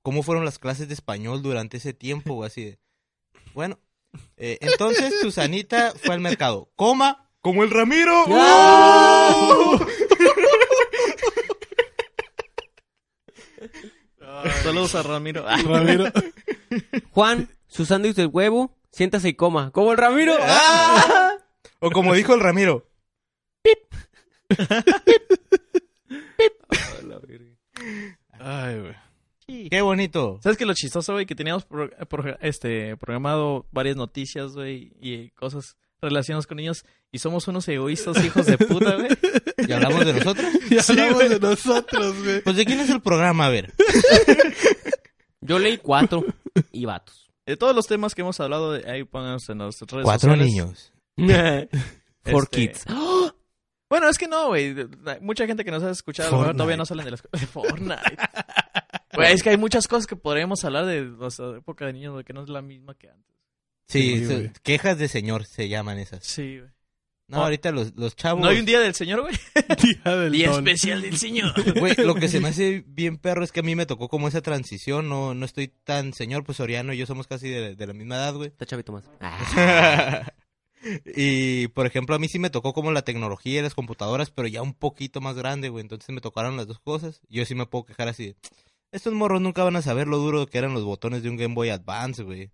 ¿Cómo 0.02 0.22
fueron 0.22 0.44
las 0.44 0.58
clases 0.58 0.88
de 0.88 0.94
español 0.94 1.42
durante 1.42 1.76
ese 1.76 1.92
tiempo, 1.92 2.34
güey? 2.34 2.48
Así 2.48 2.64
de... 2.64 2.78
Bueno, 3.54 3.78
eh, 4.36 4.58
entonces 4.60 5.14
Susanita 5.20 5.92
fue 5.94 6.14
al 6.14 6.20
mercado. 6.20 6.70
Coma, 6.76 7.30
como 7.40 7.62
el 7.62 7.70
Ramiro. 7.70 8.24
Saludos 14.62 14.94
a 14.96 15.02
Ramiro. 15.02 15.44
Ramiro. 15.46 16.06
Juan, 17.10 17.48
su 17.68 17.84
sándwich 17.84 18.16
del 18.16 18.28
huevo, 18.28 18.75
siéntase 18.96 19.28
y 19.28 19.34
coma. 19.34 19.70
Como 19.70 19.92
el 19.92 19.98
Ramiro. 19.98 20.34
Ah. 20.42 21.32
O 21.78 21.90
como 21.90 22.14
dijo 22.14 22.32
el 22.34 22.40
Ramiro. 22.40 22.86
Ay, 28.38 28.80
güey. 28.80 29.68
Qué 29.70 29.80
bonito. 29.80 30.40
¿Sabes 30.42 30.58
qué 30.58 30.66
lo 30.66 30.74
chistoso, 30.74 31.12
güey? 31.12 31.26
Que 31.26 31.34
teníamos 31.34 31.64
pro- 31.64 31.90
pro- 32.08 32.36
este, 32.40 32.96
programado 32.96 33.66
varias 33.70 33.96
noticias, 33.96 34.52
güey, 34.52 34.92
y 35.00 35.30
cosas 35.30 35.76
relacionadas 36.00 36.46
con 36.46 36.56
niños, 36.56 36.84
y 37.12 37.18
somos 37.20 37.46
unos 37.48 37.66
egoístas 37.68 38.22
hijos 38.24 38.46
de 38.46 38.58
puta, 38.58 38.96
güey. 38.96 39.08
¿Y 39.66 39.72
hablamos 39.72 40.04
de 40.04 40.12
nosotros? 40.14 40.46
Sí, 40.68 40.78
hablamos 40.92 41.14
güey. 41.14 41.28
de 41.28 41.40
nosotros, 41.40 42.22
güey. 42.24 42.40
Pues 42.42 42.56
de 42.56 42.64
quién 42.64 42.80
es 42.80 42.90
el 42.90 43.00
programa, 43.00 43.46
a 43.46 43.50
ver. 43.50 43.72
Yo 45.40 45.58
leí 45.58 45.78
cuatro 45.78 46.24
y 46.72 46.84
vatos. 46.84 47.25
De 47.46 47.56
todos 47.56 47.74
los 47.74 47.86
temas 47.86 48.14
que 48.14 48.22
hemos 48.22 48.38
hablado, 48.40 48.72
de- 48.72 48.90
ahí 48.90 49.04
ponemos 49.04 49.48
en 49.48 49.58
nuestras 49.58 49.90
redes 49.90 50.04
Cuatro 50.04 50.30
sociales. 50.30 50.46
niños. 50.52 50.92
For 52.24 52.42
Este, 52.44 52.56
kids. 52.56 52.84
Bueno, 53.88 54.08
es 54.08 54.18
que 54.18 54.26
no, 54.26 54.48
güey. 54.48 54.74
Mucha 55.20 55.46
gente 55.46 55.64
que 55.64 55.70
nos 55.70 55.82
ha 55.84 55.90
escuchado 55.90 56.28
a 56.28 56.32
lo 56.32 56.36
mejor 56.38 56.46
Fortnite. 56.46 56.58
todavía 56.58 56.76
no 56.76 56.86
salen 56.86 57.04
de 57.04 57.10
la 57.12 57.14
escuela. 57.14 57.46
Fortnite. 57.52 58.16
Güey, 59.14 59.32
es 59.32 59.42
que 59.44 59.50
hay 59.50 59.56
muchas 59.56 59.86
cosas 59.86 60.06
que 60.08 60.16
podríamos 60.16 60.64
hablar 60.64 60.86
de 60.86 61.02
nuestra 61.02 61.56
época 61.56 61.86
de 61.86 61.92
niños, 61.92 62.22
que 62.24 62.32
no 62.32 62.42
es 62.42 62.48
la 62.48 62.62
misma 62.62 62.94
que 62.94 63.08
antes. 63.10 63.36
Sí, 63.88 64.26
Sí, 64.26 64.50
quejas 64.64 64.98
de 64.98 65.06
señor 65.06 65.44
se 65.44 65.68
llaman 65.68 65.98
esas. 65.98 66.24
Sí, 66.26 66.58
güey. 66.58 66.70
No, 67.28 67.38
Oh. 67.38 67.42
ahorita 67.44 67.72
los, 67.72 67.94
los 67.96 68.14
chavos... 68.14 68.40
¿No 68.42 68.48
hay 68.48 68.58
un 68.60 68.66
día 68.66 68.78
del 68.78 68.94
señor, 68.94 69.22
güey? 69.22 69.34
Día 69.82 70.16
del 70.16 70.32
Día 70.32 70.50
don. 70.50 70.58
especial 70.66 71.02
del 71.02 71.16
señor. 71.16 71.52
Güey, 71.80 71.94
lo 71.96 72.14
que 72.14 72.28
se 72.28 72.38
me 72.38 72.48
hace 72.50 72.84
bien 72.86 73.16
perro 73.16 73.42
es 73.42 73.50
que 73.50 73.60
a 73.60 73.62
mí 73.64 73.74
me 73.74 73.84
tocó 73.86 74.08
como 74.08 74.28
esa 74.28 74.42
transición, 74.42 75.08
no, 75.08 75.34
no 75.34 75.44
estoy 75.44 75.68
tan 75.84 76.12
señor, 76.14 76.44
pues 76.44 76.60
Oriano 76.60 76.92
y 76.92 76.98
yo 76.98 77.06
somos 77.06 77.26
casi 77.26 77.48
de, 77.48 77.74
de 77.74 77.86
la 77.86 77.94
misma 77.94 78.14
edad, 78.16 78.34
güey. 78.34 78.48
Está 78.48 78.64
chavito 78.64 78.92
más. 78.92 79.04
y, 81.16 81.68
por 81.68 81.86
ejemplo, 81.86 82.14
a 82.14 82.18
mí 82.18 82.28
sí 82.28 82.38
me 82.38 82.50
tocó 82.50 82.72
como 82.72 82.92
la 82.92 83.02
tecnología 83.02 83.58
y 83.58 83.62
las 83.62 83.74
computadoras, 83.74 84.30
pero 84.30 84.46
ya 84.48 84.62
un 84.62 84.74
poquito 84.74 85.20
más 85.20 85.34
grande, 85.36 85.68
güey. 85.68 85.82
Entonces 85.82 86.10
me 86.10 86.20
tocaron 86.20 86.56
las 86.56 86.66
dos 86.68 86.78
cosas. 86.78 87.20
Yo 87.28 87.44
sí 87.44 87.54
me 87.54 87.66
puedo 87.66 87.84
quejar 87.86 88.08
así. 88.08 88.26
de, 88.26 88.36
Estos 88.92 89.12
morros 89.14 89.40
nunca 89.40 89.64
van 89.64 89.76
a 89.76 89.82
saber 89.82 90.06
lo 90.06 90.18
duro 90.18 90.46
que 90.46 90.58
eran 90.58 90.74
los 90.74 90.84
botones 90.84 91.22
de 91.24 91.30
un 91.30 91.36
Game 91.36 91.54
Boy 91.54 91.70
Advance, 91.70 92.22
güey. 92.22 92.50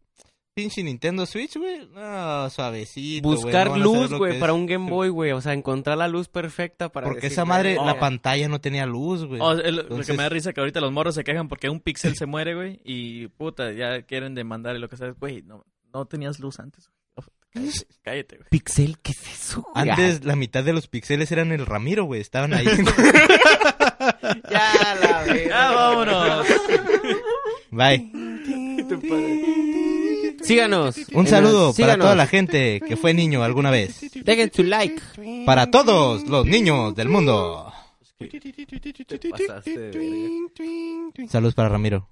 Pinche 0.55 0.83
Nintendo 0.83 1.25
Switch, 1.25 1.57
güey. 1.57 1.89
No, 1.95 2.51
suavecito, 2.51 3.27
Buscar 3.27 3.71
no 3.71 3.77
luz, 3.79 4.13
güey, 4.13 4.39
para 4.39 4.53
es. 4.53 4.59
un 4.59 4.67
Game 4.67 4.91
Boy, 4.91 5.09
güey. 5.09 5.33
O 5.33 5.41
sea, 5.41 5.55
encontrar 5.55 5.97
la 5.97 6.09
luz 6.09 6.29
perfecta 6.29 6.91
para. 6.91 7.07
Porque 7.07 7.23
decir, 7.23 7.33
esa 7.33 7.45
madre, 7.47 7.77
la 7.77 7.99
pantalla 7.99 8.49
no 8.49 8.61
tenía 8.61 8.85
luz, 8.85 9.25
güey. 9.25 9.41
Oh, 9.41 9.55
Lo 9.55 10.01
que 10.05 10.13
me 10.13 10.23
da 10.23 10.29
risa 10.29 10.51
es 10.51 10.55
que 10.55 10.61
ahorita 10.61 10.81
los 10.81 10.93
morros 10.93 11.15
se 11.15 11.25
quejan 11.25 11.49
porque 11.49 11.71
un 11.71 11.81
píxel 11.81 12.17
se 12.17 12.27
muere, 12.27 12.55
güey, 12.55 12.81
y 12.85 13.29
puta, 13.29 13.73
ya 13.73 14.03
quieren 14.03 14.35
demandar 14.35 14.77
y 14.77 14.79
lo 14.79 14.89
que 14.91 14.97
sea. 14.99 15.11
Güey, 15.19 15.43
no, 15.43 15.65
no 15.93 16.05
tenías 16.07 16.39
luz 16.39 16.61
antes, 16.61 16.89
güey. 16.89 16.99
Cállate, 18.03 18.37
güey. 18.37 18.49
Pixel, 18.51 18.99
¿qué 18.99 19.13
es 19.13 19.23
eso? 19.33 19.63
güey? 19.75 19.89
Antes 19.91 20.25
la 20.25 20.37
mitad 20.37 20.65
de 20.65 20.73
los 20.75 20.87
pixeles 20.87 21.33
eran 21.33 21.53
el 21.53 21.65
Ramiro, 21.67 22.05
güey. 22.05 22.21
Estaban 22.21 22.53
ahí. 22.53 22.67
Ya, 24.51 24.97
la 25.01 25.23
verga. 25.23 25.49
Ya, 25.49 25.71
vámonos. 25.71 26.47
Bye. 27.71 28.11
Síganos. 30.43 30.97
Un 31.13 31.27
saludo 31.27 31.73
para 31.75 31.97
toda 31.97 32.15
la 32.15 32.27
gente 32.27 32.81
que 32.87 32.97
fue 32.97 33.15
niño 33.15 33.43
alguna 33.43 33.71
vez. 33.71 34.01
Dejen 34.25 34.51
su 34.53 34.65
like. 34.65 35.01
Para 35.47 35.71
todos 35.71 36.27
los 36.27 36.47
niños 36.47 36.95
del 36.95 37.09
mundo. 37.09 37.73
Saludos 41.29 41.55
para 41.55 41.69
Ramiro. 41.69 42.09